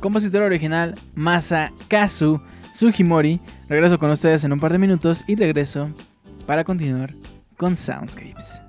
compositor 0.00 0.42
original 0.42 0.96
Masa 1.14 1.70
Kazu. 1.86 2.40
Sugimori. 2.74 3.40
Regreso 3.68 3.98
con 3.98 4.10
ustedes 4.10 4.42
en 4.44 4.52
un 4.52 4.60
par 4.60 4.72
de 4.72 4.78
minutos 4.78 5.24
y 5.28 5.36
regreso 5.36 5.90
para 6.46 6.64
continuar 6.64 7.14
con 7.56 7.76
Soundscapes. 7.76 8.63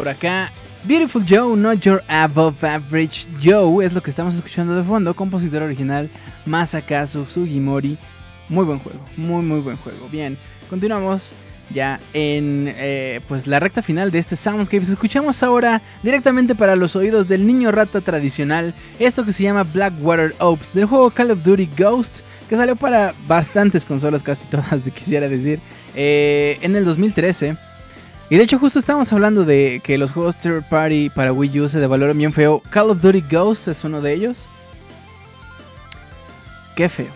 Por 0.00 0.08
acá. 0.08 0.50
Beautiful 0.84 1.22
Joe, 1.28 1.54
Not 1.54 1.80
Your 1.80 2.02
Above 2.08 2.64
Average 2.64 3.26
Joe, 3.38 3.84
es 3.84 3.92
lo 3.92 4.02
que 4.02 4.08
estamos 4.08 4.34
escuchando 4.34 4.74
de 4.74 4.82
fondo. 4.82 5.12
Compositor 5.12 5.62
original 5.62 6.08
Masakazu 6.46 7.26
Sugimori. 7.26 7.98
Muy 8.48 8.64
buen 8.64 8.78
juego, 8.78 8.98
muy 9.18 9.44
muy 9.44 9.60
buen 9.60 9.76
juego. 9.76 10.08
Bien, 10.10 10.38
continuamos 10.70 11.34
ya 11.68 12.00
en 12.14 12.72
eh, 12.78 13.20
pues 13.28 13.46
la 13.46 13.60
recta 13.60 13.82
final 13.82 14.10
de 14.10 14.20
este 14.20 14.36
Soundscapes. 14.36 14.88
Escuchamos 14.88 15.42
ahora 15.42 15.82
directamente 16.02 16.54
para 16.54 16.76
los 16.76 16.96
oídos 16.96 17.28
del 17.28 17.46
niño 17.46 17.70
rata 17.70 18.00
tradicional 18.00 18.72
esto 18.98 19.26
que 19.26 19.32
se 19.32 19.42
llama 19.42 19.64
Blackwater 19.64 20.34
Ops 20.38 20.72
del 20.72 20.86
juego 20.86 21.10
Call 21.10 21.32
of 21.32 21.42
Duty 21.42 21.68
Ghost 21.76 22.20
que 22.48 22.56
salió 22.56 22.74
para 22.74 23.14
bastantes 23.28 23.84
consolas, 23.84 24.22
casi 24.22 24.46
todas, 24.46 24.80
quisiera 24.94 25.28
decir, 25.28 25.60
eh, 25.94 26.56
en 26.62 26.74
el 26.74 26.86
2013. 26.86 27.56
Y 28.30 28.36
de 28.36 28.44
hecho 28.44 28.60
justo 28.60 28.78
estamos 28.78 29.12
hablando 29.12 29.44
de 29.44 29.80
que 29.82 29.98
los 29.98 30.12
juegos 30.12 30.36
third 30.36 30.62
party 30.68 31.10
para 31.10 31.32
Wii 31.32 31.60
U 31.60 31.68
se 31.68 31.80
devaloran 31.80 32.16
bien 32.16 32.32
feo. 32.32 32.62
Call 32.70 32.90
of 32.90 33.02
Duty 33.02 33.24
Ghost 33.28 33.66
es 33.66 33.82
uno 33.82 34.00
de 34.00 34.12
ellos. 34.12 34.46
Qué 36.76 36.88
feo. 36.88 37.10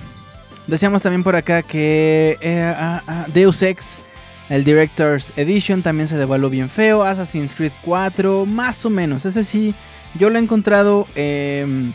Decíamos 0.66 1.02
también 1.02 1.22
por 1.22 1.36
acá 1.36 1.62
que 1.62 2.36
eh, 2.40 2.74
ah, 2.76 3.00
ah, 3.06 3.26
Deus 3.32 3.62
Ex 3.62 4.00
el 4.48 4.64
Director's 4.64 5.32
Edition 5.36 5.82
también 5.82 6.08
se 6.08 6.16
devaluó 6.16 6.50
bien 6.50 6.68
feo. 6.68 7.04
Assassin's 7.04 7.54
Creed 7.54 7.72
4, 7.82 8.44
más 8.44 8.84
o 8.84 8.90
menos. 8.90 9.24
Ese 9.24 9.44
sí, 9.44 9.72
yo 10.18 10.30
lo 10.30 10.38
he 10.38 10.42
encontrado, 10.42 11.06
em, 11.14 11.92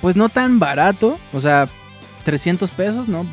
pues 0.00 0.16
no 0.16 0.30
tan 0.30 0.58
barato. 0.58 1.18
O 1.34 1.40
sea, 1.42 1.68
300 2.24 2.70
pesos, 2.70 3.06
¿no? 3.06 3.26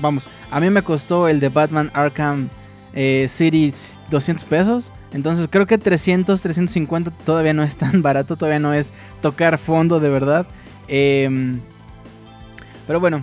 Vamos, 0.00 0.24
a 0.50 0.60
mí 0.60 0.70
me 0.70 0.82
costó 0.82 1.28
el 1.28 1.40
de 1.40 1.50
Batman 1.50 1.90
Arkham 1.94 2.48
eh, 2.94 3.26
City 3.28 3.72
200 4.10 4.44
pesos. 4.44 4.90
Entonces 5.12 5.48
creo 5.50 5.66
que 5.66 5.76
300, 5.76 6.40
350 6.40 7.10
todavía 7.24 7.52
no 7.52 7.62
es 7.62 7.76
tan 7.76 8.00
barato. 8.02 8.36
Todavía 8.36 8.60
no 8.60 8.72
es 8.72 8.92
tocar 9.20 9.58
fondo 9.58 10.00
de 10.00 10.08
verdad. 10.08 10.46
Em, 10.88 11.60
pero 12.86 13.00
bueno. 13.00 13.22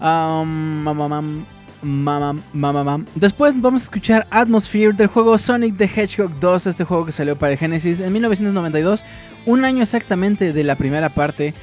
Um, 0.00 0.82
Mamá, 1.82 2.34
mamá, 2.52 3.00
Después 3.14 3.58
vamos 3.58 3.82
a 3.82 3.84
escuchar 3.84 4.26
Atmosphere 4.30 4.92
del 4.92 5.06
juego 5.06 5.38
Sonic 5.38 5.78
the 5.78 5.84
Hedgehog 5.84 6.38
2, 6.38 6.66
este 6.66 6.84
juego 6.84 7.06
que 7.06 7.12
salió 7.12 7.36
para 7.36 7.52
el 7.52 7.58
Genesis 7.58 8.00
en 8.00 8.12
1992, 8.12 9.02
un 9.46 9.64
año 9.64 9.82
exactamente 9.82 10.52
de 10.52 10.62
la 10.62 10.74
primera 10.74 11.08
parte, 11.08 11.54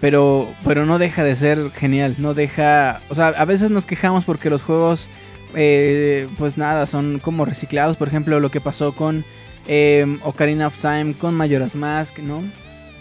pero, 0.00 0.48
pero 0.64 0.86
no 0.86 0.98
deja 0.98 1.24
de 1.24 1.34
ser 1.34 1.70
genial, 1.72 2.14
no 2.18 2.32
deja, 2.32 3.00
o 3.08 3.16
sea, 3.16 3.28
a 3.28 3.44
veces 3.44 3.70
nos 3.70 3.86
quejamos 3.86 4.24
porque 4.24 4.50
los 4.50 4.62
juegos, 4.62 5.08
eh, 5.54 6.28
pues 6.38 6.58
nada, 6.58 6.86
son 6.86 7.18
como 7.18 7.44
reciclados, 7.44 7.96
por 7.96 8.08
ejemplo, 8.08 8.40
lo 8.40 8.50
que 8.50 8.60
pasó 8.60 8.92
con 8.94 9.24
eh, 9.66 10.18
Ocarina 10.22 10.66
of 10.66 10.80
Time, 10.80 11.14
con 11.14 11.34
Majora's 11.34 11.74
Mask, 11.74 12.18
¿no? 12.18 12.42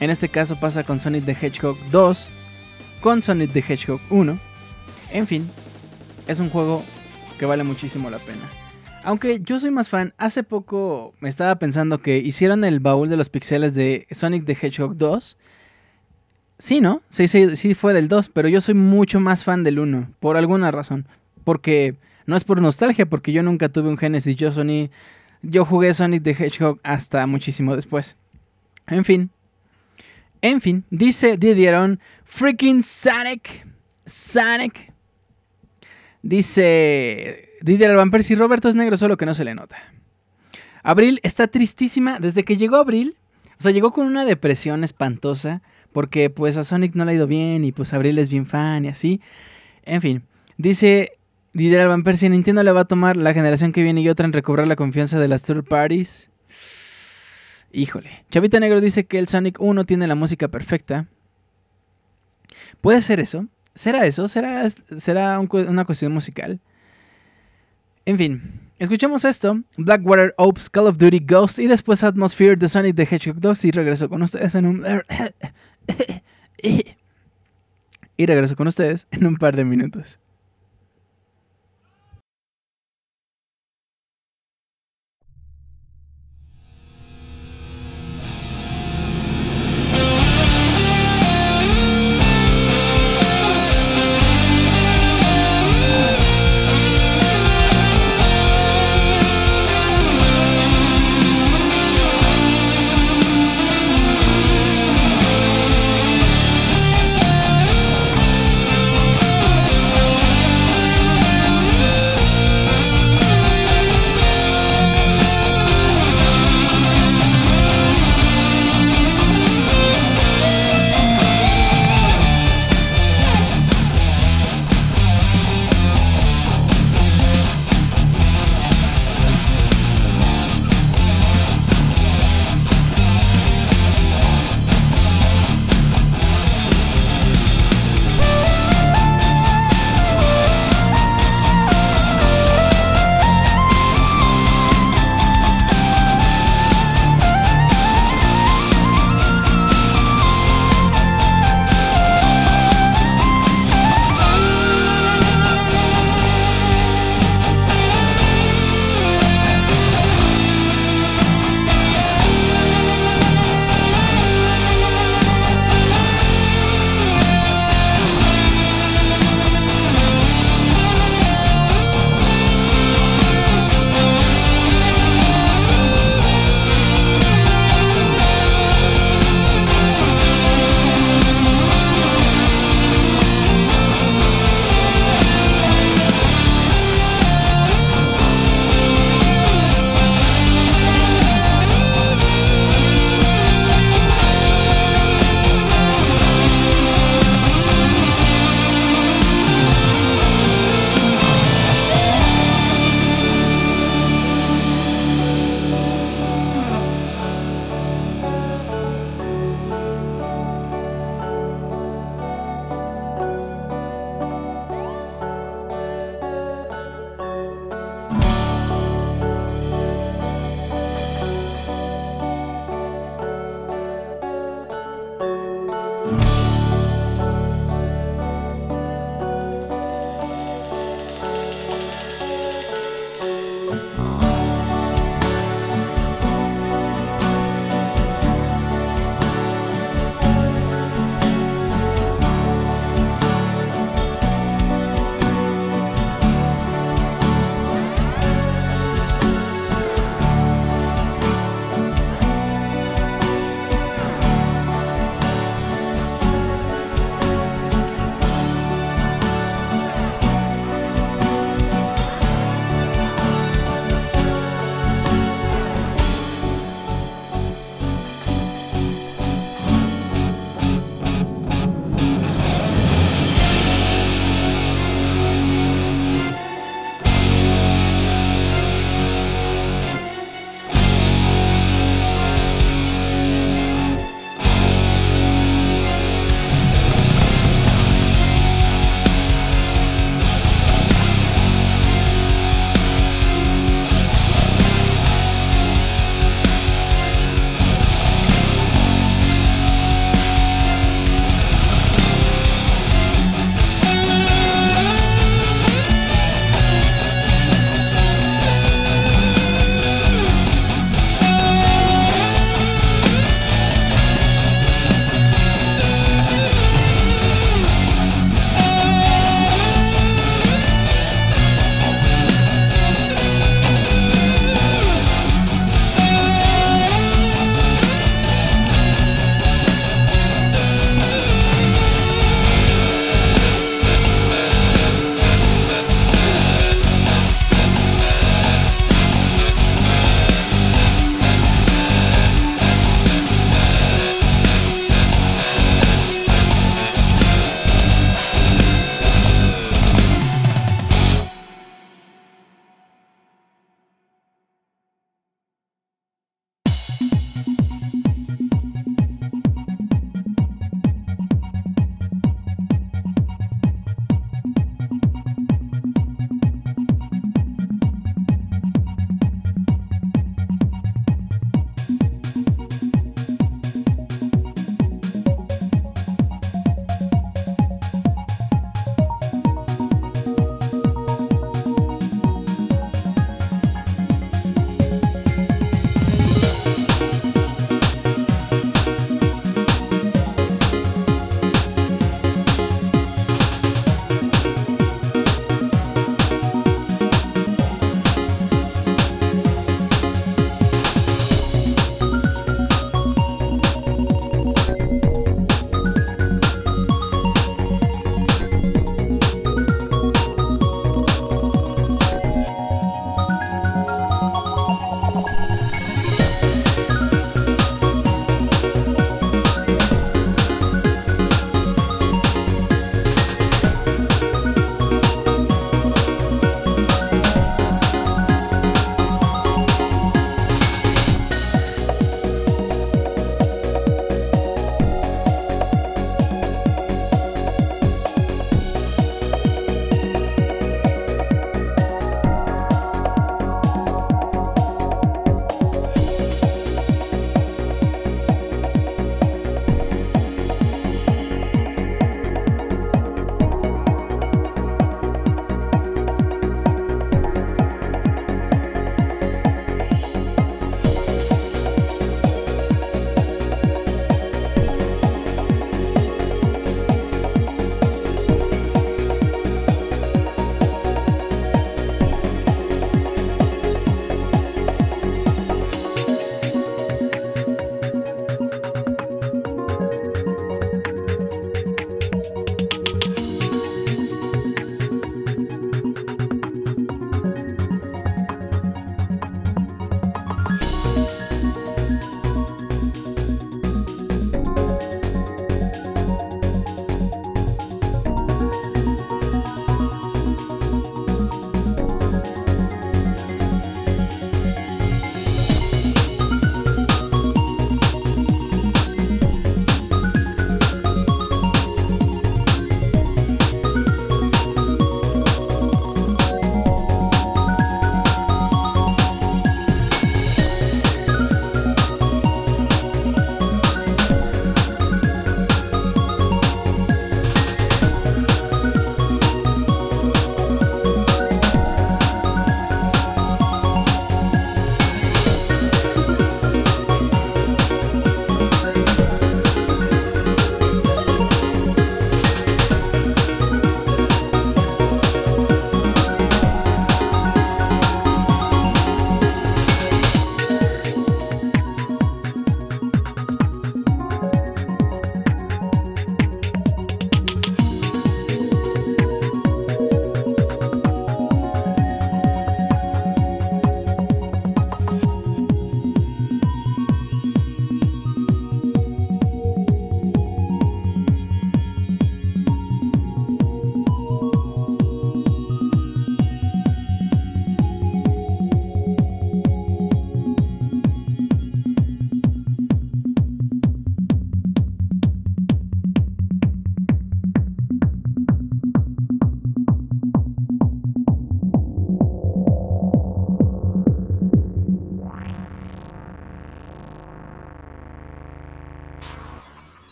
En 0.00 0.10
este 0.10 0.28
caso 0.28 0.58
pasa 0.60 0.84
con 0.84 1.00
Sonic 1.00 1.24
the 1.24 1.36
Hedgehog 1.40 1.76
2, 1.90 2.28
con 3.00 3.22
Sonic 3.22 3.52
the 3.52 3.64
Hedgehog 3.66 4.00
1, 4.10 4.38
en 5.12 5.26
fin, 5.26 5.48
es 6.26 6.40
un 6.40 6.50
juego 6.50 6.84
que 7.38 7.46
vale 7.46 7.64
muchísimo 7.64 8.10
la 8.10 8.18
pena. 8.18 8.42
Aunque 9.04 9.40
yo 9.40 9.60
soy 9.60 9.70
más 9.70 9.88
fan, 9.88 10.14
hace 10.18 10.42
poco 10.42 11.14
me 11.20 11.28
estaba 11.28 11.58
pensando 11.58 12.02
que 12.02 12.18
hicieron 12.18 12.64
el 12.64 12.80
baúl 12.80 13.08
de 13.08 13.16
los 13.16 13.28
pixeles 13.28 13.74
de 13.74 14.06
Sonic 14.10 14.44
the 14.44 14.56
Hedgehog 14.60 14.96
2. 14.96 15.38
Sí, 16.58 16.80
¿no? 16.80 17.02
Sí, 17.08 17.28
sí, 17.28 17.54
sí 17.54 17.74
fue 17.74 17.92
del 17.92 18.08
2, 18.08 18.30
pero 18.30 18.48
yo 18.48 18.60
soy 18.60 18.74
mucho 18.74 19.20
más 19.20 19.44
fan 19.44 19.62
del 19.62 19.78
1, 19.78 20.10
por 20.18 20.36
alguna 20.36 20.72
razón. 20.72 21.06
Porque 21.44 21.96
no 22.26 22.36
es 22.36 22.44
por 22.44 22.60
nostalgia, 22.60 23.06
porque 23.06 23.32
yo 23.32 23.42
nunca 23.42 23.68
tuve 23.68 23.88
un 23.88 23.98
Genesis, 23.98 24.36
yo 24.36 24.52
Sony, 24.52 24.90
yo 25.42 25.64
jugué 25.64 25.94
Sonic 25.94 26.22
the 26.22 26.30
Hedgehog 26.30 26.80
hasta 26.82 27.26
muchísimo 27.26 27.74
después. 27.74 28.16
En 28.86 29.04
fin. 29.04 29.30
En 30.42 30.60
fin, 30.60 30.84
dice 30.90 31.38
Didieron, 31.38 31.98
freaking 32.24 32.82
Sonic, 32.82 33.66
Sonic, 34.04 34.92
Dice 36.26 37.50
Didier 37.62 37.90
Alban 37.90 38.10
si 38.20 38.34
Roberto 38.34 38.68
es 38.68 38.74
negro, 38.74 38.96
solo 38.96 39.16
que 39.16 39.26
no 39.26 39.34
se 39.34 39.44
le 39.44 39.54
nota. 39.54 39.76
Abril 40.82 41.20
está 41.22 41.46
tristísima 41.46 42.18
desde 42.18 42.42
que 42.42 42.56
llegó 42.56 42.76
Abril. 42.78 43.16
O 43.60 43.62
sea, 43.62 43.70
llegó 43.70 43.92
con 43.92 44.06
una 44.06 44.24
depresión 44.24 44.82
espantosa. 44.82 45.62
Porque 45.92 46.28
pues 46.28 46.56
a 46.56 46.64
Sonic 46.64 46.96
no 46.96 47.04
le 47.04 47.12
ha 47.12 47.14
ido 47.14 47.28
bien 47.28 47.64
y 47.64 47.70
pues 47.70 47.92
Abril 47.92 48.18
es 48.18 48.28
bien 48.28 48.44
fan 48.44 48.84
y 48.84 48.88
así. 48.88 49.20
En 49.84 50.02
fin, 50.02 50.24
dice 50.58 51.12
Didier 51.56 51.80
Alban 51.80 52.04
si 52.14 52.28
Nintendo 52.28 52.62
le 52.62 52.70
va 52.70 52.80
a 52.82 52.84
tomar 52.84 53.16
la 53.16 53.32
generación 53.32 53.72
que 53.72 53.82
viene 53.82 54.02
y 54.02 54.10
otra 54.10 54.26
en 54.26 54.34
recobrar 54.34 54.68
la 54.68 54.76
confianza 54.76 55.18
de 55.18 55.26
las 55.26 55.40
third 55.40 55.64
parties. 55.64 56.30
Híjole. 57.72 58.26
Chavita 58.30 58.60
Negro 58.60 58.82
dice 58.82 59.06
que 59.06 59.18
el 59.18 59.26
Sonic 59.26 59.58
1 59.58 59.86
tiene 59.86 60.06
la 60.06 60.14
música 60.14 60.48
perfecta. 60.48 61.06
¿Puede 62.82 63.00
ser 63.00 63.20
eso? 63.20 63.46
¿Será 63.74 64.04
eso? 64.04 64.28
¿Será, 64.28 64.68
será 64.68 65.40
una 65.40 65.86
cuestión 65.86 66.12
musical? 66.12 66.60
En 68.04 68.18
fin, 68.18 68.60
escuchemos 68.78 69.24
esto: 69.24 69.58
Blackwater 69.78 70.34
Ops, 70.36 70.68
Call 70.68 70.88
of 70.88 70.98
Duty 70.98 71.20
Ghost 71.20 71.58
y 71.58 71.68
después 71.68 72.04
Atmosphere 72.04 72.56
de 72.56 72.68
Sonic 72.68 72.96
the 72.96 73.04
Hedgehog 73.04 73.40
2 73.40 73.64
y 73.64 73.70
regreso 73.70 74.10
con 74.10 74.20
ustedes 74.20 74.54
en 74.56 74.66
un. 74.66 74.84
y 78.18 78.26
regreso 78.26 78.56
con 78.56 78.68
ustedes 78.68 79.06
en 79.10 79.26
un 79.26 79.36
par 79.36 79.56
de 79.56 79.64
minutos. 79.64 80.20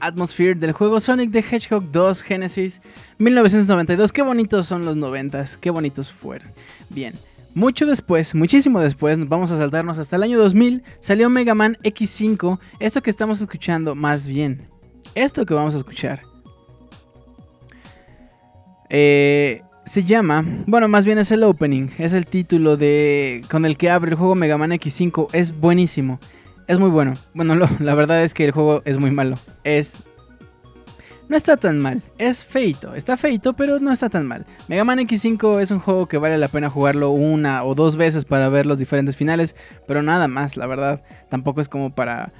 Atmosphere 0.00 0.54
del 0.54 0.72
juego 0.72 1.00
Sonic 1.00 1.30
the 1.32 1.38
Hedgehog 1.38 1.90
2 1.90 2.22
Genesis 2.22 2.80
1992. 3.18 4.12
Qué 4.12 4.22
bonitos 4.22 4.66
son 4.66 4.84
los 4.84 4.96
90, 4.96 5.44
qué 5.60 5.70
bonitos 5.70 6.12
fueron. 6.12 6.48
Bien, 6.90 7.14
mucho 7.54 7.86
después, 7.86 8.34
muchísimo 8.34 8.80
después, 8.80 9.28
vamos 9.28 9.50
a 9.50 9.58
saltarnos 9.58 9.98
hasta 9.98 10.16
el 10.16 10.22
año 10.22 10.38
2000, 10.38 10.82
salió 11.00 11.28
Mega 11.28 11.54
Man 11.54 11.76
X5. 11.82 12.58
Esto 12.78 13.02
que 13.02 13.10
estamos 13.10 13.40
escuchando, 13.40 13.94
más 13.94 14.26
bien, 14.26 14.62
esto 15.14 15.44
que 15.44 15.54
vamos 15.54 15.74
a 15.74 15.78
escuchar. 15.78 16.22
Eh, 18.90 19.62
se 19.84 20.04
llama, 20.04 20.44
bueno, 20.66 20.86
más 20.86 21.04
bien 21.04 21.18
es 21.18 21.30
el 21.30 21.42
opening, 21.42 21.88
es 21.98 22.12
el 22.12 22.26
título 22.26 22.76
de 22.76 23.42
con 23.50 23.64
el 23.64 23.76
que 23.76 23.90
abre 23.90 24.10
el 24.10 24.16
juego 24.16 24.34
Mega 24.34 24.58
Man 24.58 24.70
X5, 24.70 25.28
es 25.32 25.58
buenísimo. 25.58 26.20
Es 26.68 26.78
muy 26.78 26.90
bueno. 26.90 27.14
Bueno, 27.34 27.54
la 27.80 27.94
verdad 27.94 28.22
es 28.22 28.34
que 28.34 28.44
el 28.44 28.52
juego 28.52 28.82
es 28.84 28.98
muy 28.98 29.10
malo. 29.10 29.38
Es 29.64 30.02
no 31.28 31.36
está 31.36 31.58
tan 31.58 31.78
mal. 31.78 32.02
Es 32.16 32.44
feito, 32.44 32.94
está 32.94 33.18
feito, 33.18 33.52
pero 33.52 33.78
no 33.80 33.92
está 33.92 34.08
tan 34.08 34.26
mal. 34.26 34.46
Mega 34.66 34.84
Man 34.84 34.98
X5 34.98 35.60
es 35.60 35.70
un 35.70 35.78
juego 35.78 36.06
que 36.06 36.16
vale 36.16 36.38
la 36.38 36.48
pena 36.48 36.70
jugarlo 36.70 37.10
una 37.10 37.64
o 37.64 37.74
dos 37.74 37.96
veces 37.96 38.24
para 38.24 38.48
ver 38.48 38.64
los 38.64 38.78
diferentes 38.78 39.14
finales, 39.14 39.54
pero 39.86 40.02
nada 40.02 40.26
más, 40.26 40.56
la 40.56 40.66
verdad. 40.66 41.02
Tampoco 41.28 41.60
es 41.60 41.68
como 41.68 41.94
para 41.94 42.32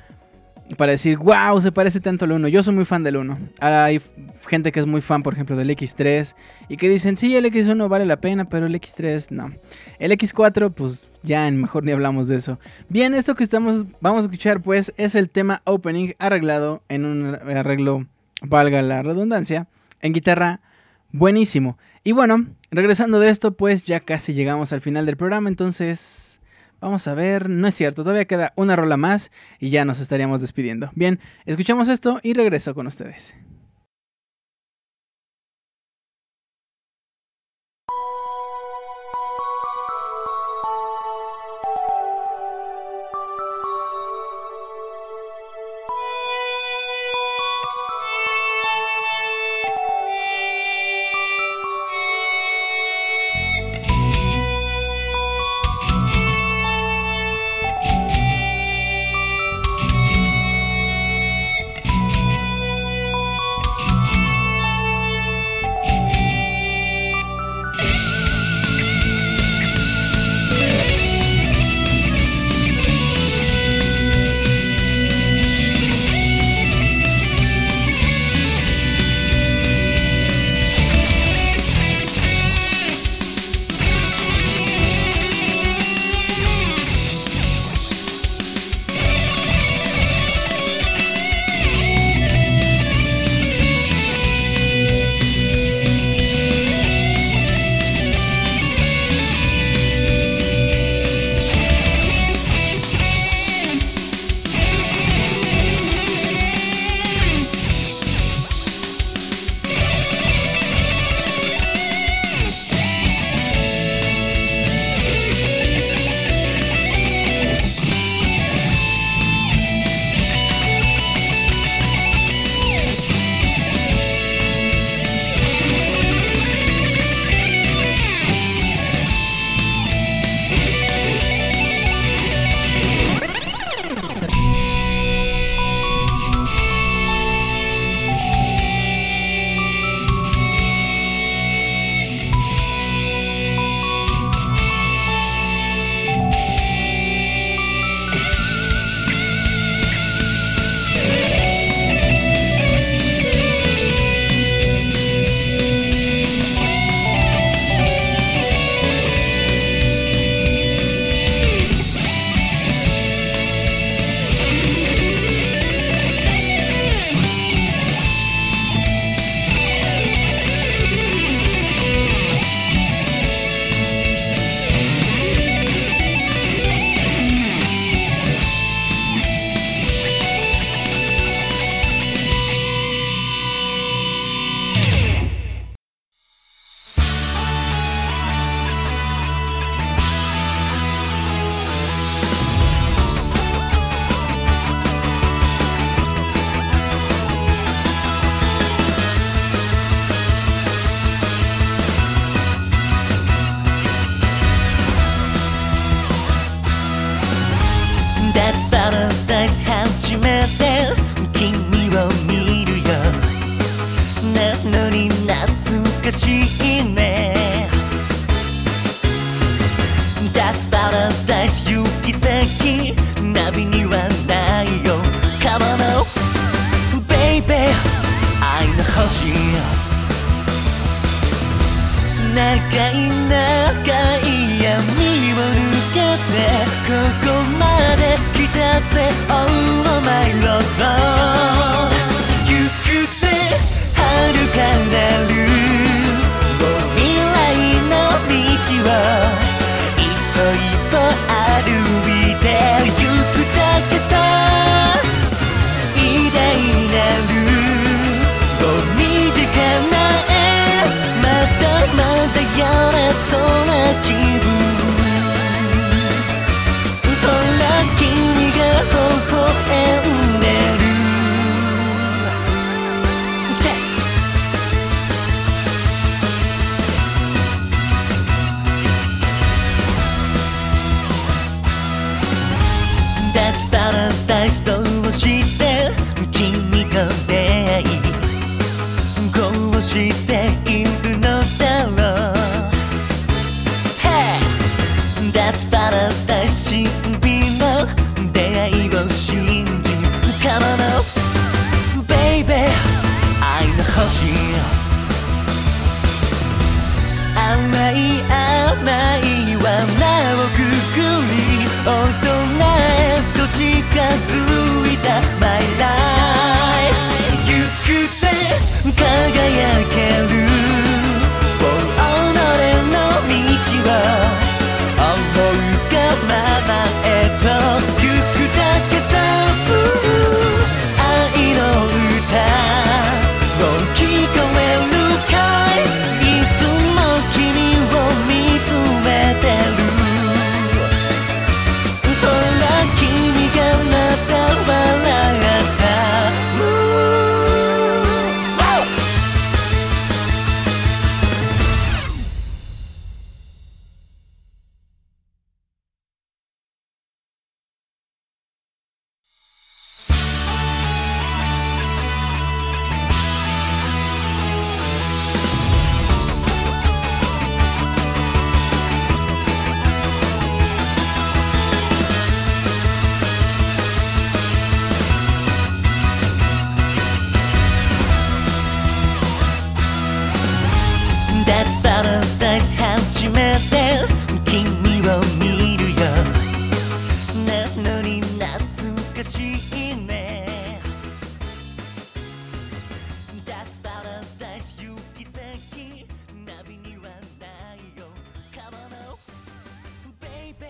para 0.77 0.93
decir, 0.93 1.19
wow, 1.19 1.61
se 1.61 1.73
parece 1.73 2.01
tanto 2.01 2.25
al 2.25 2.33
1. 2.33 2.49
Yo 2.49 2.63
soy 2.63 2.75
muy 2.75 2.85
fan 2.85 3.03
del 3.03 3.17
1. 3.17 3.39
Ahora 3.61 3.85
hay 3.87 4.01
gente 4.47 4.71
que 4.73 4.81
es 4.81 4.87
muy 4.87 5.01
fan, 5.01 5.23
por 5.23 5.35
ejemplo, 5.35 5.57
del 5.57 5.71
X3 5.71 6.35
y 6.69 6.77
que 6.77 6.89
dicen, 6.89 7.17
sí, 7.17 7.35
el 7.37 7.45
X1 7.47 7.89
vale 7.89 8.07
la 8.07 8.21
pena, 8.21 8.49
pero 8.49 8.67
el 8.67 8.75
X3 8.75 9.31
no. 9.31 9.51
El 9.99 10.13
X4, 10.13 10.73
pues 10.73 11.09
ya 11.23 11.51
mejor 11.51 11.85
ni 11.85 11.93
hablamos 11.93 12.29
de 12.29 12.37
eso. 12.37 12.59
Bien, 12.89 13.15
esto 13.15 13.35
que 13.35 13.45
estamos, 13.45 13.87
vamos 14.01 14.21
a 14.21 14.23
escuchar, 14.23 14.61
pues, 14.61 14.93
es 14.97 15.15
el 15.15 15.31
tema 15.31 15.63
opening 15.65 16.13
arreglado 16.19 16.83
en 16.89 17.05
un 17.05 17.35
arreglo, 17.35 18.07
valga 18.43 18.83
la 18.83 19.03
redundancia, 19.03 19.69
en 20.01 20.13
guitarra 20.13 20.61
buenísimo. 21.13 21.79
Y 22.05 22.13
bueno, 22.13 22.47
regresando 22.71 23.21
de 23.21 23.31
esto, 23.31 23.53
pues 23.57 23.85
ya 23.85 24.01
casi 24.01 24.35
llegamos 24.35 24.73
al 24.73 24.81
final 24.81 25.07
del 25.07 25.17
programa, 25.17 25.49
entonces 25.49 26.38
Vamos 26.81 27.09
a 27.09 27.15
ver, 27.15 27.49
no 27.49 27.67
es 27.67 27.75
cierto, 27.75 28.03
todavía 28.03 28.27
queda 28.27 28.53
una 28.57 28.77
rola 28.77 28.97
más 28.97 29.31
y 29.59 29.71
ya 29.71 29.85
nos 29.85 29.99
estaríamos 30.01 30.41
despidiendo. 30.41 30.91
Bien, 30.95 31.19
escuchamos 31.45 31.89
esto 31.89 32.21
y 32.23 32.35
regreso 32.35 32.75
con 32.75 32.87
ustedes. 32.87 33.35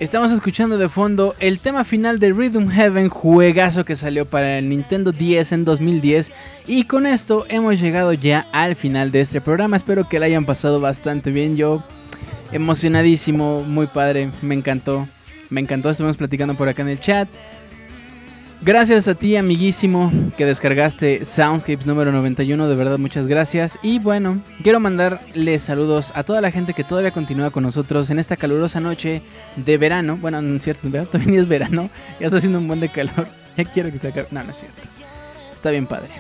Estamos 0.00 0.30
escuchando 0.30 0.78
de 0.78 0.88
fondo 0.88 1.34
el 1.40 1.58
tema 1.58 1.82
final 1.82 2.20
de 2.20 2.30
Rhythm 2.30 2.68
Heaven, 2.68 3.08
juegazo 3.08 3.84
que 3.84 3.96
salió 3.96 4.26
para 4.26 4.58
el 4.58 4.68
Nintendo 4.68 5.10
10 5.10 5.50
en 5.50 5.64
2010. 5.64 6.30
Y 6.68 6.84
con 6.84 7.04
esto 7.04 7.46
hemos 7.48 7.80
llegado 7.80 8.12
ya 8.12 8.46
al 8.52 8.76
final 8.76 9.10
de 9.10 9.22
este 9.22 9.40
programa. 9.40 9.76
Espero 9.76 10.08
que 10.08 10.20
la 10.20 10.26
hayan 10.26 10.44
pasado 10.44 10.78
bastante 10.80 11.32
bien. 11.32 11.56
Yo 11.56 11.82
emocionadísimo, 12.52 13.64
muy 13.64 13.88
padre, 13.88 14.30
me 14.40 14.54
encantó. 14.54 15.08
Me 15.50 15.60
encantó, 15.60 15.90
estuvimos 15.90 16.16
platicando 16.16 16.54
por 16.54 16.68
acá 16.68 16.82
en 16.82 16.90
el 16.90 17.00
chat. 17.00 17.28
Gracias 18.60 19.06
a 19.06 19.14
ti, 19.14 19.36
amiguísimo, 19.36 20.12
que 20.36 20.44
descargaste 20.44 21.24
Soundscapes 21.24 21.86
número 21.86 22.10
91. 22.10 22.68
De 22.68 22.74
verdad, 22.74 22.98
muchas 22.98 23.28
gracias. 23.28 23.78
Y 23.82 24.00
bueno, 24.00 24.42
quiero 24.64 24.80
mandarles 24.80 25.62
saludos 25.62 26.12
a 26.16 26.24
toda 26.24 26.40
la 26.40 26.50
gente 26.50 26.74
que 26.74 26.82
todavía 26.82 27.12
continúa 27.12 27.50
con 27.50 27.62
nosotros 27.62 28.10
en 28.10 28.18
esta 28.18 28.36
calurosa 28.36 28.80
noche 28.80 29.22
de 29.54 29.78
verano. 29.78 30.18
Bueno, 30.20 30.42
no 30.42 30.56
es 30.56 30.62
cierto, 30.62 30.90
¿verdad? 30.90 31.20
ni 31.26 31.36
es 31.36 31.46
verano. 31.46 31.88
Ya 32.18 32.26
está 32.26 32.38
haciendo 32.38 32.58
un 32.58 32.66
buen 32.66 32.80
de 32.80 32.88
calor. 32.88 33.28
Ya 33.56 33.64
quiero 33.64 33.90
que 33.90 33.98
se 33.98 34.06
acabe. 34.06 34.28
No, 34.30 34.44
no 34.44 34.52
es 34.52 34.58
cierto. 34.58 34.82
Está 35.52 35.70
bien 35.70 35.88
padre. 35.88 36.10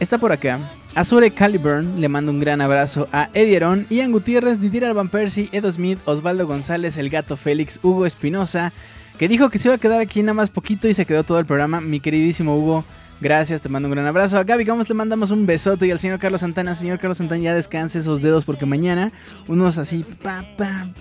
Está 0.00 0.16
por 0.16 0.32
acá. 0.32 0.58
Azure 0.94 1.30
Caliburn 1.30 2.00
le 2.00 2.08
mando 2.08 2.32
un 2.32 2.40
gran 2.40 2.62
abrazo 2.62 3.06
a 3.12 3.28
Edieron, 3.34 3.86
Ian 3.90 4.12
Gutiérrez, 4.12 4.60
Didier 4.60 4.86
Alban 4.86 5.10
Percy, 5.10 5.50
Edo 5.52 5.70
Smith, 5.70 5.98
Osvaldo 6.06 6.46
González, 6.46 6.96
El 6.96 7.10
Gato 7.10 7.36
Félix, 7.36 7.78
Hugo 7.82 8.06
Espinosa, 8.06 8.72
que 9.18 9.28
dijo 9.28 9.50
que 9.50 9.58
se 9.58 9.68
iba 9.68 9.74
a 9.74 9.78
quedar 9.78 10.00
aquí 10.00 10.22
nada 10.22 10.34
más 10.34 10.48
poquito 10.48 10.88
y 10.88 10.94
se 10.94 11.04
quedó 11.04 11.24
todo 11.24 11.38
el 11.38 11.46
programa. 11.46 11.80
Mi 11.80 11.98
queridísimo 11.98 12.56
Hugo, 12.56 12.84
gracias, 13.20 13.60
te 13.60 13.68
mando 13.68 13.88
un 13.88 13.94
gran 13.94 14.06
abrazo. 14.06 14.38
A 14.38 14.44
Gaby 14.44 14.64
Gómez 14.64 14.88
le 14.88 14.94
mandamos 14.94 15.30
un 15.30 15.44
besote 15.44 15.86
y 15.86 15.90
al 15.90 15.98
señor 15.98 16.20
Carlos 16.20 16.40
Santana, 16.40 16.74
señor 16.76 17.00
Carlos 17.00 17.18
Santana, 17.18 17.42
ya 17.42 17.54
descanse 17.54 17.98
esos 17.98 18.22
dedos 18.22 18.44
porque 18.44 18.64
mañana 18.64 19.12
unos 19.48 19.76
así, 19.76 20.04
pa, 20.22 20.44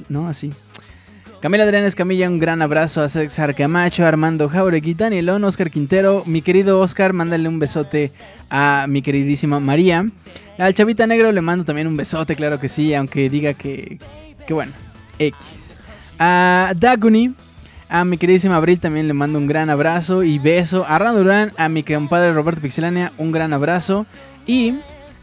no, 0.10 0.28
así. 0.28 0.52
Camila 1.42 1.66
Adrián 1.66 1.86
Escamilla, 1.86 2.28
un 2.28 2.40
gran 2.40 2.64
abrazo 2.64 3.04
a 3.04 3.10
César 3.10 3.54
Camacho, 3.54 4.04
Armando 4.04 4.50
Jauregui, 4.50 4.96
Danielón, 4.96 5.44
Oscar 5.44 5.70
Quintero, 5.70 6.24
mi 6.26 6.42
querido 6.42 6.80
Oscar, 6.80 7.14
mándale 7.14 7.48
un 7.48 7.60
besote 7.60 8.12
a 8.50 8.88
mi 8.90 9.04
queridísima 9.04 9.60
María. 9.60 10.10
Al 10.58 10.74
Chavita 10.74 11.06
Negro 11.06 11.32
le 11.32 11.42
mando 11.42 11.64
también 11.64 11.86
un 11.86 11.96
besote, 11.96 12.36
claro 12.36 12.60
que 12.60 12.68
sí, 12.68 12.96
aunque 12.96 13.30
diga 13.30 13.54
que, 13.54 14.00
que 14.48 14.54
bueno, 14.56 14.72
X. 15.20 15.76
A 16.18 16.74
Daguni, 16.76 17.36
a 17.90 18.04
mi 18.04 18.18
queridísima 18.18 18.58
Abril 18.58 18.80
también 18.80 19.08
le 19.08 19.14
mando 19.14 19.40
un 19.40 19.48
gran 19.48 19.70
abrazo 19.70 20.24
y 20.24 20.40
beso. 20.40 20.86
A 20.88 21.00
Ran 21.00 21.16
Durán, 21.16 21.52
a 21.58 21.70
mi 21.70 21.84
compadre 21.84 22.34
Roberto 22.34 22.62
Pixelania, 22.62 23.14
un 23.18 23.32
gran 23.32 23.54
abrazo. 23.54 24.06
Y 24.46 24.76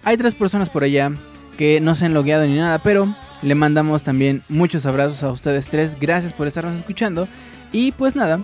hay 0.04 0.16
tres 0.16 0.34
personas 0.34 0.70
por 0.70 0.84
allá 0.84 1.12
que 1.58 1.80
no 1.80 1.94
se 1.94 2.06
han 2.06 2.14
logueado 2.14 2.46
ni 2.46 2.56
nada, 2.56 2.78
pero 2.78 3.08
le 3.42 3.54
mandamos 3.54 4.02
también 4.02 4.42
muchos 4.48 4.86
abrazos 4.86 5.22
a 5.22 5.30
ustedes 5.30 5.68
tres. 5.68 5.98
Gracias 6.00 6.32
por 6.32 6.46
estarnos 6.46 6.76
escuchando. 6.76 7.28
Y 7.72 7.92
pues 7.92 8.16
nada, 8.16 8.40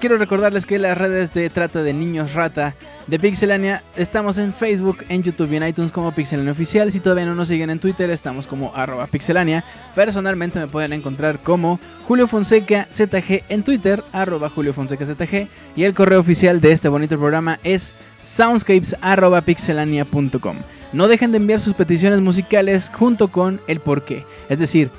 quiero 0.00 0.16
recordarles 0.16 0.66
que 0.66 0.78
las 0.78 0.96
redes 0.96 1.32
de 1.34 1.50
Trata 1.50 1.82
de 1.82 1.92
Niños 1.92 2.34
Rata 2.34 2.74
de 3.06 3.20
Pixelania 3.20 3.82
estamos 3.94 4.36
en 4.38 4.52
Facebook, 4.52 5.04
en 5.08 5.22
YouTube 5.22 5.52
y 5.52 5.56
en 5.56 5.68
iTunes 5.68 5.92
como 5.92 6.12
Pixelania 6.12 6.52
Oficial. 6.52 6.90
Si 6.90 7.00
todavía 7.00 7.26
no 7.26 7.34
nos 7.34 7.48
siguen 7.48 7.70
en 7.70 7.78
Twitter, 7.78 8.10
estamos 8.10 8.46
como 8.46 8.74
arroba 8.74 9.06
pixelania. 9.06 9.64
Personalmente 9.94 10.58
me 10.58 10.66
pueden 10.66 10.92
encontrar 10.92 11.38
como 11.40 11.78
Julio 12.08 12.26
Fonseca 12.26 12.86
ZG 12.90 13.44
en 13.48 13.62
Twitter, 13.62 14.02
arroba 14.12 14.50
Julio 14.50 14.72
Fonseca 14.72 15.06
ZG. 15.06 15.48
Y 15.76 15.84
el 15.84 15.94
correo 15.94 16.20
oficial 16.20 16.60
de 16.60 16.72
este 16.72 16.88
bonito 16.88 17.16
programa 17.16 17.60
es 17.62 17.94
soundscapes 18.20 18.96
arroba 19.00 19.40
pixelania.com. 19.42 20.56
No 20.92 21.08
dejen 21.08 21.30
de 21.30 21.36
enviar 21.38 21.60
sus 21.60 21.74
peticiones 21.74 22.20
musicales 22.20 22.90
junto 22.92 23.28
con 23.28 23.60
el 23.68 23.80
porqué. 23.80 24.24
Es 24.48 24.58
decir, 24.58 24.90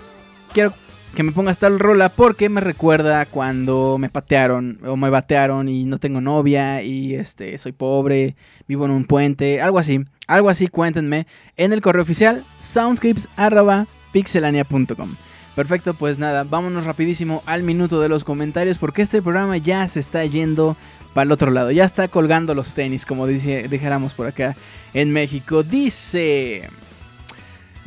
quiero 0.53 0.73
que 1.15 1.23
me 1.23 1.31
pongas 1.31 1.59
tal 1.59 1.79
rola 1.79 2.09
porque 2.09 2.49
me 2.49 2.59
recuerda 2.61 3.25
cuando 3.25 3.97
me 3.97 4.09
patearon 4.09 4.77
o 4.85 4.95
me 4.95 5.09
batearon 5.09 5.67
y 5.69 5.85
no 5.85 5.97
tengo 5.99 6.21
novia 6.21 6.83
y 6.83 7.15
este 7.15 7.57
soy 7.57 7.71
pobre, 7.71 8.35
vivo 8.67 8.85
en 8.85 8.91
un 8.91 9.05
puente, 9.05 9.59
algo 9.61 9.79
así. 9.79 10.05
Algo 10.27 10.49
así, 10.49 10.67
cuéntenme 10.67 11.25
en 11.55 11.73
el 11.73 11.81
correo 11.81 12.03
oficial 12.03 12.45
soundscapes@pixelania.com. 12.59 15.15
Perfecto, 15.55 15.95
pues 15.95 16.19
nada, 16.19 16.43
vámonos 16.43 16.85
rapidísimo 16.85 17.41
al 17.45 17.63
minuto 17.63 17.99
de 17.99 18.09
los 18.09 18.23
comentarios 18.23 18.77
porque 18.77 19.01
este 19.01 19.23
programa 19.23 19.57
ya 19.57 19.87
se 19.87 19.99
está 19.99 20.23
yendo 20.25 20.77
para 21.15 21.23
el 21.23 21.31
otro 21.31 21.49
lado. 21.49 21.71
Ya 21.71 21.83
está 21.83 22.07
colgando 22.09 22.53
los 22.53 22.75
tenis, 22.75 23.07
como 23.07 23.25
dice, 23.25 23.67
por 24.15 24.27
acá 24.27 24.55
en 24.93 25.11
México. 25.11 25.63
Dice 25.63 26.69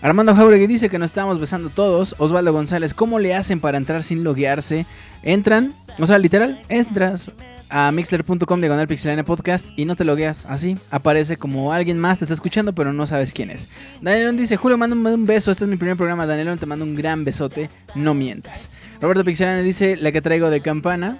Armando 0.02 0.35
Jauregui 0.35 0.66
dice 0.66 0.89
que 0.89 0.98
nos 0.98 1.10
estamos 1.10 1.39
besando 1.39 1.68
todos. 1.68 2.14
Osvaldo 2.18 2.52
González, 2.52 2.94
¿cómo 2.94 3.18
le 3.18 3.35
hacen 3.35 3.60
para 3.60 3.77
entrar 3.77 4.02
sin 4.02 4.24
loguearse? 4.24 4.86
Entran, 5.22 5.74
o 5.98 6.06
sea, 6.06 6.18
literal, 6.18 6.62
entras 6.70 7.31
a 7.68 7.93
mixler.com 7.93 8.60
diagonal 8.60 8.89
pixelania 8.89 9.24
podcast 9.24 9.68
y 9.77 9.85
no 9.85 9.97
te 9.97 10.05
logueas. 10.05 10.47
Así 10.47 10.78
aparece 10.90 11.36
como 11.36 11.72
alguien 11.72 11.98
más 11.98 12.18
te 12.18 12.24
está 12.24 12.35
escuchando, 12.35 12.74
pero 12.74 12.94
no 12.94 13.06
sabes 13.06 13.35
quién 13.35 13.51
es. 13.51 13.68
Danielón 14.01 14.39
dice: 14.39 14.56
Julio, 14.56 14.78
mándame 14.78 15.12
un 15.12 15.27
beso. 15.27 15.51
Este 15.51 15.64
es 15.64 15.70
mi 15.70 15.77
primer 15.77 15.98
programa. 15.98 16.27
Danielón, 16.27 16.59
te 16.59 16.66
mando 16.66 16.86
un 16.86 16.97
gran 16.97 17.24
besote. 17.24 17.68
No 17.94 18.14
mientas. 18.14 18.70
Roberto 19.02 19.22
Pixelania 19.22 19.62
dice: 19.62 19.97
La 19.97 20.12
que 20.12 20.22
traigo 20.22 20.48
de 20.48 20.62
campana. 20.62 21.18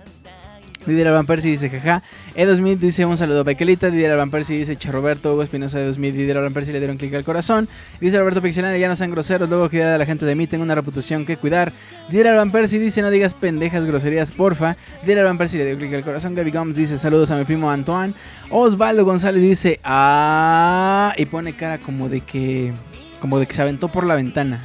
Didier 0.87 1.09
Alban 1.09 1.27
Percy 1.27 1.51
dice 1.51 1.69
jaja. 1.69 2.03
E2000 2.35 2.79
dice 2.79 3.05
un 3.05 3.17
saludo 3.17 3.45
Pequelita. 3.45 3.91
Didier 3.91 4.13
Alban 4.13 4.31
Percy 4.31 4.57
dice 4.57 4.77
Che 4.77 4.91
Roberto. 4.91 5.33
Hugo 5.33 5.43
Espinosa 5.43 5.79
de 5.79 5.87
2000. 5.87 6.13
Didier 6.15 6.37
Alban 6.39 6.55
Percy 6.55 6.73
le 6.73 6.79
dieron 6.79 6.97
clic 6.97 7.15
al 7.15 7.25
corazón. 7.25 7.69
Dice 8.01 8.19
Roberto 8.19 8.41
Pixelania 8.41 8.79
ya 8.79 8.89
no 8.89 8.97
sean 8.97 9.11
groseros. 9.11 9.49
Luego 9.49 9.69
que 9.69 9.85
de 9.85 9.99
la 9.99 10.07
gente 10.07 10.25
de 10.25 10.35
mí. 10.35 10.47
Tengo 10.47 10.65
una 10.65 10.75
reputación 10.75 11.27
que 11.27 11.37
cuidar. 11.37 11.73
Didier 12.09 12.29
Alban 12.29 12.51
Percy 12.51 12.79
dice 12.79 13.03
no 13.03 13.11
digas 13.11 13.35
pendejas 13.35 13.85
groserías 13.85 14.33
porfa. 14.33 14.77
Didier 15.03 15.19
Alban 15.19 15.39
Percy 15.39 15.59
le 15.59 15.67
dio 15.67 15.77
clic 15.77 15.93
al 15.95 16.05
corazón. 16.05 16.35
Gaby 16.35 16.51
Gomes 16.51 16.77
dice 16.77 16.97
saludos 16.99 17.31
a 17.31 17.37
mi 17.37 17.45
primo 17.45 17.71
Antoine. 17.71 18.15
Osvaldo 18.49 19.05
González 19.05 19.43
dice 19.43 19.81
ah. 19.85 21.13
Y 21.17 21.27
pone 21.27 21.55
cara 21.55 21.79
como 21.79 22.09
de 22.09 22.23
que. 22.23 22.73
Como 23.21 23.39
de 23.39 23.47
que 23.47 23.53
se 23.53 23.61
aventó 23.61 23.89
por 23.89 24.07
la 24.07 24.15
ventana. 24.15 24.61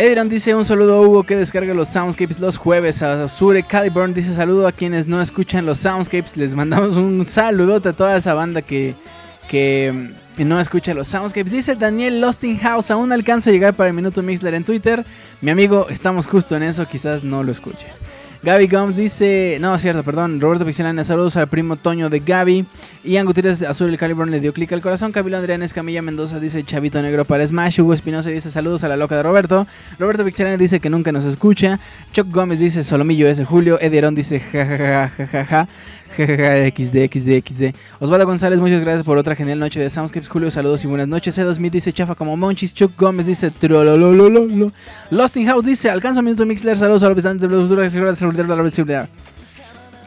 Ediron 0.00 0.28
dice 0.28 0.54
un 0.54 0.64
saludo 0.64 0.94
a 0.94 1.00
Hugo 1.00 1.24
que 1.24 1.34
descarga 1.34 1.74
los 1.74 1.88
Soundscapes 1.88 2.38
los 2.38 2.56
jueves. 2.56 3.02
A 3.02 3.28
Sure 3.28 3.64
Caliburn 3.64 4.14
dice 4.14 4.32
saludo 4.32 4.68
a 4.68 4.70
quienes 4.70 5.08
no 5.08 5.20
escuchan 5.20 5.66
los 5.66 5.78
Soundscapes. 5.78 6.36
Les 6.36 6.54
mandamos 6.54 6.96
un 6.96 7.26
saludote 7.26 7.88
a 7.88 7.92
toda 7.92 8.16
esa 8.16 8.32
banda 8.32 8.62
que, 8.62 8.94
que 9.48 9.92
no 10.38 10.60
escucha 10.60 10.94
los 10.94 11.08
Soundscapes. 11.08 11.50
Dice 11.50 11.74
Daniel 11.74 12.24
House 12.62 12.92
aún 12.92 13.10
alcanzo 13.10 13.50
a 13.50 13.52
llegar 13.52 13.74
para 13.74 13.88
el 13.88 13.94
Minuto 13.96 14.22
Mixler 14.22 14.54
en 14.54 14.62
Twitter. 14.62 15.04
Mi 15.40 15.50
amigo, 15.50 15.88
estamos 15.90 16.28
justo 16.28 16.54
en 16.54 16.62
eso, 16.62 16.86
quizás 16.86 17.24
no 17.24 17.42
lo 17.42 17.50
escuches. 17.50 18.00
Gaby 18.40 18.68
Gomes 18.68 18.96
dice, 18.96 19.58
no, 19.60 19.76
cierto, 19.80 20.04
perdón, 20.04 20.40
Roberto 20.40 20.64
Pixelania, 20.64 21.02
saludos 21.02 21.36
al 21.36 21.48
primo 21.48 21.74
Toño 21.74 22.08
de 22.08 22.20
Gaby. 22.20 22.66
Ian 23.02 23.26
Gutiérrez 23.26 23.62
Azul 23.62 23.90
el 23.90 23.98
Caliburn 23.98 24.30
le 24.30 24.38
dio 24.38 24.52
clic 24.52 24.72
al 24.72 24.80
corazón. 24.80 25.10
Camilo 25.10 25.38
Adrián 25.38 25.62
Escamilla 25.62 26.02
Mendoza 26.02 26.38
dice 26.38 26.62
Chavito 26.62 27.02
Negro 27.02 27.24
para 27.24 27.44
Smash. 27.44 27.80
Hugo 27.80 27.94
Espinosa 27.94 28.30
dice 28.30 28.52
saludos 28.52 28.84
a 28.84 28.88
la 28.88 28.96
loca 28.96 29.16
de 29.16 29.24
Roberto. 29.24 29.66
Roberto 29.98 30.24
Pixelania 30.24 30.56
dice 30.56 30.78
que 30.78 30.88
nunca 30.88 31.10
nos 31.10 31.24
escucha. 31.24 31.80
Chuck 32.12 32.28
Gómez 32.30 32.60
dice 32.60 32.84
Solomillo 32.84 33.28
ese 33.28 33.44
Julio. 33.44 33.80
Edierón 33.80 34.14
dice 34.14 34.38
jajajajaja. 34.38 35.66
XD, 36.16 37.08
XD, 37.12 37.42
XD. 37.44 37.74
Osvaldo 38.00 38.26
González, 38.26 38.58
muchas 38.60 38.80
gracias 38.80 39.04
por 39.04 39.18
otra 39.18 39.34
genial 39.34 39.58
noche 39.58 39.80
de 39.80 39.90
Soundscapes. 39.90 40.28
Julio, 40.28 40.50
saludos 40.50 40.84
y 40.84 40.86
buenas 40.86 41.08
noches. 41.08 41.38
E2000 41.38 41.70
dice 41.70 41.92
chafa 41.92 42.14
como 42.14 42.36
Monchis. 42.36 42.74
Chuck 42.74 42.92
Gómez 42.98 43.26
dice 43.26 43.50
trololololo. 43.50 44.72
Lost 45.10 45.36
in 45.36 45.46
House 45.46 45.66
dice 45.66 45.90
alcanza 45.90 46.20
un 46.20 46.26
minuto 46.26 46.44
Mixler. 46.44 46.76
Saludos 46.76 47.02
a 47.02 47.08
los 47.08 47.16
visitantes 47.16 47.42
de 47.42 47.48
Blues. 47.48 47.68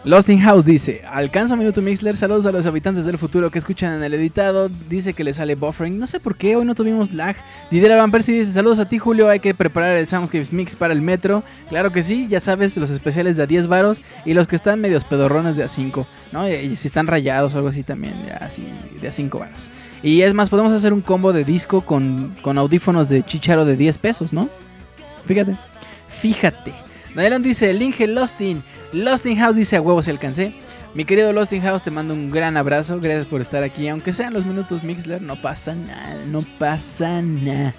Lost 0.03 0.29
in 0.29 0.41
House 0.41 0.65
dice, 0.65 1.03
alcanza 1.07 1.55
minuto 1.55 1.79
Mixler, 1.79 2.17
saludos 2.17 2.47
a 2.47 2.51
los 2.51 2.65
habitantes 2.65 3.05
del 3.05 3.19
futuro 3.19 3.51
que 3.51 3.59
escuchan 3.59 3.93
en 3.93 4.03
el 4.03 4.15
editado, 4.15 4.67
dice 4.89 5.13
que 5.13 5.23
le 5.23 5.31
sale 5.31 5.53
buffering, 5.53 5.99
no 5.99 6.07
sé 6.07 6.19
por 6.19 6.35
qué, 6.35 6.55
hoy 6.55 6.65
no 6.65 6.73
tuvimos 6.73 7.13
lag. 7.13 7.35
Didier 7.69 7.95
Van 7.95 8.09
Persie 8.09 8.39
dice, 8.39 8.51
saludos 8.51 8.79
a 8.79 8.89
ti 8.89 8.97
Julio, 8.97 9.29
hay 9.29 9.39
que 9.39 9.53
preparar 9.53 9.95
el 9.97 10.07
Soundscapes 10.07 10.51
Mix 10.51 10.75
para 10.75 10.93
el 10.93 11.03
metro, 11.03 11.43
claro 11.69 11.91
que 11.91 12.01
sí, 12.01 12.25
ya 12.27 12.39
sabes, 12.39 12.75
los 12.77 12.89
especiales 12.89 13.37
de 13.37 13.43
a 13.43 13.45
10 13.45 13.67
varos 13.67 14.01
y 14.25 14.33
los 14.33 14.47
que 14.47 14.55
están 14.55 14.81
medios 14.81 15.03
pedorrones 15.03 15.55
de 15.55 15.65
a 15.65 15.67
5, 15.67 16.07
¿no? 16.31 16.49
Y, 16.49 16.75
si 16.75 16.87
están 16.87 17.05
rayados 17.05 17.53
o 17.53 17.57
algo 17.57 17.69
así 17.69 17.83
también, 17.83 18.15
así, 18.39 18.63
de 18.99 19.07
a 19.07 19.11
5 19.11 19.37
varos. 19.37 19.69
Y 20.01 20.21
es 20.23 20.33
más, 20.33 20.49
podemos 20.49 20.73
hacer 20.73 20.93
un 20.93 21.01
combo 21.01 21.31
de 21.31 21.43
disco 21.43 21.81
con, 21.81 22.35
con 22.41 22.57
audífonos 22.57 23.07
de 23.07 23.21
chicharo 23.21 23.65
de 23.65 23.77
10 23.77 23.99
pesos, 23.99 24.33
¿no? 24.33 24.49
Fíjate, 25.27 25.55
fíjate. 26.09 26.73
Nadelon 27.13 27.43
dice, 27.43 27.71
Linge 27.73 28.07
Lostin. 28.07 28.63
Lostin 28.93 29.37
House 29.37 29.55
dice, 29.55 29.77
a 29.77 29.81
huevos 29.81 30.05
se 30.05 30.11
alcancé. 30.11 30.53
Mi 30.93 31.05
querido 31.05 31.31
Lostin 31.31 31.61
House, 31.61 31.83
te 31.83 31.91
mando 31.91 32.13
un 32.13 32.31
gran 32.31 32.57
abrazo. 32.57 32.99
Gracias 32.99 33.25
por 33.25 33.39
estar 33.39 33.63
aquí. 33.63 33.87
Aunque 33.87 34.11
sean 34.11 34.33
los 34.33 34.45
minutos 34.45 34.83
Mixler, 34.83 35.21
no 35.21 35.41
pasa 35.41 35.73
nada, 35.73 36.17
no 36.27 36.43
pasa 36.59 37.21
nada. 37.21 37.73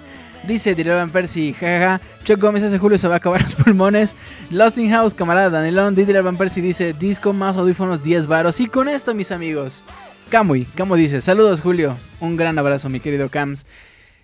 Dice 0.47 0.73
Van 0.73 1.09
Percy, 1.09 1.53
jajaja. 1.53 2.01
Chuck 2.23 2.39
Gómez 2.39 2.63
hace 2.63 2.79
Julio 2.79 2.97
se 2.97 3.07
va 3.07 3.15
a 3.15 3.17
acabar 3.17 3.41
los 3.43 3.55
pulmones. 3.55 4.15
Losting 4.49 4.89
House, 4.89 5.13
camarada 5.13 5.49
Danilón. 5.49 5.95
Didier 5.95 6.23
Van 6.23 6.35
Percy 6.35 6.61
dice, 6.61 6.93
disco 6.93 7.31
más 7.31 7.55
audífonos 7.57 8.03
10 8.03 8.27
varos. 8.27 8.59
Y 8.59 8.67
con 8.67 8.89
esto, 8.89 9.13
mis 9.13 9.31
amigos. 9.31 9.83
Camuy, 10.29 10.65
Camu 10.65 10.95
dice, 10.95 11.21
saludos 11.21 11.61
Julio. 11.61 11.95
Un 12.19 12.35
gran 12.35 12.57
abrazo, 12.57 12.89
mi 12.89 12.99
querido 12.99 13.29
Cams. 13.29 13.67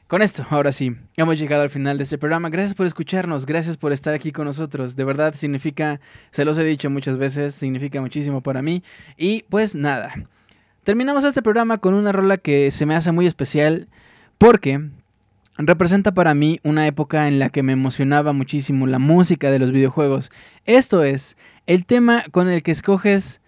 Con 0.09 0.23
esto, 0.23 0.43
ahora 0.49 0.71
sí, 0.71 0.95
hemos 1.17 1.37
llegado 1.37 1.61
al 1.61 1.69
final 1.69 1.99
de 1.99 2.03
este 2.03 2.17
programa. 2.17 2.49
Gracias 2.49 2.73
por 2.73 2.87
escucharnos, 2.87 3.45
gracias 3.45 3.77
por 3.77 3.91
estar 3.91 4.15
aquí 4.15 4.31
con 4.31 4.45
nosotros. 4.45 4.95
De 4.95 5.03
verdad 5.03 5.35
significa, 5.35 5.99
se 6.31 6.45
los 6.45 6.57
he 6.57 6.63
dicho 6.63 6.89
muchas 6.89 7.19
veces, 7.19 7.53
significa 7.53 8.01
muchísimo 8.01 8.41
para 8.41 8.63
mí. 8.63 8.81
Y 9.17 9.43
pues 9.49 9.75
nada, 9.75 10.11
terminamos 10.83 11.23
este 11.25 11.43
programa 11.43 11.77
con 11.77 11.93
una 11.93 12.11
rola 12.11 12.37
que 12.37 12.71
se 12.71 12.87
me 12.87 12.95
hace 12.95 13.11
muy 13.11 13.27
especial 13.27 13.87
porque 14.39 14.81
representa 15.59 16.11
para 16.11 16.33
mí 16.33 16.59
una 16.63 16.87
época 16.87 17.27
en 17.27 17.37
la 17.37 17.51
que 17.51 17.61
me 17.61 17.73
emocionaba 17.73 18.33
muchísimo 18.33 18.87
la 18.87 18.97
música 18.97 19.51
de 19.51 19.59
los 19.59 19.71
videojuegos. 19.71 20.31
Esto 20.65 21.03
es 21.03 21.37
el 21.67 21.85
tema 21.85 22.25
con 22.31 22.49
el 22.49 22.63
que 22.63 22.71
escoges 22.71 23.41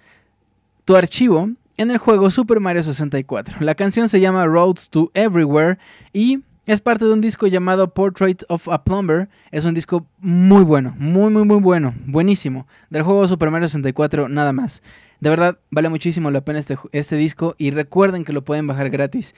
tu 0.85 0.95
archivo 0.95 1.49
en 1.77 1.89
el 1.89 1.97
juego 1.97 2.29
Super 2.29 2.59
Mario 2.59 2.83
64. 2.83 3.61
La 3.61 3.73
canción 3.73 4.09
se 4.09 4.19
llama 4.19 4.45
Roads 4.45 4.91
to 4.91 5.09
Everywhere 5.15 5.79
y 6.13 6.43
es 6.67 6.79
parte 6.79 7.05
de 7.05 7.13
un 7.13 7.21
disco 7.21 7.47
llamado 7.47 7.93
Portrait 7.93 8.43
of 8.49 8.69
a 8.69 8.83
Plumber. 8.83 9.29
Es 9.51 9.65
un 9.65 9.73
disco 9.73 10.05
muy 10.19 10.63
bueno, 10.63 10.93
muy, 10.97 11.31
muy, 11.31 11.43
muy 11.43 11.59
bueno, 11.59 11.95
buenísimo. 12.05 12.67
Del 12.89 13.03
juego 13.03 13.27
Super 13.27 13.49
Mario 13.49 13.67
64, 13.67 14.29
nada 14.29 14.53
más. 14.53 14.83
De 15.19 15.29
verdad, 15.29 15.57
vale 15.71 15.89
muchísimo 15.89 16.31
la 16.31 16.41
pena 16.41 16.59
este, 16.59 16.77
este 16.91 17.15
disco 17.15 17.55
y 17.57 17.71
recuerden 17.71 18.23
que 18.23 18.33
lo 18.33 18.43
pueden 18.43 18.67
bajar 18.67 18.89
gratis. 18.89 19.35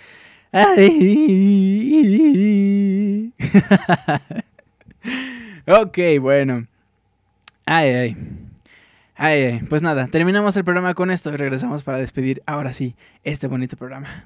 ok, 5.68 5.98
bueno. 6.22 6.68
Ay, 7.66 7.90
ay. 7.90 8.18
Ay, 9.16 9.42
ay. 9.44 9.62
Pues 9.70 9.82
nada, 9.82 10.08
terminamos 10.08 10.56
el 10.58 10.64
programa 10.64 10.94
con 10.94 11.10
esto 11.10 11.34
y 11.34 11.38
regresamos 11.38 11.84
para 11.84 11.98
despedir 12.00 12.44
ahora 12.46 12.74
sí 12.74 12.96
este 13.24 13.48
bonito 13.48 13.78
programa. 13.78 14.26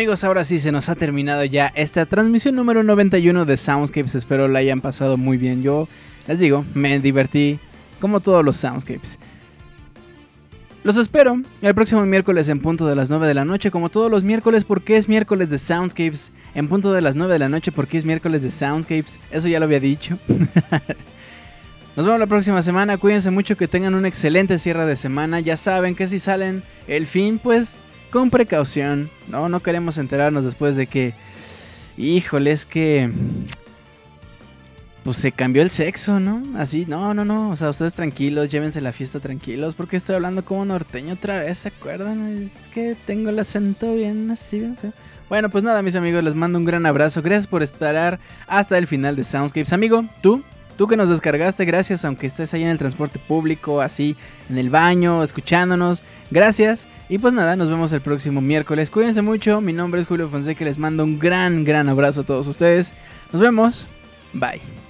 Amigos, 0.00 0.24
ahora 0.24 0.44
sí 0.44 0.58
se 0.58 0.72
nos 0.72 0.88
ha 0.88 0.94
terminado 0.94 1.44
ya 1.44 1.70
esta 1.74 2.06
transmisión 2.06 2.54
número 2.54 2.82
91 2.82 3.44
de 3.44 3.58
Soundscapes. 3.58 4.14
Espero 4.14 4.48
la 4.48 4.60
hayan 4.60 4.80
pasado 4.80 5.18
muy 5.18 5.36
bien. 5.36 5.62
Yo 5.62 5.88
les 6.26 6.38
digo, 6.38 6.64
me 6.72 6.98
divertí 7.00 7.58
como 8.00 8.20
todos 8.20 8.42
los 8.42 8.56
Soundscapes. 8.56 9.18
Los 10.84 10.96
espero 10.96 11.42
el 11.60 11.74
próximo 11.74 12.00
miércoles 12.06 12.48
en 12.48 12.60
punto 12.60 12.86
de 12.86 12.96
las 12.96 13.10
9 13.10 13.26
de 13.26 13.34
la 13.34 13.44
noche, 13.44 13.70
como 13.70 13.90
todos 13.90 14.10
los 14.10 14.22
miércoles, 14.22 14.64
porque 14.64 14.96
es 14.96 15.06
miércoles 15.06 15.50
de 15.50 15.58
Soundscapes. 15.58 16.32
En 16.54 16.68
punto 16.68 16.94
de 16.94 17.02
las 17.02 17.14
9 17.14 17.34
de 17.34 17.38
la 17.38 17.50
noche, 17.50 17.70
porque 17.70 17.98
es 17.98 18.06
miércoles 18.06 18.42
de 18.42 18.50
Soundscapes. 18.50 19.18
Eso 19.30 19.48
ya 19.48 19.58
lo 19.58 19.66
había 19.66 19.80
dicho. 19.80 20.16
Nos 21.94 22.06
vemos 22.06 22.18
la 22.18 22.26
próxima 22.26 22.62
semana. 22.62 22.96
Cuídense 22.96 23.30
mucho, 23.30 23.54
que 23.54 23.68
tengan 23.68 23.94
un 23.94 24.06
excelente 24.06 24.56
cierre 24.56 24.86
de 24.86 24.96
semana. 24.96 25.40
Ya 25.40 25.58
saben 25.58 25.94
que 25.94 26.06
si 26.06 26.18
salen 26.18 26.62
el 26.88 27.06
fin, 27.06 27.38
pues 27.38 27.84
con 28.10 28.30
precaución. 28.30 29.10
No, 29.28 29.48
no 29.48 29.60
queremos 29.60 29.98
enterarnos 29.98 30.44
después 30.44 30.76
de 30.76 30.86
que. 30.86 31.14
Híjole, 31.96 32.52
es 32.52 32.64
que 32.64 33.10
pues 35.04 35.16
se 35.16 35.32
cambió 35.32 35.62
el 35.62 35.70
sexo, 35.70 36.20
¿no? 36.20 36.42
Así, 36.58 36.84
no, 36.86 37.14
no, 37.14 37.24
no. 37.24 37.50
O 37.50 37.56
sea, 37.56 37.70
ustedes 37.70 37.94
tranquilos, 37.94 38.50
llévense 38.50 38.80
la 38.80 38.92
fiesta 38.92 39.20
tranquilos. 39.20 39.74
Porque 39.74 39.96
estoy 39.96 40.16
hablando 40.16 40.44
como 40.44 40.64
norteño 40.64 41.14
otra 41.14 41.40
vez, 41.40 41.58
¿se 41.58 41.68
acuerdan? 41.68 42.44
Es 42.44 42.52
que 42.72 42.96
tengo 43.06 43.30
el 43.30 43.38
acento 43.38 43.94
bien 43.94 44.30
así, 44.30 44.58
bien 44.58 44.76
feo. 44.76 44.92
Bueno, 45.28 45.48
pues 45.48 45.64
nada, 45.64 45.82
mis 45.82 45.94
amigos, 45.94 46.24
les 46.24 46.34
mando 46.34 46.58
un 46.58 46.64
gran 46.64 46.84
abrazo. 46.86 47.22
Gracias 47.22 47.46
por 47.46 47.62
esperar 47.62 48.18
hasta 48.46 48.76
el 48.76 48.86
final 48.86 49.16
de 49.16 49.24
Soundscapes. 49.24 49.72
Amigo, 49.72 50.04
tú, 50.22 50.42
tú 50.80 50.88
que 50.88 50.96
nos 50.96 51.10
descargaste, 51.10 51.66
gracias, 51.66 52.06
aunque 52.06 52.26
estés 52.26 52.54
ahí 52.54 52.62
en 52.62 52.70
el 52.70 52.78
transporte 52.78 53.18
público, 53.18 53.82
así, 53.82 54.16
en 54.48 54.56
el 54.56 54.70
baño, 54.70 55.22
escuchándonos. 55.22 56.02
Gracias. 56.30 56.86
Y 57.10 57.18
pues 57.18 57.34
nada, 57.34 57.54
nos 57.54 57.68
vemos 57.68 57.92
el 57.92 58.00
próximo 58.00 58.40
miércoles. 58.40 58.88
Cuídense 58.88 59.20
mucho. 59.20 59.60
Mi 59.60 59.74
nombre 59.74 60.00
es 60.00 60.06
Julio 60.06 60.26
Fonseca. 60.30 60.64
Les 60.64 60.78
mando 60.78 61.04
un 61.04 61.18
gran, 61.18 61.64
gran 61.64 61.90
abrazo 61.90 62.22
a 62.22 62.24
todos 62.24 62.46
ustedes. 62.46 62.94
Nos 63.30 63.42
vemos. 63.42 63.86
Bye. 64.32 64.89